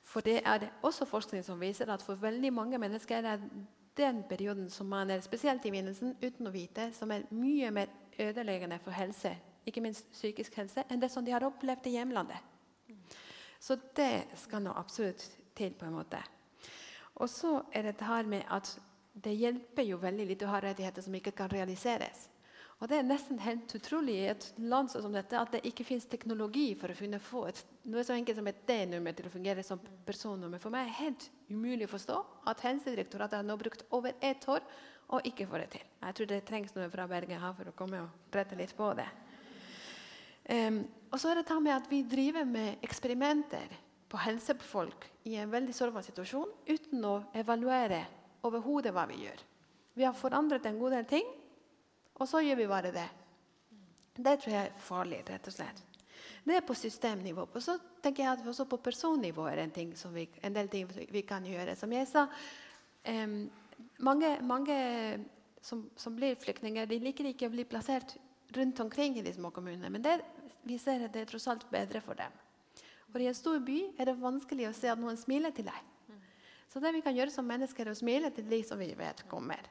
For 0.03 0.25
det 0.25 0.41
er 0.45 0.67
også 0.81 1.05
forskning 1.05 1.45
som 1.45 1.61
viser 1.61 1.91
at 1.93 2.01
for 2.03 2.19
veldig 2.19 2.51
mange 2.53 2.79
mennesker 2.81 3.21
er 3.21 3.37
det 3.37 3.51
den 3.97 4.23
perioden 4.29 4.69
som 4.73 4.89
man 4.89 5.11
er 5.13 5.21
spesielt 5.21 5.65
i 5.65 5.71
begynnelsen 5.71 6.15
uten 6.23 6.49
å 6.49 6.53
vite, 6.53 6.89
som 6.97 7.11
er 7.13 7.27
mye 7.29 7.69
mer 7.71 7.91
ødeleggende 8.19 8.79
for 8.83 8.95
helse, 8.97 9.35
ikke 9.65 9.83
minst 9.85 10.09
psykisk 10.11 10.57
helse, 10.57 10.83
enn 10.89 11.01
det 11.01 11.11
som 11.13 11.25
de 11.25 11.31
har 11.31 11.45
opplevd 11.45 11.87
i 11.87 11.95
hjemlandet. 11.99 12.49
Så 13.63 13.77
det 13.95 14.25
skal 14.35 14.65
nå 14.65 14.73
absolutt 14.75 15.23
til. 15.55 15.73
på 15.73 15.85
en 15.85 15.95
måte. 15.95 16.19
Og 17.21 17.29
så 17.29 17.61
er 17.71 17.91
det 17.91 18.01
her 18.01 18.25
med 18.25 18.43
at 18.49 18.73
det 19.13 19.35
hjelper 19.37 19.85
jo 19.85 19.99
veldig 20.01 20.25
litt 20.27 20.43
å 20.43 20.49
ha 20.49 20.59
rettigheter 20.59 21.05
som 21.05 21.15
ikke 21.15 21.35
kan 21.37 21.51
realiseres. 21.51 22.29
Og 22.81 22.89
Det 22.89 22.97
er 22.97 23.05
nesten 23.07 23.37
helt 23.39 23.71
utrolig 23.77 24.15
i 24.19 24.31
et 24.31 24.45
land 24.57 24.89
som 24.91 25.13
dette 25.13 25.37
at 25.39 25.53
det 25.53 25.61
ikke 25.69 25.85
fins 25.87 26.07
teknologi 26.09 26.73
for 26.75 26.91
å 26.91 26.97
kunne 26.97 27.19
få 27.21 27.45
et, 27.47 27.61
noe 27.87 28.03
så 28.03 28.17
enkelt 28.17 28.35
som 28.35 28.49
et 28.49 28.65
D-nummer 28.67 29.13
til 29.15 29.29
å 29.29 29.31
fungere 29.31 29.63
som 29.63 29.79
personnummer. 30.03 30.59
For 30.59 30.73
meg 30.73 30.87
er 30.87 30.89
det 30.89 30.97
helt 30.97 31.29
umulig 31.47 31.87
å 31.87 31.93
forstå 31.93 32.17
at 32.51 32.65
Helsedirektoratet 32.65 33.39
har 33.39 33.45
nå 33.47 33.55
brukt 33.61 33.85
over 33.95 34.17
ett 34.19 34.49
år 34.51 34.65
og 35.13 35.29
ikke 35.29 35.47
får 35.47 35.63
det 35.63 35.69
til. 35.77 35.85
Jeg 36.01 36.17
tror 36.17 36.31
det 36.33 36.41
trengs 36.49 36.75
noe 36.75 36.89
fra 36.91 37.07
Bergen 37.07 37.39
her 37.39 37.55
for 37.55 37.71
å 37.71 37.77
komme 37.77 38.01
og 38.03 38.35
rette 38.35 38.57
litt 38.59 38.75
på 38.75 38.89
det. 38.97 39.07
Um, 40.51 40.83
og 41.13 41.21
så 41.21 41.29
er 41.29 41.41
det 41.41 41.61
med 41.61 41.75
at 41.75 41.89
Vi 41.89 42.01
driver 42.01 42.45
med 42.45 42.81
eksperimenter 42.81 43.69
på 44.09 44.17
helse 44.17 44.53
på 44.53 44.65
folk 44.65 45.05
i 45.29 45.35
en 45.35 45.51
veldig 45.51 45.73
sårbar 45.73 46.01
situasjon 46.01 46.49
uten 46.67 47.05
å 47.05 47.23
evaluere 47.33 48.03
overhodet 48.43 48.93
hva 48.93 49.05
vi 49.07 49.21
gjør. 49.23 49.39
Vi 49.93 50.03
har 50.03 50.17
forandret 50.17 50.65
en 50.65 50.79
god 50.79 50.91
del 50.97 51.05
ting, 51.05 51.27
og 52.17 52.27
så 52.27 52.41
gjør 52.41 52.59
vi 52.59 52.67
bare 52.67 52.91
det. 52.93 53.07
Det 54.13 54.39
tror 54.41 54.53
jeg 54.53 54.69
er 54.69 54.79
farlig. 54.81 55.23
rett 55.29 55.47
og 55.47 55.53
slett. 55.53 55.83
Det 56.43 56.55
er 56.57 56.65
på 56.65 56.75
systemnivå. 56.75 57.47
Og 57.53 57.61
så 57.63 57.77
tenker 58.01 58.23
jeg 58.23 58.33
at 58.33 58.47
også 58.47 58.65
på 58.69 58.77
personnivå 58.77 59.47
er 59.47 59.61
det 59.61 59.77
en, 59.77 59.93
vi, 60.13 60.27
en, 60.41 60.53
del 60.53 60.69
ting 60.69 60.89
vi 61.11 61.21
kan 61.21 61.45
gjøre. 61.45 61.75
Som 61.75 61.93
jeg 61.93 62.07
sa, 62.07 62.27
um, 63.07 63.49
mange, 63.99 64.37
mange 64.41 64.77
som, 65.61 65.89
som, 65.95 66.15
blir 66.15 66.35
flyktninger, 66.35 66.85
de 66.85 66.99
liker 66.99 67.31
ikke 67.31 67.47
å 67.47 67.53
bli 67.53 67.65
plassert 67.65 68.17
rundt 68.57 68.79
omkring 68.79 69.17
i 69.17 69.25
de 69.25 69.33
små 69.33 69.49
kommunene. 69.55 69.89
Men 69.89 70.03
det, 70.03 70.19
vi 70.63 70.77
ser 70.81 71.05
at 71.05 71.13
det 71.13 71.25
er 71.25 71.29
tross 71.29 71.47
alt 71.51 71.65
bedre 71.71 72.01
for 72.03 72.17
dem. 72.19 72.31
For 73.11 73.21
i 73.21 73.27
en 73.29 73.37
stor 73.37 73.59
by 73.61 73.79
er 73.99 74.09
det 74.09 74.21
vanskelig 74.21 74.69
å 74.69 74.75
se 74.75 74.89
at 74.89 75.01
noen 75.01 75.19
smiler 75.19 75.53
til 75.53 75.67
deg. 75.69 75.89
Så 76.73 76.81
det 76.81 76.89
vi 76.95 77.03
kan 77.05 77.13
gjøre 77.13 77.29
som 77.29 77.45
mennesker, 77.45 77.85
er 77.85 77.93
å 77.93 77.97
smile 77.97 78.31
til 78.33 78.47
de 78.49 78.57
som 78.65 78.79
vi 78.81 78.89
vet 78.97 79.19
kommer. 79.29 79.61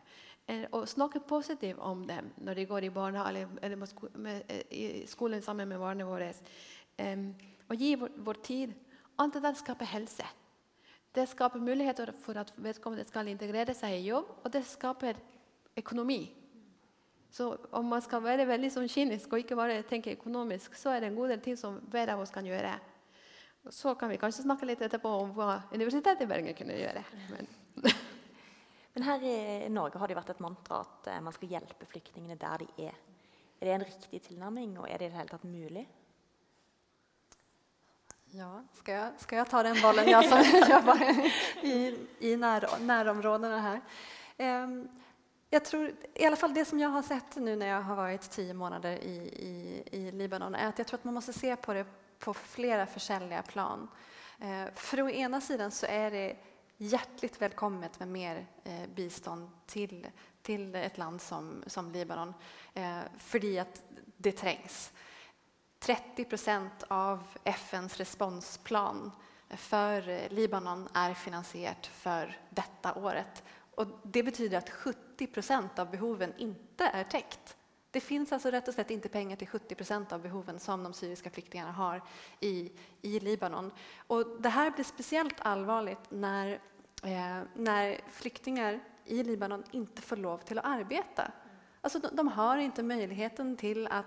Og 0.71 0.87
snakke 0.87 1.23
positivt 1.27 1.81
om 1.83 2.05
dem 2.07 2.29
når 2.47 2.61
de 2.61 2.67
går 2.71 2.87
i 2.87 2.93
eller 2.95 4.69
i 4.71 4.85
skolen 5.11 5.43
sammen 5.43 5.69
med 5.69 5.81
barnet 5.83 6.07
våre. 6.07 6.33
og 7.69 7.77
gi 7.77 7.95
vår, 7.97 8.11
vår 8.17 8.35
tid. 8.43 8.75
Alt 9.19 9.35
det 9.35 9.43
der 9.43 9.55
skaper 9.55 9.85
helse. 9.85 10.25
Det 11.15 11.29
skaper 11.29 11.59
muligheter 11.59 12.13
for 12.13 12.39
at 12.39 12.53
vedkommende 12.57 13.05
skal 13.05 13.29
integrere 13.29 13.75
seg 13.75 13.99
i 13.99 14.07
jobb, 14.07 14.29
og 14.45 14.53
det 14.53 14.65
skaper 14.65 15.19
økonomi. 15.77 16.42
Så 17.33 17.49
om 17.73 17.87
man 17.89 18.03
skal 18.05 18.21
være 18.21 18.45
veldig 18.49 18.69
sånn 18.75 18.91
kynisk 18.93 19.33
og 19.33 19.41
ikke 19.41 19.57
bare 19.57 19.81
tenke 19.89 20.13
økonomisk, 20.19 20.75
så 20.77 20.93
er 20.93 21.01
det 21.01 21.09
en 21.09 21.17
god 21.17 21.33
del 21.33 21.41
ting 21.45 21.57
som 21.57 21.79
hver 21.93 22.13
av 22.13 22.21
oss 22.21 22.33
kan 22.35 22.45
gjøre. 22.45 22.75
Så 23.73 23.95
kan 23.97 24.11
vi 24.13 24.19
kanskje 24.21 24.45
snakke 24.45 24.69
litt 24.69 24.83
etterpå 24.85 25.09
om 25.23 25.33
hva 25.37 25.63
Universitetet 25.73 26.27
i 26.27 26.29
Bergen 26.29 26.57
kunne 26.59 26.77
gjøre. 26.77 27.05
Men, 27.33 27.49
Men 28.93 29.07
her 29.07 29.25
i 29.25 29.69
Norge 29.73 30.01
har 30.01 30.11
det 30.11 30.19
vært 30.19 30.35
et 30.35 30.45
mantra 30.45 30.83
at 30.85 31.09
eh, 31.09 31.21
man 31.25 31.33
skal 31.33 31.55
hjelpe 31.55 31.89
flyktningene 31.89 32.37
der 32.37 32.61
de 32.61 32.89
er. 32.91 32.99
Er 33.63 33.69
det 33.69 33.75
en 33.79 33.85
riktig 33.87 34.21
tilnærming, 34.27 34.75
og 34.83 34.89
er 34.91 34.99
det 34.99 35.09
i 35.09 35.13
det 35.13 35.17
hele 35.17 35.33
tatt 35.33 35.47
mulig? 35.49 35.87
Ja, 38.33 38.51
skal 38.77 38.99
jeg, 38.99 39.23
skal 39.23 39.41
jeg 39.41 39.49
ta 39.49 39.63
den 39.65 39.81
ballen, 39.81 40.09
jeg 40.09 40.29
som 40.29 40.69
jobber 40.73 41.01
i, 41.69 41.77
i 42.29 42.35
nær, 42.41 42.67
nærområdene 42.81 43.61
her? 43.65 43.81
Um, 44.43 44.77
jag 45.53 45.65
tror, 45.65 45.95
I 46.15 46.25
alla 46.25 46.37
fall 46.37 46.55
det 46.55 46.65
som 46.65 46.79
jag 46.79 46.89
har 46.89 47.03
sett 47.03 47.37
nu 47.37 47.57
när 47.57 47.67
jag 47.67 47.83
har 47.83 47.97
varit 47.97 48.31
tio 48.31 48.55
månader 48.55 48.93
i, 48.93 49.17
i, 49.17 49.83
i 49.91 50.13
Libanon 50.13 50.55
är 50.55 50.69
att 50.69 50.79
jag 50.79 50.87
tror 50.87 50.99
att 50.99 51.05
man 51.05 51.15
måste 51.15 51.33
se 51.33 51.57
på 51.57 51.73
det 51.75 51.87
på 52.19 52.35
flera 52.35 52.87
försäljliga 52.87 53.43
plan. 53.43 53.89
Eh, 54.39 54.65
för 54.75 55.03
å 55.03 55.11
ena 55.11 55.41
sidan 55.41 55.71
så 55.71 55.87
är 55.87 56.11
det 56.11 56.37
hjärtligt 56.77 57.43
välkommet 57.43 57.99
med 57.99 58.09
mer 58.09 58.47
eh, 58.65 58.89
bistånd 58.95 59.51
till, 59.67 60.07
till 60.43 60.75
ett 60.75 60.99
land 60.99 61.21
som, 61.23 61.65
som 61.67 61.93
Libanon, 61.93 62.35
eh, 62.75 62.99
fordi 63.19 63.59
att 63.59 63.83
det 64.17 64.33
trängs. 64.33 64.93
30 65.79 66.25
procent 66.25 66.85
av 66.89 67.27
FNs 67.45 67.97
responsplan 67.97 69.11
för 69.49 70.29
Libanon 70.29 70.89
är 70.95 71.15
finansierat 71.15 71.87
för 71.87 72.41
detta 72.51 72.95
året. 72.95 73.43
Och 73.75 73.87
det 74.03 74.23
betyder 74.23 74.59
att 74.59 74.71
70 74.71 75.12
procent 75.27 75.79
av 75.79 75.91
behoven 75.93 76.35
ikke 76.41 76.89
er 76.93 77.05
täckt. 77.11 77.57
Det 77.93 78.01
fins 78.01 78.33
altså 78.33 78.51
rätt 78.51 78.69
och 78.69 78.75
slett 78.75 78.91
ikke 78.91 79.09
penger 79.13 79.37
til 79.37 79.49
70 79.49 79.75
procent 79.77 80.13
av 80.13 80.23
behoven 80.23 80.59
som 80.59 80.85
de 80.85 80.95
syriske 80.97 81.31
flyktningene 81.31 81.75
har 81.77 82.01
i, 82.41 82.71
i 83.03 83.19
Libanon. 83.21 83.69
Og 84.09 84.39
det 84.41 84.53
her 84.55 84.71
blir 84.73 84.87
speciellt 84.89 85.43
alvorlig 85.45 85.99
når, 86.11 86.55
eh, 87.05 87.43
når 87.55 87.99
flyktninger 88.17 88.81
i 89.13 89.23
Libanon 89.23 89.65
ikke 89.77 90.07
får 90.07 90.23
lov 90.25 90.47
til 90.49 90.63
å 90.63 90.65
arbeide. 90.65 91.29
Altså, 91.83 91.99
de, 91.99 92.09
de 92.17 92.29
har 92.39 92.63
ikke 92.63 92.87
muligheten 92.87 93.57
til 93.61 93.85
å 93.85 94.01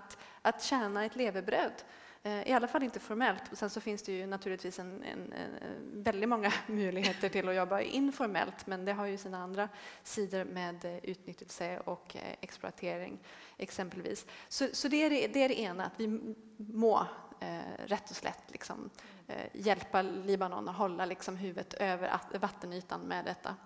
tjene 0.58 1.06
et. 1.06 1.20
Eh, 1.20 2.02
I 2.26 2.52
alla 2.52 2.68
fall 2.68 2.82
inte 2.82 3.00
formellt. 3.00 3.42
Sen 3.52 3.70
så 3.70 3.80
finns 3.80 4.02
det 4.02 4.12
ju 4.12 4.26
naturligtvis 4.26 4.78
en, 4.78 5.02
en, 5.02 5.32
en, 5.32 6.02
väldigt 6.02 6.28
många 6.28 6.52
möjligheter 6.66 7.28
till 7.28 7.48
att 7.48 7.54
jobba 7.54 7.80
informellt 7.80 8.66
men 8.66 8.84
det 8.84 8.92
har 8.92 9.06
ju 9.06 9.18
sina 9.18 9.38
andra 9.38 9.68
sidor 10.02 10.44
med 10.44 10.74
utnyttelse 11.02 11.26
utnyttjelse 11.26 11.78
och 11.78 12.16
eksempelvis. 12.16 12.38
exploatering 12.40 13.18
exempelvis. 13.56 14.26
Så, 14.48 14.68
så 14.72 14.88
det, 14.88 14.96
är 14.96 15.10
det, 15.10 15.26
det, 15.26 15.42
är 15.42 15.48
det 15.48 15.60
ena, 15.60 15.84
att 15.84 16.00
vi 16.00 16.34
må 16.56 17.06
eh, 17.40 17.86
rätt 17.86 18.10
och 18.10 18.16
slett 18.16 18.42
liksom, 18.48 18.90
eh, 19.26 19.46
hjälpa 19.52 20.02
Libanon 20.02 20.68
att 20.68 20.76
hålla 20.76 21.06
liksom, 21.06 21.36
huvudet 21.36 21.74
över 21.74 22.20
vattenytan 22.38 23.00
med 23.00 23.24
detta. 23.24 23.56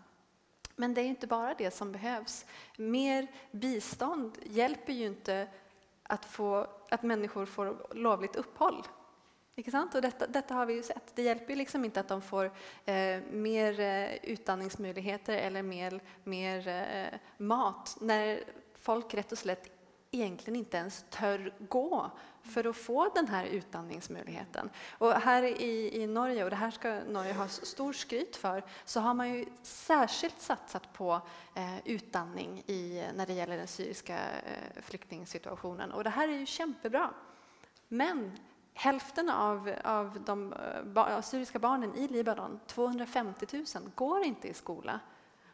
Men 0.77 0.95
det 0.95 1.01
är 1.01 1.05
inte 1.05 1.27
bara 1.27 1.55
det 1.55 1.71
som 1.71 1.93
behövs. 1.93 2.47
Mer 2.77 3.27
bistånd 3.51 4.39
hjälper 4.45 4.93
ju 4.93 5.07
inte 5.07 5.49
att, 6.11 6.25
få, 6.25 6.67
att 6.89 7.03
människor 7.03 7.47
får 7.47 7.95
lovligt 7.95 8.37
uppehåll. 8.37 8.83
Ikke 9.61 9.73
sant? 9.75 9.95
Og 9.95 10.03
dette, 10.03 10.27
dette, 10.33 10.55
har 10.57 10.67
vi 10.67 10.79
jo 10.79 10.85
sett. 10.87 11.13
Det 11.17 11.27
hjelper 11.27 11.59
liksom 11.59 11.85
ikke 11.85 12.05
at 12.05 12.13
de 12.13 12.21
får 12.25 12.49
eh, 12.89 13.21
mer 13.31 13.81
eh, 13.85 14.15
utdanningsmuligheter 14.33 15.37
eller 15.37 15.67
mer, 15.67 15.99
mer 16.25 16.69
eh, 16.71 17.19
mat 17.39 17.97
når 18.01 18.41
folk 18.81 19.15
rett 19.19 19.35
og 19.37 19.41
slett 19.43 19.69
egentlig 20.11 20.65
ikke 20.65 20.81
ens 20.83 21.05
tør 21.15 21.51
gå 21.71 22.01
for 22.51 22.67
å 22.67 22.73
få 22.75 23.05
denne 23.15 23.45
utandningsmöjligheten. 23.53 24.71
Och 24.99 25.13
her 25.23 25.43
i, 25.43 26.03
i, 26.03 26.07
Norge, 26.07 26.45
og 26.45 26.51
det 26.51 26.57
här 26.57 26.71
skal 26.71 27.03
Norge 27.13 27.35
ha 27.39 27.47
stor 27.49 27.93
skryt 27.93 28.37
for, 28.37 28.63
så 28.85 29.01
har 29.01 29.15
man 29.15 29.31
ju 29.31 29.45
særskilt 29.63 30.41
satset 30.41 30.93
på 30.93 31.13
eh, 31.55 31.79
utdanning 31.85 32.63
i, 32.67 33.05
når 33.15 33.27
det 33.27 33.39
gjelder 33.39 33.63
den 33.63 33.71
syriske 33.71 34.17
eh, 34.17 34.83
flyktingsituationen. 34.83 35.93
Og 35.93 36.05
det 36.05 36.11
här 36.17 36.29
er 36.29 36.41
jo 36.41 36.47
kjempebra. 36.47 37.11
Men 37.89 38.31
hälften 38.75 39.31
av, 39.31 39.71
av 39.85 40.19
de 40.27 40.55
ba 40.95 41.23
syriska 41.23 41.59
barnen 41.59 41.95
i 41.95 42.09
Libanon, 42.09 42.61
250 42.67 43.47
000, 43.53 43.91
går 43.95 44.25
inte 44.25 44.49
i 44.49 44.55
skola. 44.55 45.01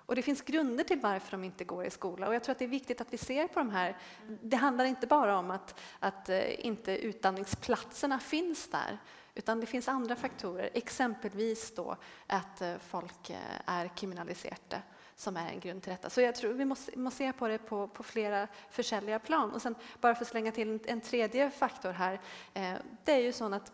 Och 0.06 0.16
det 0.16 0.22
finns 0.22 0.42
grunder 0.42 0.84
till 0.84 1.00
varför 1.00 1.30
de 1.30 1.44
inte 1.44 1.64
går 1.64 1.84
i 1.84 1.90
skola. 1.90 2.28
Och 2.28 2.34
jag 2.34 2.44
tror 2.44 2.52
att 2.52 2.58
det 2.58 2.64
är 2.64 2.68
viktigt 2.68 3.00
att 3.00 3.12
vi 3.12 3.18
ser 3.18 3.48
på 3.48 3.58
de 3.58 3.70
här. 3.70 3.96
Det 4.42 4.56
handlar 4.56 4.84
inte 4.84 5.06
bara 5.06 5.38
om 5.38 5.50
att, 5.50 5.80
att 5.98 6.28
uh, 6.28 6.66
inte 6.66 6.98
utandningsplatserna 6.98 8.18
finns 8.18 8.68
där, 8.68 8.98
utan 9.34 9.60
det 9.60 9.66
finns 9.66 9.88
andra 9.88 10.16
faktorer, 10.16 10.70
exempelvis 10.74 11.74
då 11.74 11.96
att 12.26 12.62
uh, 12.62 12.74
folk 12.78 13.30
är 13.66 13.88
kriminaliserade 13.88 14.82
som 15.16 15.36
är 15.36 15.48
en 15.50 15.60
grund 15.60 15.82
till 15.82 15.90
detta. 15.90 16.10
Så 16.10 16.20
jag 16.20 16.34
tror 16.34 16.52
vi 16.52 16.64
måste, 16.64 16.98
måste 16.98 17.18
se 17.18 17.32
på 17.32 17.48
det 17.48 17.58
på, 17.58 17.88
på 17.88 18.02
flera 18.02 18.48
försäljliga 18.70 19.18
plan. 19.18 19.52
Och 19.52 19.62
sen 19.62 19.74
bara 20.00 20.14
för 20.14 20.22
att 20.22 20.28
slänga 20.28 20.52
till 20.52 20.68
en, 20.68 20.80
en 20.84 21.00
tredje 21.00 21.50
faktor 21.50 21.92
här. 21.92 22.20
Eh, 22.54 22.74
det 23.04 23.12
är 23.12 23.18
ju 23.18 23.32
så 23.32 23.54
att 23.54 23.72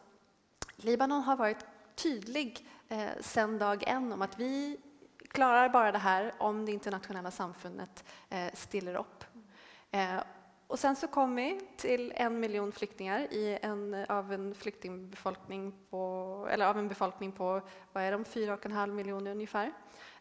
Libanon 0.76 1.22
har 1.22 1.36
varit 1.36 1.66
tydlig 1.94 2.66
eh, 2.88 3.08
sedan 3.20 3.58
dag 3.58 3.84
en 3.86 4.12
om 4.12 4.22
att 4.22 4.38
vi 4.38 4.80
klarar 5.32 5.68
bara 5.68 5.92
det 5.92 5.98
här 5.98 6.32
om 6.38 6.66
det 6.66 6.72
internationella 6.72 7.30
samfundet 7.30 8.04
eh, 8.28 8.52
stiller 8.54 8.96
opp. 8.96 9.24
Eh, 9.90 10.20
og 10.72 10.78
sen 10.80 10.96
så 10.96 11.06
kom 11.12 11.34
vi 11.36 11.58
til 11.76 12.06
en 12.16 12.38
miljon 12.40 12.70
flyktingar 12.72 13.26
i 13.36 13.58
en, 13.60 13.92
av 14.08 14.30
en 14.32 14.54
flyktingbefolkning 14.56 15.66
på, 15.90 16.04
eller 16.50 16.66
av 16.66 16.78
en 16.78 16.88
befolkning 16.88 17.32
på 17.32 17.60
vad 17.92 18.04
är 18.04 18.12
de, 18.12 18.24
fyra 18.24 18.54
och 18.54 18.66
en 18.66 18.72
halv 18.72 18.94
miljoner 18.94 19.30
ungefär. 19.30 19.72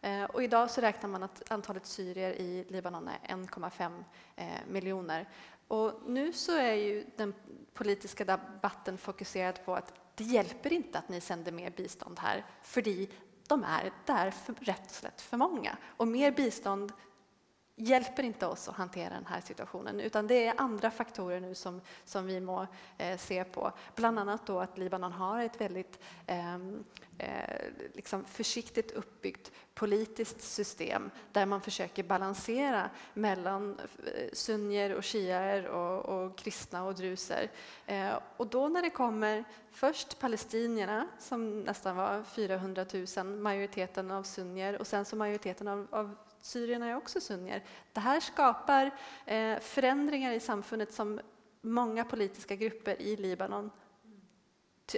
Eh, 0.01 0.23
och 0.23 0.43
idag 0.43 0.69
så 0.71 0.81
räknar 0.81 1.09
man 1.09 1.23
att 1.23 1.51
antalet 1.51 1.85
syrier 1.85 2.31
i 2.31 2.65
Libanon 2.69 3.07
är 3.07 3.35
1,5 3.35 4.03
eh, 4.35 4.45
miljoner. 4.67 5.29
Och 5.67 5.93
nu 6.05 6.33
så 6.33 6.57
är 6.57 6.73
ju 6.73 7.05
den 7.17 7.33
politiska 7.73 8.25
debatten 8.25 8.97
fokuserad 8.97 9.65
på 9.65 9.75
att 9.75 9.93
det 10.15 10.23
hjelper 10.23 10.73
ikke 10.73 10.99
at 10.99 11.09
ni 11.09 11.21
sender 11.21 11.51
mer 11.51 11.69
bistånd 11.69 12.19
her, 12.19 12.43
för 12.61 12.81
de 13.51 13.63
är 13.63 13.91
därför 14.05 14.53
rätt 14.53 14.85
och 14.85 14.91
slätt 14.91 15.21
för 15.21 15.37
många. 15.37 15.77
Och 15.97 16.07
mer 16.07 16.31
bistånd 16.31 16.91
hjälper 17.81 18.23
inte 18.23 18.45
oss 18.45 18.69
att 18.69 18.75
hantera 18.75 19.13
den 19.13 19.25
här 19.25 19.41
situationen 19.41 19.99
utan 19.99 20.27
det 20.27 20.47
är 20.47 20.53
andra 20.57 20.91
faktorer 20.91 21.39
nu 21.39 21.55
som, 21.55 21.81
som 22.05 22.25
vi 22.25 22.39
må 22.39 22.67
eh, 22.97 23.17
se 23.17 23.43
på. 23.43 23.71
Bland 23.95 24.19
annat 24.19 24.45
då 24.45 24.59
att 24.59 24.77
Libanon 24.77 25.11
har 25.11 25.43
ett 25.43 25.61
väldigt 25.61 25.99
ehm, 26.27 26.83
eh, 27.17 27.55
liksom 27.93 28.25
försiktigt 28.25 28.91
uppbyggt 28.91 29.51
politiskt 29.73 30.41
system 30.41 31.11
där 31.31 31.45
man 31.45 31.61
försöker 31.61 32.03
balansera 32.03 32.89
mellan 33.13 33.79
eh, 33.79 34.29
sunnier 34.33 34.95
och 34.95 35.05
shiaer 35.05 35.67
och, 35.67 36.05
och 36.05 36.37
kristna 36.37 36.83
och 36.83 36.95
druser. 36.95 37.51
Eh, 37.85 38.13
och 38.37 38.47
då 38.47 38.67
när 38.67 38.81
det 38.81 38.89
kommer 38.89 39.43
först 39.71 40.19
palestinierna 40.19 41.07
som 41.19 41.61
nästan 41.61 41.95
var 41.95 42.23
400 42.23 42.85
000, 43.17 43.25
majoriteten 43.25 44.11
av 44.11 44.23
sunnier 44.23 44.79
och 44.79 44.87
sen 44.87 45.05
så 45.05 45.15
majoriteten 45.15 45.67
av, 45.67 45.87
av 45.91 46.15
Syrierna 46.41 46.87
är 46.87 46.95
också 46.95 47.21
sunnier. 47.21 47.63
Det 47.93 47.99
här 47.99 48.19
skapar 48.19 48.91
eh, 49.25 49.59
förändringar 49.59 50.31
i 50.31 50.39
samfundet 50.39 50.93
som 50.93 51.19
många 51.61 52.05
politiska 52.05 52.55
grupper 52.55 53.01
i 53.01 53.15
Libanon 53.15 53.71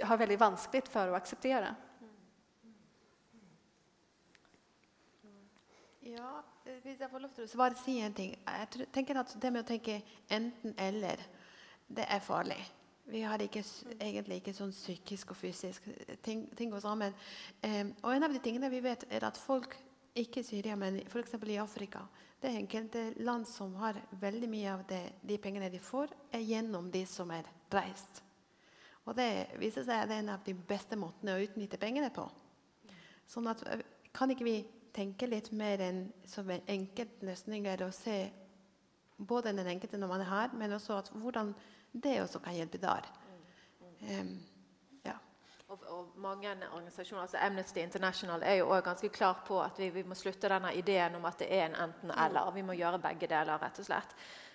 har 0.02 0.16
väldigt 0.16 0.40
vanskligt 0.40 0.88
för 0.88 1.08
att 1.08 1.14
acceptera. 1.14 1.76
Ja, 6.00 6.42
hvis 6.82 7.00
jeg 7.00 7.10
får 7.10 7.18
lov 7.18 7.30
til 7.32 7.44
å 7.44 7.58
bare 7.58 7.76
si 7.80 7.98
en 8.04 8.14
ting. 8.14 8.34
Jeg 8.44 8.88
tenker 8.92 9.16
at 9.20 9.36
Det 9.40 9.50
med 9.52 9.64
å 9.64 9.68
tenke 9.68 10.02
enten-eller, 10.28 11.22
det 11.88 12.04
er 12.08 12.20
farlig. 12.20 12.60
Vi 13.04 13.20
har 13.20 13.40
ikke, 13.40 13.62
egentlig 14.00 14.36
ikke 14.40 14.54
sånn 14.56 14.72
psykisk 14.72 15.32
og 15.34 15.36
fysisk 15.36 15.88
ting, 16.24 16.46
ting 16.56 16.70
går 16.72 16.80
sammen. 16.80 17.16
Um, 17.60 17.92
og 18.02 18.14
en 18.14 18.24
av 18.24 18.32
de 18.32 18.40
tingene 18.40 18.70
vi 18.72 18.80
vet, 18.84 19.04
er 19.12 19.24
at 19.28 19.36
folk 19.36 19.76
ikke 20.14 20.44
Syria, 20.46 20.76
men 20.76 21.00
f.eks. 21.06 21.34
i 21.34 21.58
Afrika. 21.58 22.04
Det 22.40 22.50
er 22.50 22.60
enkelte 22.60 23.02
land 23.24 23.46
som 23.48 23.74
har 23.80 23.98
veldig 24.20 24.48
mye 24.50 24.70
av 24.74 24.84
det, 24.88 25.02
de 25.22 25.38
pengene 25.42 25.70
de 25.72 25.80
får, 25.82 26.12
er 26.32 26.44
gjennom 26.44 26.90
de 26.92 27.02
som 27.08 27.30
er 27.34 27.48
reist. 27.72 28.22
Og 29.04 29.16
det 29.18 29.58
viser 29.60 29.84
seg 29.84 30.04
at 30.04 30.08
det 30.08 30.16
er 30.16 30.24
en 30.24 30.32
av 30.36 30.44
de 30.46 30.54
beste 30.54 30.96
måtene 30.96 31.34
å 31.34 31.42
utnytte 31.44 31.80
pengene 31.80 32.12
på. 32.14 32.28
Sånn 33.28 33.50
at 33.50 33.64
Kan 34.14 34.30
ikke 34.30 34.46
vi 34.46 34.58
tenke 34.94 35.26
litt 35.26 35.48
mer 35.50 35.80
enn 35.82 36.04
som 36.30 36.46
en 36.54 36.62
enkeltløsninger 36.70 37.80
og 37.82 37.90
se 37.96 38.28
både 39.18 39.50
den 39.56 39.66
enkelte 39.72 39.98
når 39.98 40.12
man 40.12 40.22
er 40.22 40.30
her, 40.30 40.52
men 40.54 40.76
også 40.76 41.00
at 41.00 41.10
hvordan 41.10 41.50
det 41.90 42.20
også 42.22 42.38
kan 42.44 42.54
hjelpe 42.54 42.78
der. 42.78 43.08
Um, 44.06 44.36
og, 45.68 45.84
og, 45.88 46.08
mange 46.20 46.50
organisasjoner, 46.52 47.22
altså 47.22 47.38
Amnesty 47.40 47.80
International 47.80 48.42
er 48.44 48.58
jo 48.58 48.68
også 48.68 48.84
ganske 48.84 49.08
klar 49.08 49.40
på 49.46 49.60
at 49.62 49.78
vi, 49.80 49.88
vi 49.94 50.02
må 50.06 50.16
slutte 50.18 50.50
denne 50.52 50.74
ideen 50.76 51.16
om 51.16 51.24
at 51.24 51.38
det 51.40 51.48
er 51.48 51.66
en 51.66 51.78
enten-eller. 51.86 52.50
Vi 52.54 52.64
må 52.66 52.76
gjøre 52.76 53.00
begge 53.02 53.30
deler, 53.30 53.60
rett 53.62 53.80
og 53.80 53.86
slett. 53.88 54.12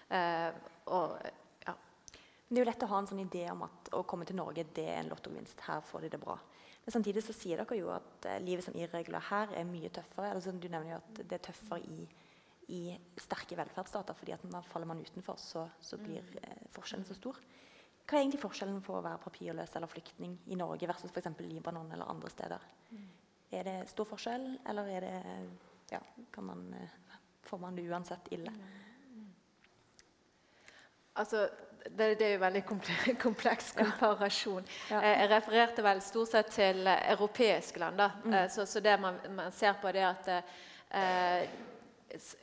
Uh, 0.09 0.51
og, 0.93 1.17
ja. 1.65 1.73
Det 2.45 2.57
er 2.57 2.61
jo 2.61 2.69
lett 2.69 2.85
å 2.85 2.91
ha 2.91 3.01
en 3.01 3.09
sånn 3.09 3.23
idé 3.25 3.43
om 3.51 3.65
at 3.65 3.91
å 3.97 4.03
komme 4.09 4.27
til 4.29 4.37
Norge 4.37 4.67
det 4.75 4.85
er 4.85 5.01
en 5.01 5.09
lottovinst. 5.09 5.65
Her 5.65 5.81
får 5.85 6.05
de 6.05 6.13
det 6.13 6.21
bra. 6.21 6.37
Men 6.85 6.95
samtidig 6.95 7.25
så 7.25 7.35
sier 7.35 7.61
dere 7.61 7.79
jo 7.81 7.89
at 7.93 8.29
uh, 8.29 8.37
livet 8.45 8.65
som 8.65 8.77
irregulær 8.77 9.25
her 9.31 9.57
er 9.57 9.69
mye 9.69 9.89
tøffere. 9.93 10.35
Altså, 10.35 10.53
du 10.53 10.69
nevner 10.69 10.93
jo 10.93 11.01
at 11.01 11.23
det 11.23 11.39
er 11.39 11.45
tøffere 11.49 11.81
i, 11.89 12.05
i 12.69 12.83
sterke 13.17 13.57
velferdsstater, 13.57 14.17
fordi 14.17 14.37
at 14.37 14.45
man, 14.53 14.65
faller 14.69 14.93
man 14.93 15.01
utenfor, 15.01 15.41
så, 15.41 15.65
så 15.81 15.97
blir 15.97 16.21
eh, 16.43 16.67
forskjellen 16.75 17.07
så 17.07 17.17
stor. 17.17 17.41
Hva 18.09 18.17
er 18.17 18.23
egentlig 18.23 18.41
forskjellen 18.41 18.79
på 18.81 18.95
å 18.97 19.03
være 19.05 19.21
papirløs 19.21 19.75
eller 19.77 19.89
flyktning 19.91 20.31
i 20.49 20.55
Norge 20.57 20.87
versus 20.89 21.11
f.eks. 21.13 21.29
Libanon 21.45 21.91
eller 21.93 22.09
andre 22.09 22.31
steder? 22.33 22.63
Mm. 22.89 23.03
Er 23.53 23.67
det 23.67 23.75
stor 23.91 24.07
forskjell, 24.09 24.47
eller 24.69 24.89
er 24.89 25.05
det 25.05 25.19
ja, 25.91 25.99
man, 26.41 26.63
eh, 26.73 27.19
får 27.45 27.61
man 27.61 27.77
det 27.77 27.85
uansett 27.85 28.31
ille? 28.33 28.49
Mm. 28.49 29.27
Altså, 31.21 31.47
det, 31.85 32.15
det, 32.15 32.25
er 32.25 32.33
jo 32.33 32.41
veldig 32.41 32.63
kompleks 33.25 33.71
komparasjon. 33.77 34.65
Ja. 34.89 34.97
Ja. 34.97 35.13
Jeg 35.21 35.31
refererte 35.35 35.85
vel 35.85 36.01
stort 36.01 36.33
sett 36.33 36.51
til 36.57 36.89
europeiske 36.89 37.81
land. 37.81 38.01
Mm. 38.25 38.33
Eh, 38.33 38.49
så, 38.49 38.65
så, 38.65 38.81
det 38.81 38.97
man, 39.01 39.21
man, 39.37 39.53
ser 39.53 39.77
på, 39.81 39.93
det 39.93 40.05
at 40.07 40.33
eh, 40.33 41.45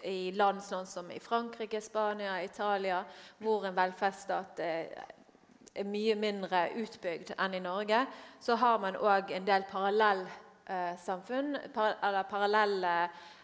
i 0.06 0.30
land 0.38 0.62
sånn 0.62 0.86
som 0.86 1.10
i 1.10 1.18
Frankrike, 1.18 1.80
Spania, 1.82 2.38
Italia, 2.44 3.02
hvor 3.42 3.66
en 3.66 3.74
velferdsstat 3.74 4.62
eh, 4.62 5.06
er 5.78 5.88
mye 5.88 6.14
mindre 6.18 6.68
utbygd 6.80 7.34
enn 7.38 7.54
i 7.56 7.62
Norge, 7.62 8.06
så 8.40 8.56
har 8.60 8.78
man 8.82 8.96
òg 8.96 9.32
en 9.34 9.46
del 9.46 9.66
parallellsamfunn, 9.70 11.56
par, 11.74 11.96
eller 12.04 12.28
parallelle 12.30 12.94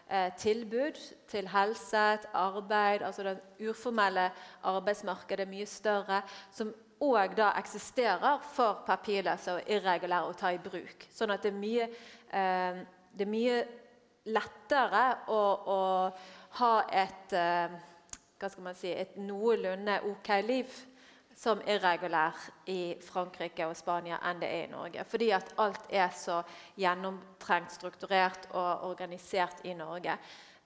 eh, 0.09 0.31
tilbud 0.37 0.99
til 1.29 1.47
helse, 1.53 2.05
til 2.21 2.29
arbeid. 2.33 3.01
altså 3.01 3.23
Det 3.23 3.69
uformelle 3.69 4.31
arbeidsmarkedet 4.63 5.47
er 5.47 5.51
mye 5.51 5.65
større. 5.65 6.21
Som 6.51 6.73
òg 7.03 7.35
da 7.37 7.51
eksisterer 7.59 8.43
for 8.53 8.83
papirløse 8.87 9.57
og 9.57 9.71
irregulære 9.71 10.29
å 10.29 10.35
ta 10.39 10.53
i 10.53 10.61
bruk. 10.61 11.07
Sånn 11.11 11.33
at 11.33 11.43
det 11.43 11.51
er 11.53 11.59
mye, 11.59 11.89
eh, 12.31 12.83
det 13.13 13.27
er 13.27 13.31
mye 13.31 13.63
lettere 14.25 15.07
å, 15.27 15.41
å 15.67 15.81
ha 16.59 16.75
et 16.91 17.33
eh, 17.35 17.81
hva 18.39 18.49
skal 18.51 18.65
man 18.65 18.75
si, 18.75 18.91
et 18.91 19.15
noenlunde 19.15 20.01
OK 20.09 20.29
liv 20.43 20.71
som 21.35 21.61
irregulær 21.67 22.37
i 22.69 22.95
Frankrike 23.03 23.65
og 23.67 23.75
Spania 23.77 24.19
enn 24.29 24.41
det 24.41 24.49
er 24.49 24.67
i 24.67 24.71
Norge. 24.71 25.05
Fordi 25.09 25.29
at 25.35 25.53
alt 25.61 25.87
er 25.89 26.09
så 26.15 26.41
gjennomtrengt, 26.79 27.73
strukturert 27.73 28.47
og 28.51 28.87
organisert 28.89 29.63
i 29.65 29.73
Norge. 29.77 30.17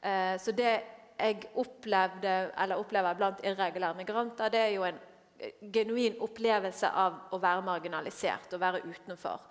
Eh, 0.02 0.36
så 0.40 0.52
det 0.52 0.74
jeg 1.18 1.48
opplevde, 1.58 2.34
eller 2.58 2.78
opplever 2.78 3.18
blant 3.18 3.40
irregulære 3.44 3.98
migranter, 3.98 4.50
det 4.54 4.60
er 4.60 4.76
jo 4.76 4.84
en 4.86 5.00
eh, 5.40 5.56
genuin 5.74 6.20
opplevelse 6.22 6.90
av 6.90 7.34
å 7.34 7.42
være 7.42 7.66
marginalisert, 7.66 8.54
å 8.54 8.62
være 8.62 8.84
utenfor. 8.86 9.42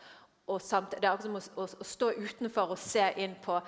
Og 0.47 0.63
samt, 0.63 0.95
det 0.95 1.03
er 1.03 1.11
akkurat 1.11 1.43
som 1.43 1.63
å, 1.63 1.67
å, 1.67 1.85
stå 1.85 2.13
utenfor 2.23 2.77
og 2.77 2.79
se 2.79 3.09
inn 3.19 3.35
på 3.43 3.59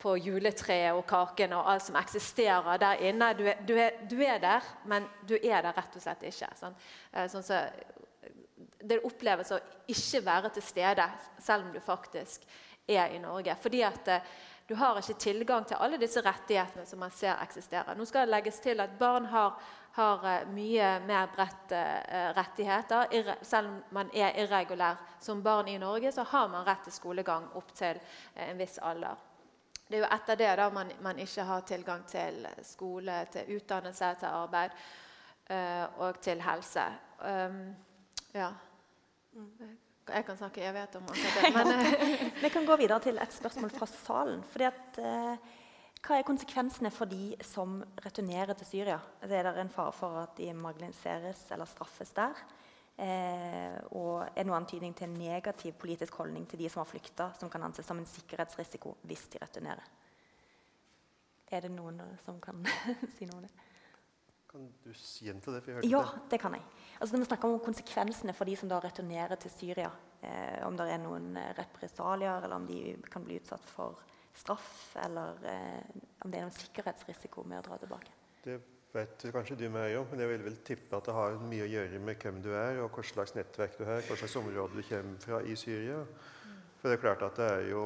på 0.00 0.16
juletreet 0.16 0.96
og 0.96 1.04
kaken 1.08 1.54
og 1.58 1.68
alt 1.72 1.84
som 1.84 1.98
eksisterer 2.00 2.80
der 2.80 3.02
inne. 3.10 3.32
Du 3.36 3.44
er, 3.48 3.62
du 3.66 3.74
er, 3.76 4.02
du 4.10 4.18
er 4.24 4.38
der, 4.42 4.68
men 4.88 5.08
du 5.28 5.36
er 5.36 5.62
der 5.62 5.76
rett 5.76 5.96
og 5.96 6.04
slett 6.04 6.24
ikke. 6.30 6.48
Sånn, 6.58 6.76
sånn 7.28 7.44
så, 7.44 7.60
det 8.80 9.02
oppleves 9.04 9.52
å 9.52 9.60
ikke 9.90 10.22
være 10.24 10.52
til 10.56 10.64
stede, 10.64 11.06
selv 11.40 11.68
om 11.68 11.74
du 11.74 11.80
faktisk 11.84 12.46
er 12.88 13.12
i 13.14 13.20
Norge. 13.20 13.56
Fordi 13.60 13.82
at 13.86 14.08
eh, 14.08 14.32
du 14.70 14.76
har 14.78 14.98
ikke 15.00 15.18
tilgang 15.20 15.66
til 15.66 15.80
alle 15.82 15.98
disse 16.00 16.22
rettighetene 16.24 16.86
som 16.86 17.00
man 17.02 17.12
ser 17.14 17.36
eksisterer. 17.42 17.96
Nå 17.98 18.06
skal 18.08 18.26
det 18.26 18.36
legges 18.36 18.60
til 18.62 18.80
at 18.80 18.96
barn 18.98 19.26
har, 19.32 19.56
har 19.98 20.28
eh, 20.32 20.52
mye 20.54 20.92
mer 21.06 21.30
bredt 21.34 21.74
rettigheter. 22.38 23.34
selv 23.42 23.68
om 23.68 23.80
man 23.90 24.12
er 24.14 24.38
irregulær 24.44 25.00
som 25.20 25.42
barn 25.42 25.68
i 25.68 25.78
Norge, 25.78 26.12
så 26.12 26.24
har 26.24 26.48
man 26.48 26.64
rett 26.66 26.86
til 26.86 26.96
skolegang 26.96 27.50
opp 27.54 27.74
til 27.74 28.00
en 28.36 28.58
viss 28.58 28.78
alder. 28.78 29.29
Det 29.90 29.98
er 29.98 30.04
jo 30.04 30.08
etter 30.14 30.38
det 30.38 30.50
da 30.60 30.68
man, 30.70 30.90
man 31.02 31.18
ikke 31.18 31.42
har 31.42 31.62
tilgang 31.66 32.04
til 32.06 32.44
skole, 32.62 33.14
til 33.32 33.56
utdannelse, 33.56 34.10
til 34.20 34.26
arbeid 34.30 34.76
uh, 35.50 36.02
og 36.06 36.20
til 36.22 36.42
helse. 36.42 36.84
Um, 37.18 37.62
ja. 38.34 38.52
Jeg 40.10 40.24
kan 40.26 40.36
snakke 40.38 40.62
evighet 40.62 40.94
om 40.96 41.08
akkurat 41.10 41.42
det. 41.42 41.54
Men, 41.54 41.72
eh, 42.06 42.42
Vi 42.42 42.48
kan 42.48 42.66
gå 42.66 42.76
videre 42.76 43.00
til 43.00 43.18
et 43.18 43.34
spørsmål 43.34 43.70
fra 43.70 43.86
salen. 43.86 44.44
Fordi 44.52 44.64
at, 44.64 44.98
Uh, 44.98 45.58
hva 46.00 46.16
er 46.16 46.24
konsekvensene 46.24 46.88
for 46.90 47.10
de 47.10 47.34
som 47.44 47.82
returnerer 48.04 48.54
til 48.56 48.66
Syria? 48.66 48.96
Er 49.20 49.44
det 49.44 49.60
en 49.60 49.72
fare 49.72 49.92
for 49.92 50.22
at 50.22 50.38
de 50.38 50.52
marginaliseres 50.56 51.42
eller 51.52 51.68
straffes 51.68 52.14
der? 52.16 52.38
Eh, 53.00 53.78
og 53.96 54.26
er 54.36 54.44
noen 54.44 54.58
antydning 54.60 54.92
til 54.96 55.06
en 55.08 55.16
negativ 55.16 55.72
politisk 55.80 56.18
holdning 56.20 56.44
til 56.50 56.60
de 56.60 56.68
som 56.68 56.82
har 56.82 56.90
flykta, 56.90 57.30
som 57.40 57.48
kan 57.52 57.62
anses 57.64 57.86
som 57.88 57.96
en 57.96 58.08
sikkerhetsrisiko 58.08 58.92
hvis 59.08 59.22
de 59.32 59.40
returnerer? 59.40 59.86
Er 61.50 61.64
det 61.64 61.70
noen 61.72 62.02
som 62.26 62.36
kan 62.44 62.60
si 63.16 63.24
noe 63.26 63.40
om 63.40 63.46
det? 63.46 63.52
Kan 64.50 64.66
du 64.84 64.90
gjenta 64.92 65.54
det? 65.54 65.62
for 65.62 65.70
jeg 65.70 65.78
hørte 65.78 65.88
Ja, 65.88 66.02
det? 66.10 66.22
det 66.34 66.40
kan 66.42 66.54
jeg. 66.58 66.64
Altså, 66.98 67.14
når 67.14 67.22
vi 67.22 67.28
snakker 67.30 67.48
om 67.48 67.62
konsekvensene 67.64 68.34
for 68.36 68.50
de 68.50 68.56
som 68.58 68.68
da 68.68 68.80
returnerer 68.82 69.38
til 69.40 69.52
Syria, 69.54 69.90
eh, 70.26 70.58
om 70.66 70.76
det 70.76 70.88
er 70.90 71.00
noen 71.00 71.30
eh, 71.38 71.52
represalier, 71.58 72.42
eller 72.42 72.56
om 72.56 72.66
de 72.68 72.96
kan 73.10 73.24
bli 73.24 73.38
utsatt 73.40 73.64
for 73.70 74.02
straff, 74.34 74.96
eller 75.06 75.40
eh, 75.46 76.02
om 76.24 76.30
det 76.30 76.40
er 76.40 76.46
noen 76.48 76.58
sikkerhetsrisiko 76.58 77.46
med 77.46 77.62
å 77.62 77.66
dra 77.70 77.78
tilbake. 77.80 78.12
Det 78.44 78.58
vet 78.92 79.22
du 79.22 79.30
kanskje 79.32 79.56
du 79.58 79.68
mer 79.70 79.92
om, 80.00 80.06
men 80.10 80.22
jeg 80.22 80.30
vil 80.32 80.44
vel 80.48 80.58
tippe 80.66 80.98
at 80.98 81.06
det 81.06 81.14
har 81.14 81.38
mye 81.44 81.66
å 81.66 81.70
gjøre 81.70 82.00
med 82.02 82.22
hvem 82.22 82.40
du 82.42 82.50
er, 82.50 82.80
og 82.82 82.94
hva 82.94 83.04
slags 83.06 83.34
nettverk 83.36 83.78
du 83.78 83.84
har, 83.86 84.02
hva 84.06 84.18
slags 84.18 84.36
område 84.40 84.78
du 84.78 84.86
kommer 84.88 85.20
fra 85.22 85.40
i 85.46 85.56
Syria. 85.58 86.00
For 86.80 86.88
det 86.88 86.96
er 86.96 87.02
klart 87.02 87.22
at 87.26 87.36
det 87.36 87.46
er 87.58 87.66
jo 87.74 87.82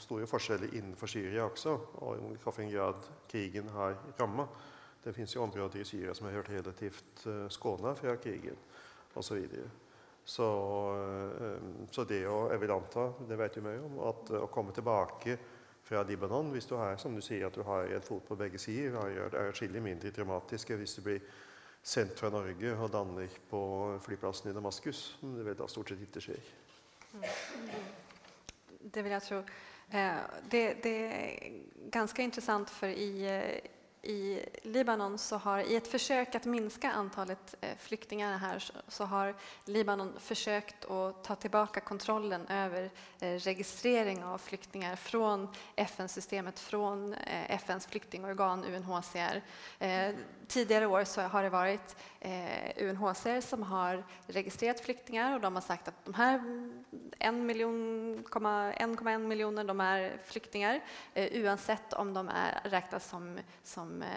store 0.00 0.26
forskjeller 0.26 0.72
innenfor 0.72 1.10
Syria 1.12 1.44
også, 1.44 1.74
og 2.00 2.16
i 2.16 2.38
hvilken 2.40 2.72
grad 2.72 3.10
krigen 3.28 3.68
har 3.74 3.98
rammet. 4.20 4.62
Det 5.04 5.12
finnes 5.14 5.34
jo 5.34 5.44
områder 5.44 5.82
i 5.82 5.86
Syria 5.86 6.14
som 6.16 6.26
har 6.26 6.38
hørt 6.40 6.50
relativt 6.50 7.26
uh, 7.28 7.44
skåna 7.52 7.92
fra 7.96 8.16
krigen, 8.16 8.56
osv. 9.14 9.28
Så, 9.28 9.34
videre. 9.34 9.68
så, 10.24 10.48
eh, 10.94 11.68
så 11.90 12.04
det 12.04 12.20
å, 12.28 12.48
jeg 12.52 12.60
vil 12.60 12.72
anta, 12.74 13.06
det 13.28 13.38
vet 13.40 13.54
du 13.54 13.62
mer 13.64 13.78
om, 13.84 13.96
at 14.10 14.32
eh, 14.32 14.42
å 14.44 14.50
komme 14.52 14.74
tilbake 14.76 15.38
fra 15.88 16.02
Libanon, 16.04 16.50
hvis 16.52 16.66
du 16.68 16.76
har 16.76 16.96
som 17.00 17.14
du 17.16 17.22
sier, 17.24 17.46
at 17.46 17.54
du 17.56 17.62
har 17.64 17.88
en 17.96 18.04
fot 18.04 18.26
på 18.28 18.36
begge 18.36 18.58
sider, 18.60 18.98
er 19.08 19.30
det 19.32 19.44
atskillig 19.48 19.80
mindre 19.82 20.12
dramatisk 20.12 20.70
enn 20.70 20.82
hvis 20.82 20.98
du 20.98 21.04
blir 21.06 21.22
sendt 21.82 22.18
fra 22.20 22.28
Norge 22.30 22.74
og 22.76 22.90
lander 22.92 23.38
på 23.48 23.62
flyplassen 24.04 24.50
i 24.50 24.54
Damaskus. 24.54 25.16
Men 25.22 25.38
det 25.38 25.46
vil 25.46 25.56
da 25.56 25.68
stort 25.70 25.88
sett 25.94 26.04
ikke 26.04 26.20
skje. 26.26 26.36
Det 28.84 29.04
vil 29.04 29.16
jeg 29.16 29.22
tro. 29.30 29.40
Eh, 29.88 30.20
Det, 30.50 30.62
det 30.84 30.94
er 31.08 31.90
ganske 31.92 32.22
interessant, 32.22 32.70
for 32.70 32.86
i, 32.86 33.24
eh, 33.24 33.77
i 34.02 34.40
Libanon 34.62 35.18
så 35.18 35.36
har 35.36 35.58
i 35.58 35.76
ett 35.76 35.88
försök 35.88 36.34
att 36.34 36.44
minska 36.44 36.90
antalet 36.92 37.54
eh, 37.60 37.76
flyktingar 37.78 38.38
här 38.38 38.64
så- 38.88 39.04
har 39.04 39.34
Libanon 39.64 40.14
försökt 40.18 40.84
att 40.84 41.24
ta 41.24 41.34
tillbaka 41.34 41.80
kontrollen 41.80 42.46
över 42.46 42.90
eh, 43.20 43.32
registrering 43.34 44.24
av 44.24 44.38
flyktingar 44.38 44.96
från 44.96 45.48
FN-systemet, 45.76 46.58
från 46.58 47.14
eh, 47.14 47.50
FNs 47.54 47.86
flyktingorgan 47.86 48.64
UNHCR. 48.64 49.42
Eh, 49.78 50.14
Tidigare 50.48 50.86
år 50.86 51.04
så 51.04 51.20
har 51.20 51.42
det 51.42 51.50
varit 51.50 51.96
UNHCR 52.76 53.40
som 53.40 53.62
har 53.62 54.04
registrerat 54.26 54.80
flyktingar 54.80 55.34
och 55.34 55.40
de 55.40 55.54
har 55.54 55.62
sagt 55.62 55.88
att 55.88 56.04
de 56.04 56.14
här 56.14 56.38
en 57.18 57.46
million, 57.46 58.24
millioner 59.28 59.64
1,1 59.64 59.66
de 59.66 59.80
är 59.80 60.18
flyktingar 60.24 60.80
eh, 61.14 61.56
om 61.96 62.14
de 62.14 62.28
är, 62.28 62.60
räknas 62.64 63.08
som, 63.08 63.38
som 63.62 64.02
eh, 64.02 64.08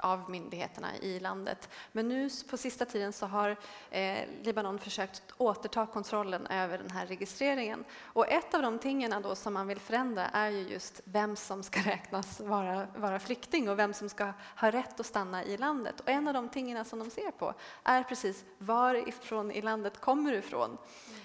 av 0.00 0.30
myndigheterna 0.30 0.96
i 0.96 1.20
landet. 1.20 1.68
Men 1.92 2.08
nu 2.08 2.30
på 2.50 2.56
sista 2.56 2.84
tiden 2.84 3.12
så 3.12 3.26
har 3.26 3.56
eh, 3.90 4.18
Libanon 4.42 4.78
försökt 4.78 5.22
återta 5.36 5.86
kontrollen 5.86 6.46
över 6.46 6.78
den 6.78 6.90
registreringen. 7.06 7.84
Och 8.00 8.28
ett 8.28 8.54
av 8.54 8.62
de 8.62 8.78
tingen 8.78 9.22
då 9.22 9.34
som 9.34 9.54
man 9.54 9.66
vill 9.66 9.80
förändra 9.80 10.26
är 10.26 10.48
ju 10.48 10.68
just 10.68 11.00
vem 11.04 11.36
som 11.36 11.62
ska 11.62 11.80
räknas 11.80 12.40
vara, 12.40 12.86
vara 12.96 13.18
flykting 13.18 13.68
och 13.68 13.78
vem 13.78 13.94
som 13.94 14.08
ska 14.08 14.32
ha 14.56 14.70
rätt 14.70 15.00
att 15.00 15.06
stanna 15.06 15.44
i 15.44 15.56
landet. 15.56 16.00
Och 16.00 16.08
en 16.08 16.28
av 16.28 16.34
de 16.34 16.48
tingen 16.48 16.84
som 16.84 16.98
de 16.98 17.10
ser 17.10 17.30
på 17.30 17.54
är 17.82 18.02
precis 18.02 18.44
varifrån 18.58 19.50
i 19.50 19.62
landet 19.62 20.00
kommer 20.00 20.32
du 20.32 20.38
ifrån? 20.38 20.78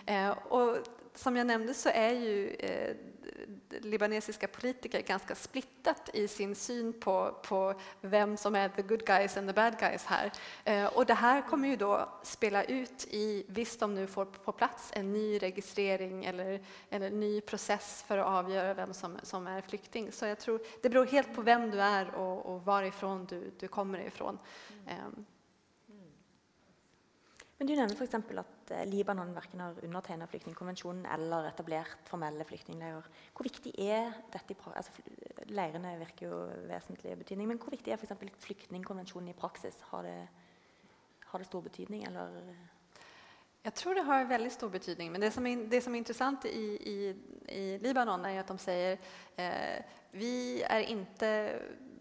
Eh, 0.05 0.29
och 0.29 0.77
som 1.15 1.35
jag 1.35 1.47
nämnde 1.47 1.73
så 1.73 1.89
är 1.89 2.11
ju 2.11 2.49
eh, 2.49 2.95
libanesiska 3.81 4.47
politiker 4.47 5.01
ganska 5.01 5.35
splittat 5.35 6.09
i 6.13 6.27
sin 6.27 6.55
syn 6.55 6.99
på, 6.99 7.35
på 7.43 7.73
vem 8.01 8.37
som 8.37 8.55
är 8.55 8.69
the 8.69 8.81
good 8.81 9.05
guys 9.05 9.37
and 9.37 9.49
the 9.49 9.53
bad 9.53 9.79
guys 9.79 10.05
här. 10.05 10.31
Eh, 10.63 10.85
och 10.85 11.05
det 11.05 11.13
här 11.13 11.41
kommer 11.41 11.67
ju 11.67 11.75
då 11.75 12.09
spela 12.23 12.63
ut 12.63 13.07
i, 13.09 13.45
visst 13.47 13.79
de 13.79 13.95
nu 13.95 14.07
får 14.07 14.25
på 14.25 14.51
plats 14.51 14.91
en 14.93 15.13
ny 15.13 15.37
registrering 15.37 16.25
eller, 16.25 16.63
eller 16.89 17.09
ny 17.09 17.41
process 17.41 18.03
för 18.07 18.17
att 18.17 18.27
avgöra 18.27 18.73
vem 18.73 18.93
som, 18.93 19.17
som 19.23 19.47
är 19.47 19.61
flykting. 19.61 20.11
Så 20.11 20.25
jag 20.25 20.39
tror 20.39 20.61
det 20.81 20.89
beror 20.89 21.05
helt 21.05 21.35
på 21.35 21.41
vem 21.41 21.71
du 21.71 21.81
är 21.81 22.15
och, 22.15 22.45
och 22.45 22.65
varifrån 22.65 23.25
du, 23.25 23.51
du 23.59 23.67
kommer 23.67 23.99
ifrån. 23.99 24.39
Eh, 24.87 25.23
Men 27.63 27.69
du 27.69 27.77
nevner 27.79 27.95
f.eks. 27.95 28.15
at 28.41 28.71
eh, 28.75 28.81
Libanon 28.91 29.29
verken 29.31 29.61
har 29.63 29.77
undertegnet 29.87 30.27
flyktningkonvensjonen 30.27 31.05
eller 31.15 31.45
etablert 31.47 32.09
formelle 32.09 32.43
flyktningleirer. 32.43 33.05
Hvor 33.31 33.47
viktig 33.47 33.71
er 33.79 34.09
dette 34.33 34.51
i 34.51 34.57
pra 34.59 34.73
altså, 34.75 34.91
Leirene 35.47 35.93
virker 36.01 36.25
jo 36.27 36.39
vesentlig 36.67 37.13
betydning, 37.21 37.47
men 37.47 37.61
hvor 37.63 37.71
viktig 37.71 37.93
er 37.93 38.01
f.eks. 38.01 38.35
flyktningkonvensjonen 38.43 39.31
i 39.31 39.37
praksis? 39.37 39.77
Har 39.93 40.03
det, 40.03 40.17
har 41.29 41.39
det 41.39 41.47
stor 41.47 41.63
betydning, 41.63 42.03
eller 42.09 42.35
Jeg 43.63 43.73
tror 43.79 43.95
det 43.95 44.03
har 44.11 44.27
veldig 44.27 44.51
stor 44.51 44.75
betydning, 44.75 45.15
men 45.15 45.23
det 45.23 45.31
som 45.31 45.47
er, 45.47 45.63
det 45.71 45.83
som 45.83 45.95
er 45.95 46.03
interessant 46.03 46.45
i, 46.51 46.67
i, 46.75 47.15
i 47.47 47.63
Libanon 47.79 48.27
er 48.27 48.41
at 48.43 48.51
de 48.51 48.59
sier 48.59 48.99
eh, 49.39 49.79
vi 50.19 50.35
er 50.67 50.83
inte 50.91 51.31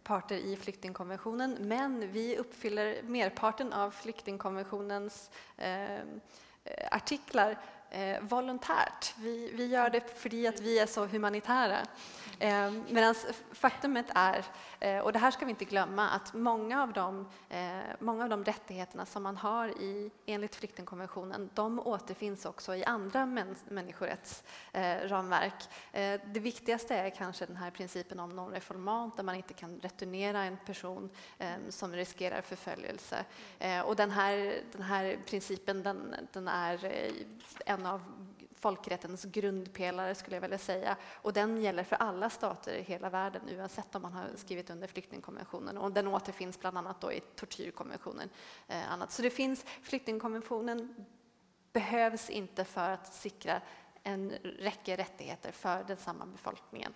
parter 0.05 0.37
i 0.37 0.57
flyktingkonventionen, 0.57 1.57
men 1.69 2.13
vi 2.13 2.37
uppfyller 2.39 3.03
merparten 3.03 3.73
av 3.73 3.91
flyktingkonventionens 3.91 5.31
eh, 5.57 6.03
artiklar 6.91 7.59
eh, 7.93 8.21
volontärt. 8.21 9.15
Vi, 9.19 9.53
vi 9.55 9.67
gör 9.67 9.91
det 9.91 10.19
för 10.19 10.49
att 10.49 10.61
vi 10.61 10.79
är 10.79 10.87
så 10.87 11.07
humanitära. 11.07 11.79
Eh, 12.39 12.73
Medan 12.89 13.15
faktumet 13.53 14.07
är, 14.15 14.45
eh, 14.81 14.99
och 14.99 15.13
det 15.13 15.19
här 15.19 15.31
ska 15.31 15.45
vi 15.45 15.51
inte 15.51 15.65
glömma, 15.65 16.09
att 16.09 16.35
många 16.35 16.83
av 16.83 16.93
de, 16.93 17.29
eh, 17.49 17.79
många 17.99 18.23
av 18.23 18.29
de 18.29 18.45
rättigheterna 18.45 19.07
som 19.07 19.23
man 19.23 19.37
har 19.37 19.69
i, 19.69 20.11
enligt 20.27 20.55
flyktingkonventionen, 20.55 21.51
de 21.55 21.81
återfinns 21.81 22.45
också 22.45 22.75
i 22.75 22.85
andra 22.85 23.27
män, 23.27 23.57
människorättsramverk. 23.69 25.55
Eh, 25.93 26.03
eh, 26.03 26.21
det 26.27 26.41
viktigaste 26.41 26.97
är 26.97 27.11
kanske 27.11 27.47
den 27.47 27.57
här 27.57 27.71
principen 27.71 28.21
om 28.21 28.33
non-reformant, 28.33 29.17
där 29.17 29.23
man 29.23 29.35
inte 29.35 29.55
kan 29.55 29.81
returnera 29.81 30.43
en 30.43 30.57
person 30.67 31.11
eh, 31.39 31.51
som 31.69 31.93
riskerar 31.93 32.41
förföljelse. 32.41 33.25
Eh, 33.59 33.81
och 33.81 33.97
den 33.97 34.11
här, 34.11 34.63
den 34.73 34.83
här 34.83 35.19
principen 35.27 35.83
den, 35.83 36.15
den 36.33 36.49
är 36.49 36.85
eh, 36.85 37.13
en 37.83 37.87
av 37.87 38.03
folkrättens 38.55 39.25
grundpelare 39.25 40.15
skulle 40.15 40.37
jag 40.37 40.41
vilja 40.41 40.59
säga. 40.59 40.97
Och 41.23 41.33
den 41.33 41.63
gäller 41.63 41.85
för 41.85 41.97
alla 41.97 42.31
stater 42.31 42.75
i 42.75 42.83
hela 42.83 43.11
världen 43.11 43.43
oavsett 43.59 43.95
om 43.95 44.03
man 44.03 44.13
har 44.13 44.29
skrivit 44.37 44.71
under 44.71 44.87
flyktingkonventionen. 44.87 45.79
Och 45.79 45.93
den 45.93 46.07
återfinns 46.07 46.61
bland 46.61 46.79
annat 46.79 47.05
i 47.13 47.21
tortyrkonventionen. 47.37 48.31
Eh. 48.69 49.09
Så 49.09 49.23
det 49.23 49.31
finns, 49.31 49.65
flyktingkonventionen 49.83 50.95
behövs 51.73 52.31
inte 52.31 52.65
för 52.65 52.91
att 52.91 53.15
sikra 53.15 53.61
en 54.03 54.31
räcke 54.43 54.97
rättigheter 54.97 55.53
för 55.53 55.85
den 55.85 55.97
samme 55.97 56.27
befolkningen. 56.27 56.95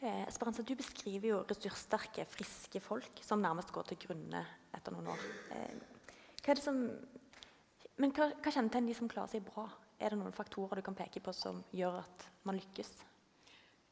eh, 0.00 0.28
Esperanza, 0.28 0.62
du 0.62 0.74
beskriver 0.74 1.28
jo 1.28 1.44
ressurssterke, 1.48 2.24
friske 2.24 2.80
folk 2.80 3.22
som 3.24 3.42
nærmest 3.42 3.72
går 3.74 3.88
til 3.90 3.98
grunne 4.06 4.44
etter 4.74 4.94
noen 4.94 5.10
år. 5.10 5.24
Eh, 5.50 5.98
hva 6.38 6.52
er 6.54 6.60
det 6.60 6.64
som, 6.64 6.84
men 7.98 8.14
hva, 8.14 8.30
hva 8.38 8.54
kjennetegner 8.54 8.92
de 8.92 8.96
som 8.98 9.10
klarer 9.10 9.34
seg 9.34 9.44
bra? 9.46 9.66
Er 9.98 10.14
det 10.14 10.20
noen 10.20 10.34
faktorer 10.34 10.78
du 10.78 10.86
kan 10.86 10.96
peke 10.98 11.22
på 11.22 11.34
som 11.34 11.60
gjør 11.74 12.00
at 12.04 12.26
man 12.46 12.58
lykkes? 12.58 12.92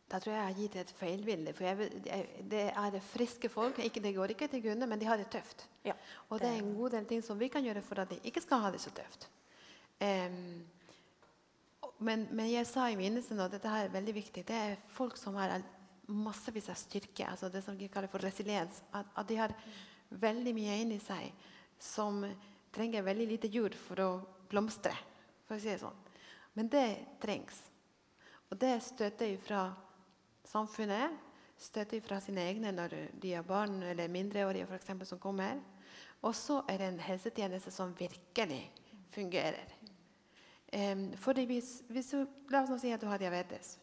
Da 0.06 0.20
tror 0.22 0.36
jeg 0.36 0.38
jeg 0.38 0.46
har 0.46 0.60
gitt 0.60 0.76
et 0.78 0.92
feilbilde. 1.00 1.54
For 1.56 1.66
jeg, 1.66 1.88
jeg, 2.06 2.44
det 2.46 2.66
er 2.70 2.98
friske 3.02 3.50
folk. 3.50 3.80
Ikke, 3.82 4.02
det 4.04 4.14
går 4.14 4.36
ikke 4.36 4.46
til 4.52 4.62
grunne, 4.68 4.86
men 4.86 5.00
de 5.02 5.08
har 5.08 5.18
det 5.18 5.26
tøft. 5.34 5.66
Ja, 5.86 5.96
Og 6.30 6.38
det 6.38 6.52
er 6.52 6.60
en 6.60 6.76
god 6.76 6.94
del 6.94 7.08
ting 7.10 7.24
som 7.26 7.38
vi 7.40 7.48
kan 7.50 7.66
gjøre 7.66 7.82
for 7.82 7.98
at 7.98 8.12
de 8.14 8.20
ikke 8.30 8.44
skal 8.44 8.62
ha 8.62 8.70
det 8.70 8.82
så 8.84 8.92
tøft. 8.94 9.26
Um, 9.98 10.62
men, 12.06 12.28
men 12.30 12.52
jeg 12.52 12.68
sa 12.70 12.86
i 12.90 12.98
begynnelsen, 12.98 13.40
og 13.42 13.50
dette 13.50 13.72
er 13.72 13.90
veldig 13.90 14.14
viktig, 14.14 14.46
det 14.46 14.56
er 14.56 14.78
folk 14.94 15.18
som 15.18 15.34
har 15.40 15.56
massevis 16.06 16.68
av 16.70 16.78
styrke, 16.78 17.26
altså 17.26 17.50
det 17.50 17.64
som 17.64 17.74
vi 17.78 17.88
kaller 17.90 18.10
for 18.12 18.22
resiliens. 18.22 18.82
At, 18.94 19.10
at 19.16 19.26
de 19.26 19.40
har 19.40 19.54
veldig 20.10 20.54
mye 20.54 20.76
inni 20.84 21.00
seg 21.02 21.32
som 21.82 22.22
trenger 22.76 23.06
veldig 23.06 23.26
lite 23.30 23.50
jord 23.52 23.74
for 23.80 24.02
å 24.04 24.10
blomstre, 24.50 24.92
for 25.48 25.56
å 25.56 25.62
si 25.62 25.72
det 25.72 25.80
sånn. 25.80 26.04
Men 26.56 26.68
det 26.72 26.88
trengs. 27.22 27.58
Og 28.50 28.58
det 28.60 28.76
støter 28.84 29.34
fra 29.42 29.68
samfunnet, 30.46 31.16
støter 31.58 32.02
fra 32.04 32.20
sine 32.22 32.44
egne 32.46 32.72
når 32.74 32.94
de 33.20 33.32
har 33.34 33.46
barn 33.46 33.80
eller 33.82 34.12
mindreårige 34.12 34.68
for 34.68 34.78
eksempel, 34.78 35.08
som 35.08 35.20
kommer. 35.20 35.58
Og 36.24 36.34
så 36.36 36.60
er 36.68 36.80
det 36.80 36.90
en 36.92 37.02
helsetjeneste 37.02 37.72
som 37.74 37.94
virkelig 37.98 38.62
fungerer. 39.14 39.74
Um, 40.72 41.10
fordi 41.16 41.46
hvis, 41.46 41.80
hvis 41.88 42.10
du, 42.12 42.24
La 42.50 42.62
oss 42.62 42.70
nå 42.70 42.78
si 42.80 42.90
at 42.92 43.00
du 43.00 43.06
har 43.08 43.20
diabetes. 43.22 43.76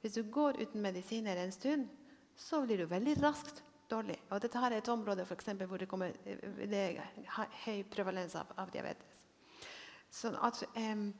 Hvis 0.00 0.16
du 0.16 0.22
går 0.32 0.60
uten 0.62 0.82
medisiner 0.82 1.36
en 1.36 1.52
stund, 1.52 1.88
så 2.36 2.62
blir 2.64 2.80
du 2.80 2.86
veldig 2.88 3.16
raskt 3.20 3.60
dårlig. 3.90 4.16
Og 4.30 4.40
dette 4.42 4.60
her 4.62 4.72
er 4.72 4.82
et 4.82 4.92
område 4.92 5.26
for 5.28 5.38
eksempel, 5.38 5.68
hvor 5.70 5.80
det, 5.82 5.88
kommer, 5.90 6.14
det 6.24 6.80
er 6.80 7.02
høy 7.64 7.82
prevalens 7.90 8.36
av, 8.38 8.52
av 8.60 8.70
diabetes. 8.72 9.24
Sånn 10.10 10.38
at 10.42 10.62
um, 10.74 11.10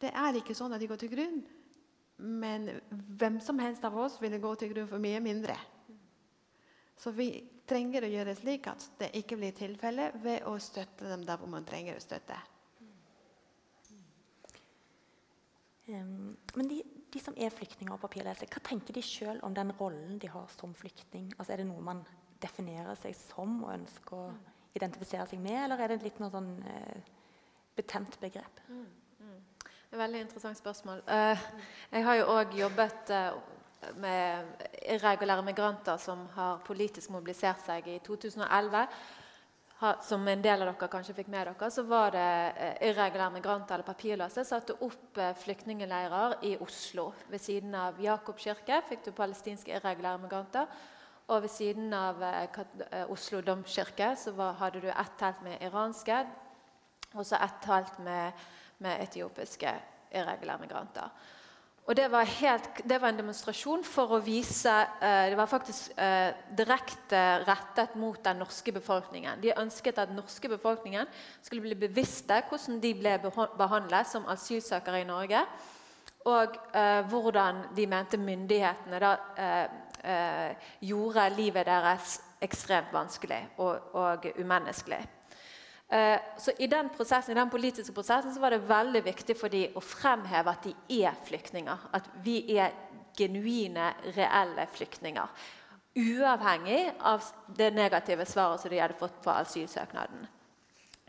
Det 0.00 0.12
er 0.16 0.38
ikke 0.38 0.56
sånn 0.56 0.72
at 0.72 0.80
de 0.80 0.88
går 0.88 1.00
til 1.02 1.12
grunn. 1.12 1.40
Men 2.20 2.68
hvem 2.90 3.38
som 3.44 3.58
helst 3.60 3.84
av 3.84 3.96
oss 4.00 4.18
ville 4.20 4.40
gå 4.40 4.54
til 4.60 4.72
grunn 4.72 4.88
for 4.88 5.02
mye 5.02 5.20
mindre. 5.24 5.56
Så 7.00 7.12
vi 7.16 7.32
trenger 7.68 8.04
å 8.04 8.10
gjøre 8.12 8.36
slik 8.36 8.66
at 8.68 8.84
det 9.00 9.12
ikke 9.20 9.38
blir 9.40 9.54
tilfelle 9.56 10.10
ved 10.20 10.44
å 10.48 10.56
støtte 10.60 11.08
dem 11.08 11.24
der 11.24 11.40
hvor 11.40 11.48
man 11.48 11.64
trenger 11.68 11.96
å 11.96 12.02
støtte. 12.04 12.36
Men 15.90 16.68
de, 16.68 16.82
de, 17.12 17.20
som 17.22 17.36
er 17.36 17.52
flyktninger 17.54 17.94
og 17.94 18.02
papirløse, 18.02 18.48
hva 18.50 18.62
tenker 18.66 18.96
de 18.96 19.02
sjøl 19.04 19.40
om 19.46 19.54
den 19.56 19.72
rollen 19.80 20.18
de 20.22 20.30
har 20.30 20.48
som 20.56 20.74
flyktning? 20.76 21.30
Altså, 21.38 21.52
er 21.52 21.62
det 21.62 21.68
noe 21.70 21.84
man 21.84 22.02
definerer 22.40 22.96
seg 22.98 23.16
som 23.18 23.58
og 23.64 23.74
ønsker 23.74 24.16
å 24.16 24.30
identifisere 24.78 25.26
seg 25.28 25.42
med, 25.42 25.58
eller 25.64 25.82
er 25.82 25.92
det 25.92 26.04
litt 26.04 26.20
noe 26.22 26.32
sånn 26.32 26.50
uh, 26.62 27.14
betent 27.76 28.16
begrep? 28.22 28.62
Mm. 28.70 28.88
Et 29.90 29.98
veldig 29.98 30.20
interessant 30.22 30.58
spørsmål. 30.58 31.02
Uh, 31.08 31.48
jeg 31.90 32.06
har 32.06 32.20
jo 32.20 32.28
òg 32.30 32.54
jobbet 32.54 33.10
uh, 33.10 33.32
med 33.98 34.66
irregulære 34.84 35.42
migranter 35.42 35.98
som 35.98 36.26
har 36.36 36.60
politisk 36.66 37.10
mobilisert 37.10 37.62
seg 37.64 37.88
i 37.90 37.98
2011. 38.06 38.84
Som 40.04 40.28
en 40.28 40.42
del 40.44 40.60
av 40.60 40.68
dere 40.68 40.88
kanskje 40.92 41.14
fikk 41.16 41.30
med 41.32 41.46
dere, 41.48 41.70
så 41.72 41.86
var 41.88 42.12
det 42.12 42.28
uh, 42.52 42.72
irregulære 42.90 43.32
migranter 43.32 43.78
eller 43.78 43.86
papirløse 43.86 44.44
satte 44.44 44.76
opp 44.84 45.16
uh, 45.16 45.30
flyktningleirer 45.40 46.36
i 46.44 46.54
Oslo. 46.60 47.10
Ved 47.32 47.40
siden 47.40 47.74
av 47.74 48.00
Jakob 48.04 48.36
kirke 48.40 48.82
fikk 48.90 49.06
du 49.06 49.12
palestinske 49.16 49.72
irregulære 49.72 50.20
migranter. 50.20 50.68
Og 51.30 51.44
ved 51.46 51.52
siden 51.54 51.92
av 51.94 52.20
Oslo 53.14 53.38
domkirke 53.46 54.16
så 54.18 54.32
var, 54.34 54.56
hadde 54.58 54.80
du 54.82 54.88
ett 54.90 55.12
telt 55.20 55.44
med 55.46 55.62
iranske, 55.62 56.16
og 57.14 57.22
så 57.22 57.38
ett 57.38 57.60
telt 57.62 58.00
med 58.02 58.34
med 58.80 59.02
etiopiske 59.04 59.72
irregulære 60.10 60.64
migranter. 60.64 61.12
Og 61.90 61.96
det 61.98 62.04
var, 62.06 62.28
helt, 62.38 62.68
det 62.86 63.00
var, 63.02 63.10
en 63.10 63.18
demonstrasjon 63.18 63.80
for 63.82 64.14
å 64.14 64.20
vise 64.22 64.70
eh, 65.02 65.24
Det 65.32 65.38
var 65.38 65.48
faktisk 65.50 65.96
eh, 65.98 66.36
direkte 66.54 67.18
rettet 67.42 67.96
mot 67.98 68.20
den 68.22 68.38
norske 68.38 68.70
befolkningen. 68.76 69.40
De 69.42 69.50
ønsket 69.58 69.98
at 69.98 70.12
den 70.12 70.20
norske 70.20 70.52
befolkningen 70.52 71.10
skulle 71.42 71.64
bli 71.64 71.88
bevisste 71.88 72.38
hvordan 72.46 72.78
de 72.78 72.94
ble 72.94 73.16
behandlet 73.58 74.06
som 74.06 74.30
asylsøkere 74.30 75.02
i 75.02 75.08
Norge. 75.10 75.42
Og 76.30 76.54
eh, 76.78 77.02
hvordan 77.10 77.64
de 77.74 77.90
mente 77.90 78.22
myndighetene 78.22 79.02
da, 79.02 79.14
eh, 79.34 79.64
eh, 80.14 80.74
gjorde 80.86 81.26
livet 81.34 81.66
deres 81.66 82.20
ekstremt 82.38 82.94
vanskelig 82.94 83.48
og, 83.58 83.90
og 83.98 84.30
umenneskelig. 84.38 85.02
Eh, 85.90 86.18
så 86.38 86.52
I 86.58 86.66
den 86.70 86.88
prosessen, 86.94 87.32
i 87.32 87.40
den 87.40 87.50
politiske 87.50 87.94
prosessen 87.94 88.36
var 88.42 88.54
det 88.54 88.62
veldig 88.68 89.02
viktig 89.04 89.34
for 89.38 89.50
dem 89.50 89.74
å 89.74 89.82
fremheve 89.82 90.52
at 90.52 90.68
de 90.68 90.74
er 91.02 91.16
flyktninger. 91.26 91.88
At 91.96 92.06
vi 92.22 92.36
er 92.54 92.76
genuine, 93.18 93.90
reelle 94.14 94.68
flyktninger. 94.70 95.32
Uavhengig 95.98 96.84
av 97.02 97.26
det 97.58 97.72
negative 97.74 98.26
svaret 98.26 98.62
som 98.62 98.70
de 98.70 98.78
hadde 98.78 98.98
fått 99.00 99.18
på 99.24 99.34
asylsøknaden. 99.34 100.28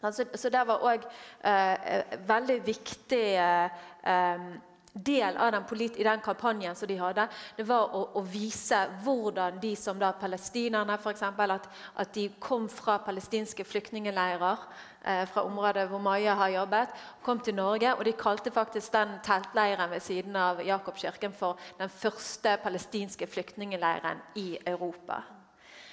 Så, 0.02 0.26
så 0.34 0.50
det 0.50 0.64
var 0.66 0.82
òg 0.82 1.06
eh, 1.46 2.18
veldig 2.26 2.60
viktig 2.66 3.26
eh, 3.38 3.88
eh 4.02 4.52
del 4.94 5.38
av 5.38 5.52
den, 5.52 5.82
i 5.82 6.04
den 6.04 6.22
kampanjen 6.22 6.76
som 6.76 6.88
de 6.88 6.98
hadde, 7.00 7.28
det 7.56 7.64
var 7.68 7.94
å, 7.96 8.02
å 8.20 8.22
vise 8.28 8.80
hvordan 9.04 9.60
de 9.64 9.72
som 9.80 10.00
da 10.00 10.12
palestinerne 10.20 10.98
f.eks. 11.00 11.24
At, 11.24 11.68
at 11.96 12.14
de 12.14 12.28
kom 12.39 12.68
fra 12.70 12.98
palestinske 13.06 13.64
flyktningleirer 13.64 14.66
eh, 15.04 15.24
fra 15.32 15.46
området 15.48 15.88
hvor 15.89 16.04
Maja 16.04 16.36
har 16.36 16.56
jobbet, 16.58 16.96
kom 17.24 17.39
til 17.39 17.56
Norge. 17.56 17.96
Og 17.96 18.06
de 18.06 18.16
kalte 18.20 18.52
faktisk 18.52 18.92
den 18.94 19.18
teltleiren 19.24 19.92
ved 19.92 20.04
siden 20.04 20.36
av 20.36 20.64
Jakobkirken 20.66 21.34
for 21.34 21.60
den 21.80 21.89
første 21.89 22.58
palestinske 22.64 23.28
flyktningleiren 23.32 24.20
i 24.36 24.58
Europa. 24.66 25.24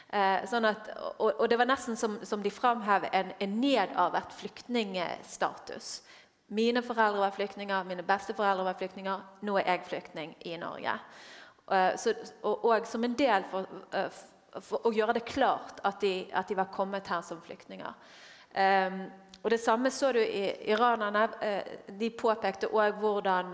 Eh, 0.09 0.44
sånn 0.49 0.64
at, 0.64 0.88
og, 1.20 1.34
og, 1.34 1.46
det 1.51 1.59
var 1.61 1.68
nesten 1.68 1.96
som, 2.01 2.16
som 2.24 2.42
de 2.42 2.51
framhever 2.51 3.12
en, 3.12 3.34
en 3.44 3.59
nedarvet 3.61 4.32
flyktningstatus. 4.40 5.99
Mine 6.49 6.82
foreldre 6.82 7.20
var 7.20 7.30
flyktninger, 7.30 7.84
mine 7.84 8.03
besteforeldre 8.03 8.64
var 8.64 8.76
flyktninger. 8.78 9.24
Nå 9.44 9.57
er 9.59 9.66
jeg 9.68 9.84
flyktning 9.84 10.32
i 10.49 10.57
Norge. 10.57 10.94
Uh, 11.68 11.92
så, 11.96 12.14
og, 12.42 12.64
og, 12.64 12.86
som 12.88 13.05
en 13.05 13.16
del 13.18 13.44
for, 13.51 13.68
uh, 13.92 14.61
for, 14.64 14.86
å 14.88 14.92
gjøre 14.96 15.18
det 15.18 15.26
klart 15.28 15.82
at 15.84 16.01
de, 16.01 16.12
at 16.32 16.49
de 16.49 16.57
var 16.57 16.70
kommet 16.72 17.11
her 17.12 17.20
som 17.22 17.42
flyktninger. 17.44 17.92
Um, 18.57 19.03
og 19.42 19.51
Det 19.51 19.61
samme 19.61 19.90
så 19.90 20.12
du 20.12 20.18
i 20.18 20.49
iranerne. 20.72 21.28
De 22.01 22.09
påpekte 22.11 22.72
òg 22.74 22.96
hvordan 22.99 23.53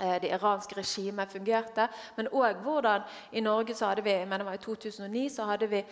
det 0.00 0.30
iranske 0.30 0.78
regimet 0.78 1.28
fungerte. 1.28 1.84
Men 2.16 2.30
òg 2.32 2.62
hvordan 2.64 3.02
i 3.32 3.42
Norge 3.44 3.74
så 3.76 3.90
hadde 3.90 4.06
vi, 4.06 4.14
jeg 4.14 4.28
mener 4.28 4.38
det 4.38 4.46
var 4.46 4.56
i 4.56 4.62
2009 4.64 5.26
så 5.34 5.44
hadde 5.50 5.68
vi, 5.68 5.82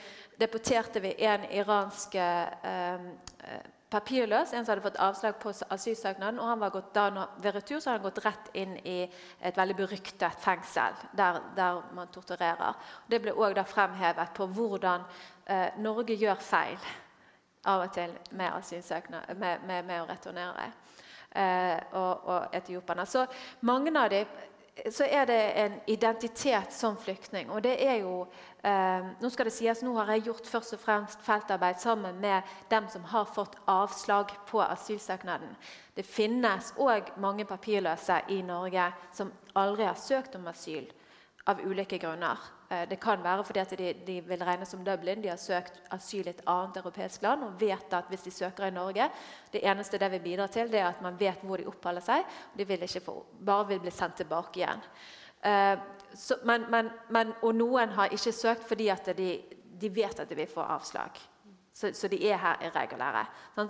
deporterte 0.41 1.03
vi 1.05 1.13
en 1.19 1.45
iransk 1.53 2.17
papirløs, 3.91 4.53
en 4.53 4.65
som 4.65 4.73
hadde 4.73 4.85
fått 4.85 5.01
avslag 5.01 5.39
på 5.41 5.53
asylsøknaden. 5.71 6.39
og 6.39 6.47
han 6.49 6.61
var 6.61 6.71
gått, 6.71 6.95
da 6.95 7.27
Ved 7.39 7.55
retur 7.55 7.81
så 7.81 7.91
hadde 7.91 8.03
han 8.03 8.11
gått 8.11 8.25
rett 8.25 8.51
inn 8.53 8.77
i 8.85 9.11
et 9.41 9.57
veldig 9.57 9.77
beryktet 9.77 10.41
fengsel 10.41 10.95
der, 11.13 11.41
der 11.57 11.83
man 11.95 12.09
torturerer. 12.09 12.75
Det 13.07 13.23
ble 13.23 13.33
òg 13.33 13.65
fremhevet 13.67 14.35
på 14.35 14.47
hvordan 14.47 15.05
eh, 15.47 15.71
Norge 15.79 16.15
gjør 16.15 16.37
feil 16.37 16.79
av 17.65 17.87
og 17.87 17.93
til 17.93 18.13
med, 18.31 18.53
med, 19.37 19.65
med, 19.67 19.85
med 19.85 20.03
å 20.03 20.07
returnere. 20.07 20.71
Eh, 21.31 21.81
og, 21.93 22.25
og 22.25 22.55
etiopierne. 22.57 23.07
Så 23.07 23.27
mange 23.61 23.93
av 24.01 24.11
dem 24.11 24.27
så 24.91 25.05
er 25.05 25.27
det 25.27 25.53
en 25.61 25.81
identitet 25.87 26.73
som 26.73 26.97
flyktning. 26.97 27.51
Og 27.51 27.63
det 27.63 27.75
er 27.83 28.01
jo 28.03 28.27
eh, 28.63 29.07
Nå 29.21 29.31
skal 29.33 29.49
det 29.49 29.55
sies, 29.57 29.83
nå 29.83 29.95
har 29.99 30.13
jeg 30.15 30.29
gjort 30.29 30.51
først 30.51 30.77
og 30.77 30.83
fremst 30.83 31.25
feltarbeid 31.27 31.81
sammen 31.83 32.21
med 32.23 32.43
dem 32.71 32.89
som 32.93 33.05
har 33.11 33.27
fått 33.31 33.59
avslag 33.67 34.35
på 34.51 34.63
asylsøknaden. 34.63 35.57
Det 35.95 36.07
finnes 36.07 36.73
òg 36.79 37.13
mange 37.19 37.47
papirløse 37.49 38.21
i 38.35 38.43
Norge 38.47 38.91
som 39.13 39.33
aldri 39.59 39.89
har 39.89 39.99
søkt 39.99 40.39
om 40.39 40.47
asyl 40.51 40.87
av 41.49 41.65
ulike 41.65 41.99
grunner. 41.99 42.58
Eh, 42.71 42.89
det 42.89 43.01
kan 43.01 43.23
være 43.25 43.45
fordi 43.45 43.61
at 43.61 43.71
de, 43.79 43.93
de, 44.07 44.21
vil 44.21 44.43
regnes 44.45 44.69
som 44.69 44.85
Dublin. 44.85 45.23
De 45.23 45.29
har 45.29 45.41
søkt 45.41 45.81
asyl 45.91 46.27
i 46.27 46.35
et 46.35 46.43
annet 46.47 46.77
europeisk 46.77 47.23
land 47.25 47.47
og 47.47 47.61
vet 47.61 47.95
at 47.97 48.11
hvis 48.13 48.27
de 48.27 48.31
søker 48.31 48.67
i 48.67 48.71
Norge 48.71 49.11
Det 49.53 49.63
eneste 49.65 49.99
det 49.99 50.11
vil 50.11 50.21
bidra 50.21 50.47
til, 50.47 50.73
det 50.73 50.81
er 50.81 50.89
at 50.89 51.03
man 51.03 51.21
vet 51.21 51.41
hvor 51.43 51.57
de 51.57 51.67
oppholder 51.67 52.05
seg. 52.05 52.27
og 52.53 52.59
De 52.59 52.67
vil 52.69 52.83
ikke 52.83 53.01
få, 53.01 53.25
bare 53.47 53.67
vil 53.69 53.81
bli 53.81 53.91
sendt 53.91 54.17
tilbake 54.17 54.61
igjen. 54.61 54.85
Eh, 55.45 55.79
så, 56.15 56.37
men, 56.45 56.71
men, 56.71 56.91
men, 57.09 57.33
og 57.43 57.55
noen 57.55 57.89
har 57.89 58.13
ikke 58.13 58.33
søkt 58.33 58.69
fordi 58.69 58.89
at 58.89 59.17
de, 59.17 59.41
de 59.81 59.95
vet 59.95 60.21
at 60.21 60.29
de 60.29 60.37
vil 60.37 60.51
få 60.51 60.61
avslag. 60.61 61.21
Så, 61.73 61.93
så 61.95 62.09
de 62.09 62.19
er 62.29 62.37
her 62.37 62.63
irregulære. 62.67 63.27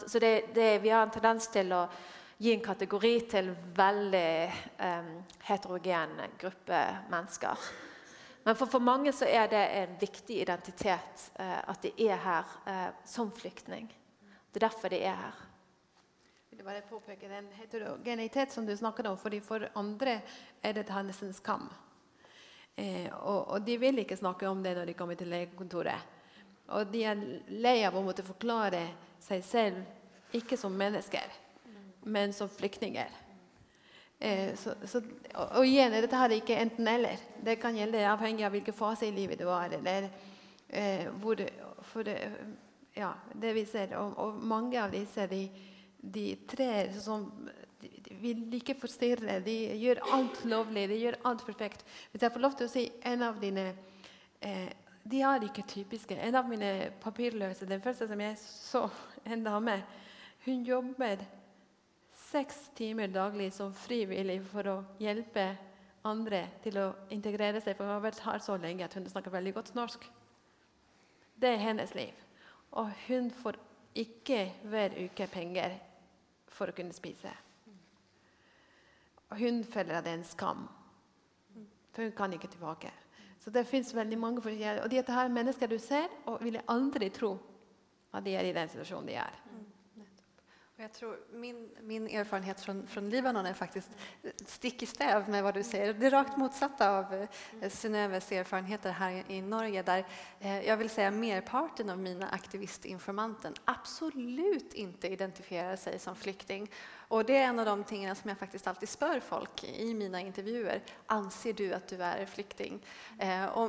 Så 0.07 0.19
det, 0.19 0.55
det, 0.55 0.83
vi 0.83 0.89
har 0.89 1.03
en 1.03 1.11
tendens 1.11 1.47
til 1.53 1.73
å 1.73 1.85
gi 2.39 2.55
en 2.55 2.63
kategori 2.65 3.21
til 3.31 3.51
veldig 3.77 4.31
eh, 4.79 5.13
heterogen 5.45 6.17
gruppe 6.41 6.81
mennesker. 7.11 7.69
Men 8.49 8.57
for, 8.57 8.67
for 8.67 8.81
mange 8.81 9.13
så 9.13 9.27
er 9.29 9.49
det 9.49 9.59
en 9.77 9.91
viktig 10.01 10.39
identitet 10.41 11.25
eh, 11.35 11.59
at 11.69 11.83
de 11.83 11.91
er 12.01 12.17
her 12.17 12.53
eh, 12.67 12.95
som 13.05 13.29
flyktning. 13.33 13.91
Det 14.49 14.57
er 14.57 14.65
derfor 14.65 14.89
de 14.89 15.03
er 15.05 15.19
her. 15.21 15.43
Jeg 16.49 16.57
vil 16.57 16.65
bare 16.65 16.87
påpeke 16.89 17.29
den 17.29 17.51
heterogenitet 17.59 18.57
som 18.57 18.65
du 18.65 18.73
snakket 18.77 19.11
om. 19.11 19.19
fordi 19.19 19.43
For 19.45 19.69
andre 19.77 20.23
er 20.63 20.73
det 20.73 20.87
nesten 20.89 21.35
skam. 21.37 21.69
Eh, 22.77 23.13
og, 23.13 23.49
og, 23.49 23.61
de 23.67 23.77
vil 23.77 23.99
ikke 23.99 24.17
snakke 24.17 24.49
om 24.49 24.63
det 24.65 24.77
når 24.81 24.87
de 24.87 24.97
kommer 24.97 25.15
til 25.15 25.29
legekontoret. 25.29 26.01
Og 26.69 26.89
de 26.89 27.05
er 27.05 27.21
lei 27.53 27.85
av 27.85 28.01
å 28.01 28.03
måtte 28.03 28.25
forklare 28.25 28.87
seg 29.21 29.45
selv 29.45 30.33
ikke 30.33 30.57
som 30.57 30.73
mennesker, 30.73 31.29
men 32.09 32.33
som 32.33 32.49
flyktninger. 32.49 33.28
Eh, 34.19 34.55
så, 34.59 34.75
så, 34.85 35.03
og 35.35 35.67
igjen, 35.67 35.95
dette 35.95 36.19
her 36.19 36.33
er 36.33 36.41
ikke 36.41 36.59
enten-eller. 36.59 37.23
Det 37.45 37.59
kan 37.63 37.77
gjelde 37.77 38.03
avhengig 38.11 38.47
av 38.47 38.55
hvilken 38.57 38.77
fase 38.77 39.09
i 39.09 39.15
livet 39.15 39.39
du 39.41 39.47
er. 39.47 39.79
Eller, 39.79 40.09
eh, 40.69 41.07
hvor, 41.23 41.43
for 41.93 42.11
ja, 42.99 43.13
det 43.35 43.55
vi 43.55 43.65
ser, 43.69 43.95
og, 44.01 44.19
og 44.19 44.43
mange 44.43 44.81
av 44.83 44.91
disse 44.95 45.29
de, 45.31 45.45
de 46.01 46.27
trer 46.51 46.91
som 46.99 47.29
de, 47.79 47.91
de 48.03 48.17
vil 48.19 48.59
ikke 48.59 48.79
forstyrre. 48.81 49.39
De 49.45 49.57
gjør 49.79 50.03
alt 50.17 50.43
lovlig, 50.51 50.89
de 50.91 50.99
gjør 51.05 51.21
alt 51.31 51.47
perfekt. 51.47 51.87
Hvis 52.11 52.27
jeg 52.27 52.35
får 52.35 52.43
lov 52.43 52.59
til 52.59 52.67
å 52.67 52.73
si 52.73 52.85
en 53.07 53.25
av 53.29 53.39
dine 53.43 53.71
eh, 54.43 54.69
de 55.09 55.23
er 55.25 55.47
ikke 55.47 55.65
typiske. 55.69 56.17
En 56.21 56.37
av 56.37 56.49
mine 56.49 56.91
papirløse, 57.01 57.69
den 57.69 57.83
første 57.83 58.09
som 58.09 58.21
jeg 58.21 58.37
så, 58.41 58.85
en 59.25 59.45
dame, 59.45 59.79
hun 60.45 60.65
jobber 60.67 61.23
seks 62.29 62.71
timer 62.77 63.09
daglig 63.09 63.53
som 63.57 63.73
frivillig 63.75 64.41
for 64.51 64.69
å 64.69 64.77
hjelpe 65.01 65.49
andre 66.09 66.45
til 66.65 66.79
å 66.81 66.87
integrere 67.15 67.61
seg. 67.63 67.77
For 67.77 67.87
hun 67.87 67.97
har 67.97 68.05
vært 68.05 68.23
her 68.27 68.43
så 68.45 68.57
lenge 68.61 68.85
at 68.85 68.95
hun 68.97 69.09
snakker 69.09 69.33
veldig 69.33 69.55
godt 69.57 69.75
norsk. 69.79 70.05
Det 71.39 71.55
er 71.55 71.63
hennes 71.63 71.95
liv. 71.97 72.15
Og 72.77 72.91
hun 73.07 73.31
får 73.33 73.59
ikke 73.99 74.43
hver 74.69 74.97
uke 74.99 75.29
penger 75.33 75.79
for 76.53 76.71
å 76.71 76.77
kunne 76.77 76.97
spise. 76.97 77.33
Hun 79.39 79.63
føler 79.65 79.99
at 79.99 80.07
det 80.07 80.15
er 80.15 80.21
en 80.23 80.25
skam, 80.25 80.63
for 81.93 82.07
hun 82.07 82.15
kan 82.17 82.33
ikke 82.33 82.49
tilbake. 82.49 82.93
Så 83.39 83.53
det 83.53 83.67
fins 83.69 83.93
veldig 83.95 84.17
mange 84.19 84.43
forskjellige 84.43 84.83
Og 84.83 84.91
dette 84.91 85.15
her 85.15 85.29
er 85.29 85.35
mennesker 85.35 85.69
du 85.71 85.79
ser, 85.79 86.09
og 86.27 86.43
ville 86.43 86.65
aldri 86.69 87.11
tro 87.15 87.37
at 88.13 88.25
de 88.25 88.35
er 88.35 88.49
i 88.49 88.57
den 88.57 88.69
situasjonen 88.73 89.09
de 89.09 89.19
er. 89.21 89.37
Jag 90.81 90.93
tror 90.93 91.19
min, 91.33 91.71
min 91.83 92.09
erfarenhet 92.09 92.61
från, 92.61 92.87
från 92.87 93.11
Libanon 93.11 93.47
är 93.47 93.55
faktiskt 93.55 93.91
stick 94.47 94.83
i 94.83 94.87
stäv 94.87 95.29
med 95.29 95.43
vad 95.43 95.55
du 95.55 95.63
säger. 95.63 95.95
Det 95.95 96.07
är 96.07 96.11
rakt 96.11 96.37
motsatta 96.37 96.91
av 96.99 97.15
eh, 97.15 97.29
erfarenheter 97.61 98.91
här 98.91 99.25
i 99.29 99.43
Norge 99.43 99.83
där 99.83 100.07
eh, 100.41 100.61
jag 100.69 100.77
vill 100.77 100.91
säga 100.91 101.11
merparten 101.11 101.91
av 101.91 101.99
mina 101.99 102.29
aktivistinformanter 102.29 103.53
absolut 103.65 104.75
inte 104.75 105.09
identifierar 105.09 105.77
sig 105.77 105.99
som 105.99 106.17
flykting. 106.17 106.71
Och 107.09 107.25
det 107.25 107.37
är 107.37 107.45
en 107.45 107.59
av 107.59 107.67
de 107.67 107.85
tingene 107.85 108.15
som 108.15 108.29
jag 108.29 108.39
faktiskt 108.39 108.67
alltid 108.67 108.89
spör 108.89 109.21
folk 109.21 109.65
i 109.65 109.95
mina 109.95 110.21
intervjuer. 110.21 110.83
Anser 111.07 111.53
du 111.53 111.73
att 111.73 111.89
du 111.89 112.03
är 112.03 112.27
flykting? 112.27 112.85
Eh, 113.19 113.69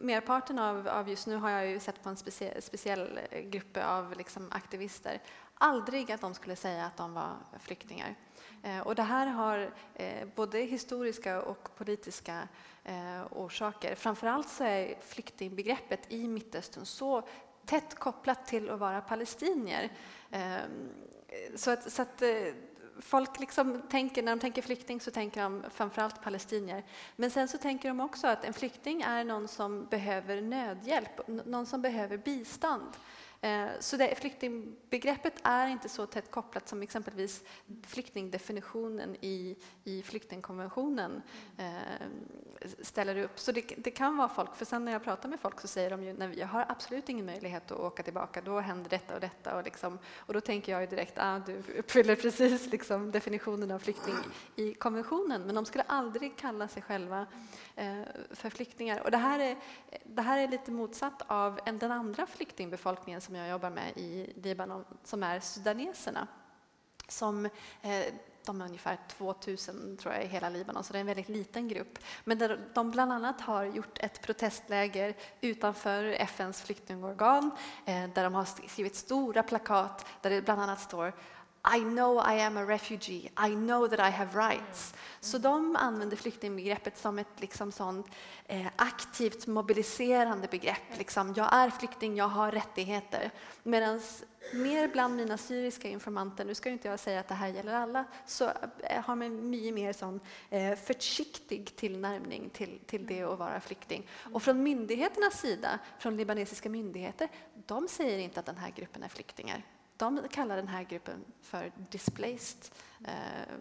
merparten 0.00 0.58
av, 0.58 0.88
av, 0.88 1.08
just 1.08 1.26
nu 1.26 1.36
har 1.36 1.50
jag 1.50 1.66
ju 1.66 1.80
sett 1.80 2.02
på 2.02 2.08
en 2.08 2.16
speciell, 2.16 2.62
speciell 2.62 3.20
grupp 3.50 3.76
av 3.76 4.14
liksom 4.16 4.48
aktivister 4.50 5.20
aldrig 5.54 6.12
att 6.12 6.20
de 6.20 6.34
skulle 6.34 6.56
säga 6.56 6.86
att 6.86 6.96
de 6.96 7.14
var 7.14 7.36
flyktingar. 7.58 8.14
Eh, 8.62 8.80
och 8.80 8.94
det 8.94 9.02
här 9.02 9.26
har 9.26 9.70
eh, 9.94 10.28
både 10.34 10.58
historiska 10.58 11.42
och 11.42 11.76
politiska 11.76 12.48
eh, 12.84 13.22
orsaker. 13.30 13.94
Framförallt 13.94 14.48
så 14.48 14.64
är 14.64 14.94
flyktingbegreppet 15.00 16.12
i 16.12 16.28
Mittöstern 16.28 16.86
så 16.86 17.22
tätt 17.64 17.94
kopplat 17.94 18.46
till 18.46 18.70
att 18.70 18.78
vara 18.78 19.00
palestinier. 19.00 19.92
Ehm, 20.30 20.88
så 21.56 21.70
att, 21.70 21.92
så 21.92 22.02
att 22.02 22.22
folk 23.00 23.40
liksom 23.40 23.82
tänker, 23.90 24.22
när 24.22 24.32
de 24.32 24.40
tänker 24.40 24.62
flykting 24.62 25.00
så 25.00 25.10
tänker 25.10 25.42
de 25.42 25.64
framförallt 25.70 26.22
palestinier. 26.22 26.84
Men 27.16 27.30
sen 27.30 27.48
så 27.48 27.58
tänker 27.58 27.88
de 27.88 28.00
också 28.00 28.26
att 28.26 28.44
en 28.44 28.52
flykting 28.52 29.02
är 29.02 29.24
någon 29.24 29.48
som 29.48 29.86
behöver 29.86 30.40
nödhjälp, 30.40 31.28
någon 31.28 31.66
som 31.66 31.82
behöver 31.82 32.16
bistånd. 32.16 32.92
Eh, 33.44 33.66
så 33.80 33.96
det, 33.96 34.14
flyktingbegreppet 34.14 35.34
är 35.42 35.68
inte 35.68 35.88
så 35.88 36.06
tätt 36.06 36.30
kopplat 36.30 36.68
som 36.68 36.82
exempelvis 36.82 37.42
flyktingdefinitionen 37.86 39.16
i, 39.20 39.56
i 39.84 40.02
flyktingkonventionen 40.02 41.22
eh, 41.58 42.06
ställer 42.82 43.16
upp. 43.16 43.38
Så 43.38 43.52
det, 43.52 43.74
det, 43.76 43.90
kan 43.90 44.16
vara 44.16 44.28
folk, 44.28 44.56
för 44.56 44.64
sen 44.64 44.84
när 44.84 44.92
jag 44.92 45.04
pratar 45.04 45.28
med 45.28 45.40
folk 45.40 45.60
så 45.60 45.68
säger 45.68 45.90
de 45.90 46.04
ju 46.04 46.12
när 46.12 46.28
vi 46.28 46.42
har 46.42 46.66
absolut 46.68 47.08
ingen 47.08 47.26
möjlighet 47.26 47.70
att 47.70 47.78
åka 47.78 48.02
tillbaka, 48.02 48.40
då 48.40 48.60
händer 48.60 48.90
detta 48.90 49.14
och 49.14 49.20
detta. 49.20 49.56
Och, 49.56 49.64
liksom, 49.64 49.98
och 50.16 50.34
då 50.34 50.40
tänker 50.40 50.72
jag 50.72 50.80
ju 50.80 50.86
direkt, 50.86 51.14
ah, 51.16 51.38
du 51.38 51.62
uppfyller 51.78 52.16
precis 52.16 52.72
liksom 52.72 53.10
definitionen 53.10 53.70
av 53.70 53.78
flykting 53.78 54.14
i 54.56 54.74
konventionen. 54.74 55.42
Men 55.42 55.54
de 55.54 55.64
skulle 55.64 55.84
aldrig 55.84 56.36
kalla 56.36 56.68
sig 56.68 56.82
själva 56.82 57.26
för 58.30 58.50
flyktingar. 58.50 59.00
Och 59.00 59.10
det 59.10 59.16
här, 59.16 59.38
är, 59.38 59.56
det 60.04 60.22
här 60.22 60.38
är 60.38 60.48
lite 60.48 60.70
motsatt 60.70 61.22
av 61.26 61.60
den 61.64 61.92
andra 61.92 62.26
flyktingbefolkningen 62.26 63.20
som 63.20 63.34
jag 63.34 63.50
jobbar 63.50 63.70
med 63.70 63.92
i 63.96 64.32
Libanon, 64.42 64.84
som 65.04 65.22
är 65.22 65.40
sudaneserna. 65.40 66.26
Som, 67.08 67.46
eh, 67.82 68.04
de 68.44 68.60
är 68.60 68.66
ungefär 68.66 68.98
2000 69.08 69.96
tror 69.96 70.14
jag, 70.14 70.24
i 70.24 70.26
hela 70.26 70.48
Libanon, 70.48 70.84
så 70.84 70.92
det 70.92 70.98
är 70.98 71.00
en 71.00 71.06
väldigt 71.06 71.28
liten 71.28 71.68
grupp. 71.68 71.98
Men 72.24 72.58
de 72.74 72.90
bland 72.90 73.12
annat 73.12 73.40
har 73.40 73.64
gjort 73.64 73.98
ett 73.98 74.22
protestläger 74.22 75.14
utanför 75.40 76.04
FNs 76.04 76.62
flyktingorgan 76.62 77.50
eh, 77.84 78.08
där 78.14 78.24
de 78.24 78.34
har 78.34 78.68
skrivit 78.68 78.96
stora 78.96 79.42
plakat 79.42 80.06
där 80.20 80.30
det 80.30 80.42
bland 80.42 80.62
annat 80.62 80.80
står 80.80 81.12
i 81.72 81.80
know 81.80 82.18
I 82.18 82.40
am 82.40 82.56
a 82.56 82.64
refugee, 82.64 83.30
I 83.36 83.54
know 83.54 83.88
that 83.88 84.00
I 84.00 84.10
have 84.10 84.48
rights. 84.48 84.94
Så 85.20 85.38
de 85.38 85.76
använder 85.76 86.16
flyktingbegreppet 86.16 86.98
som 86.98 87.18
ett 87.18 87.40
liksom 87.40 87.72
sånt, 87.72 88.06
eh, 88.46 88.66
aktivt 88.76 89.46
mobiliserande 89.46 90.48
begrepp. 90.50 90.98
Liksom, 90.98 91.34
jag 91.36 91.54
är 91.54 91.70
flykting, 91.70 92.16
jag 92.16 92.28
har 92.28 92.50
rättigheter. 92.50 93.30
Medan 93.62 94.00
mer 94.52 94.88
bland 94.88 95.16
mina 95.16 95.38
syriska 95.38 95.88
informanter, 95.88 96.44
nu 96.44 96.54
ska 96.54 96.70
inte 96.70 96.88
jag 96.88 97.00
säga 97.00 97.20
att 97.20 97.28
det 97.28 97.34
här 97.34 97.48
gäller 97.48 97.74
alla, 97.74 98.04
så 98.26 98.44
eh, 98.78 99.02
har 99.04 99.16
man 99.16 99.50
mycket 99.50 99.74
mer 99.74 99.92
sån 99.92 100.20
eh, 100.50 100.74
försiktig 100.74 101.76
tillnärmning 101.76 102.50
till, 102.50 102.80
till 102.86 103.06
det 103.06 103.22
att 103.22 103.38
vara 103.38 103.60
flykting. 103.60 104.08
Och 104.32 104.42
från 104.42 104.62
myndigheternas 104.62 105.40
sida, 105.40 105.78
från 105.98 106.16
libanesiska 106.16 106.68
myndigheter, 106.68 107.28
de 107.66 107.88
säger 107.88 108.18
inte 108.18 108.40
att 108.40 108.46
den 108.46 108.56
här 108.56 108.70
gruppen 108.70 109.02
är 109.02 109.08
flyktingar 109.08 109.62
de 109.96 110.28
kallar 110.30 110.56
den 110.56 110.68
här 110.68 110.84
gruppen 110.84 111.24
för 111.42 111.72
displaced 111.90 112.58
eh, 113.04 113.54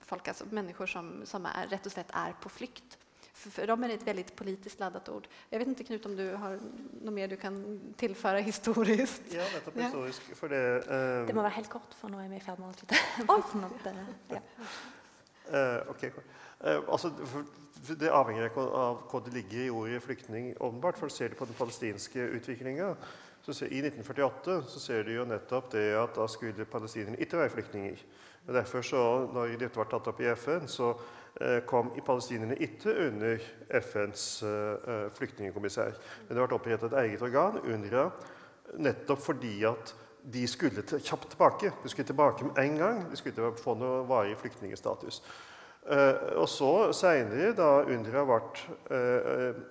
folk, 0.00 0.28
alltså 0.28 0.44
människor 0.50 0.86
som, 0.86 1.26
som 1.26 1.46
är, 1.46 1.66
rätt 1.66 1.86
och 1.86 1.92
slett 1.92 2.10
är 2.12 2.32
på 2.32 2.48
flykt. 2.48 2.98
För, 3.32 3.50
för 3.50 3.66
dem 3.66 3.84
är 3.84 3.88
det 3.88 3.94
ett 3.94 4.06
väldigt 4.06 4.36
politiskt 4.36 4.80
laddat 4.80 5.08
ord. 5.08 5.28
Jag 5.50 5.58
vet 5.58 5.68
inte 5.68 5.84
Knut 5.84 6.06
om 6.06 6.16
du 6.16 6.34
har 6.34 6.60
något 7.02 7.14
mer 7.14 7.28
du 7.28 7.36
kan 7.36 7.80
tillföra 7.96 8.38
historiskt? 8.38 9.22
Ja, 9.30 9.42
nettopp 9.54 9.76
historisk. 9.76 10.36
For 10.36 10.48
det, 10.48 10.62
uh, 10.78 11.26
det 11.26 11.34
må 11.34 11.42
være 11.42 11.56
helt 11.56 11.70
kort, 11.70 11.96
for 11.98 12.12
nå 12.12 12.20
er 12.22 12.28
vi 12.30 12.38
i 12.38 12.44
ferd 12.44 12.60
med 12.62 12.70
å 12.70 12.76
slutte. 12.76 13.00
ja. 14.28 14.42
uh, 15.50 15.90
okay, 15.90 16.12
uh, 16.12 16.78
altså, 16.86 17.10
det 17.88 18.12
avhenger 18.14 18.52
av 18.60 19.02
hva 19.10 19.20
det 19.24 19.34
ligger 19.34 19.64
i 19.64 19.70
ordet 19.70 20.02
flyktning, 20.04 20.52
åpenbart. 20.60 21.00
For 21.00 21.10
ser 21.10 21.32
du 21.32 21.38
på 21.40 21.48
den 21.48 21.58
palestinske 21.58 22.28
utviklinga, 22.38 22.92
så 23.42 23.66
I 23.66 23.80
1948 23.82 24.58
så 24.70 24.80
ser 24.80 25.02
du 25.02 25.16
jo 25.16 25.24
nettopp 25.26 25.72
det 25.74 25.88
at 25.98 26.14
da 26.14 26.28
skulle 26.30 26.66
palestinerne 26.70 27.18
ikke 27.18 27.40
være 27.40 27.50
flyktninger. 27.56 28.04
Og 28.46 28.54
derfor 28.54 28.86
så, 28.86 29.02
når 29.34 29.56
dette 29.58 29.78
var 29.78 29.88
tatt 29.90 30.10
opp 30.10 30.20
i 30.22 30.28
FN, 30.38 30.68
så 30.70 30.92
eh, 31.40 31.58
kom 31.66 31.90
palestinerne 32.06 32.58
ikke 32.62 32.94
under 33.08 33.42
FNs 33.82 34.26
eh, 34.46 35.08
flyktningkommissær. 35.18 35.98
Men 36.28 36.36
det 36.36 36.46
ble 36.46 36.58
opprettet 36.58 36.92
et 36.92 36.98
eget 37.02 37.22
organ, 37.26 37.58
UNRWA, 37.66 38.08
nettopp 38.82 39.22
fordi 39.26 39.56
at 39.66 39.94
de 40.22 40.44
skulle 40.46 40.84
kjapt 40.86 41.32
tilbake. 41.34 41.72
De 41.82 41.90
skulle 41.90 42.06
tilbake 42.06 42.46
med 42.46 42.58
en 42.62 42.76
gang. 42.78 43.02
De 43.10 43.18
skulle 43.18 43.34
ikke 43.34 43.62
få 43.62 43.74
noe 43.78 44.04
varig 44.06 44.36
flyktningstatus. 44.38 45.22
Eh, 45.90 46.38
og 46.38 46.46
så 46.50 46.92
seinere, 46.94 47.50
da 47.58 47.82
UNRWA 47.90 48.22
ble 48.28 48.38
eh, 48.94 49.62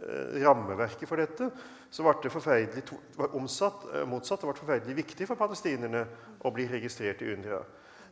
eh, 0.00 0.36
rammeverket 0.40 1.08
for 1.08 1.20
dette, 1.20 1.50
så 1.92 2.06
ble 2.06 2.14
det 2.24 2.32
forferdelig 2.32 2.84
omsatt, 3.36 3.84
eh, 3.92 4.06
motsatt. 4.08 4.40
Det 4.40 4.48
ble 4.48 4.58
forferdelig 4.58 4.96
viktig 5.02 5.28
for 5.28 5.40
palestinerne 5.40 6.06
å 6.40 6.52
bli 6.54 6.66
registrert 6.70 7.20
i 7.22 7.32
UNRWA. 7.34 7.60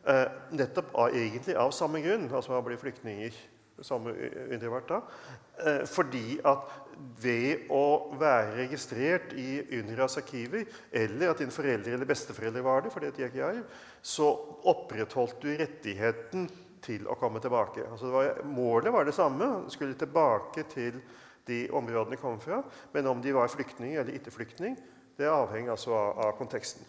Eh, 0.05 0.27
nettopp 0.57 0.93
av, 0.95 1.15
egentlig 1.17 1.57
av 1.57 1.73
samme 1.73 2.01
grunn, 2.01 2.29
altså 2.29 2.53
å 2.57 2.65
bli 2.65 2.77
flyktninger 2.77 3.33
samme 3.81 4.13
UNRWA 4.51 4.81
da. 4.87 5.01
Eh, 5.65 5.83
fordi 5.89 6.39
at 6.45 6.67
ved 7.21 7.67
å 7.73 8.13
være 8.19 8.55
registrert 8.59 9.33
i 9.37 9.61
UNRWAs 9.79 10.19
arkiver, 10.21 10.65
eller 10.93 11.31
at 11.31 11.41
dine 11.41 11.53
foreldre 11.53 11.95
eller 11.95 12.09
besteforeldre 12.09 12.63
var 12.65 12.85
det, 12.85 12.91
for 12.93 13.03
det 13.03 13.15
gikk 13.17 13.39
jeg, 13.41 13.63
så 14.01 14.29
opprettholdt 14.69 15.41
du 15.41 15.49
rettigheten 15.57 16.49
til 16.81 17.09
å 17.09 17.17
komme 17.19 17.41
tilbake. 17.41 17.85
Altså 17.89 18.13
var, 18.13 18.43
målet 18.45 18.93
var 18.93 19.05
det 19.05 19.17
samme. 19.17 19.49
Skulle 19.73 19.97
tilbake 19.97 20.65
til 20.69 21.01
de 21.47 21.63
områdene 21.73 22.19
kom 22.21 22.39
fra. 22.41 22.61
Men 22.93 23.07
om 23.11 23.21
de 23.21 23.33
var 23.35 23.51
flyktning 23.51 23.95
eller 23.95 24.17
ikke 24.17 24.33
flyktning, 24.33 24.77
det 25.17 25.29
avhenger 25.29 25.75
altså 25.75 25.95
av, 25.95 26.19
av 26.27 26.35
konteksten. 26.39 26.85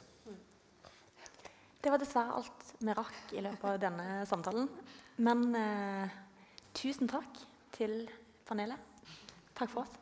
Det 1.82 1.90
var 1.90 1.98
dessverre 1.98 2.36
alt 2.38 2.68
vi 2.78 2.94
rakk 2.94 3.32
i 3.34 3.42
løpet 3.42 3.64
av 3.72 3.80
denne 3.82 4.20
samtalen. 4.30 4.68
Men 5.22 5.48
eh, 5.58 6.14
tusen 6.78 7.10
takk 7.10 7.42
til 7.74 8.04
panelet. 8.46 8.78
Takk 9.58 9.72
for 9.72 9.82
oss. 9.82 10.01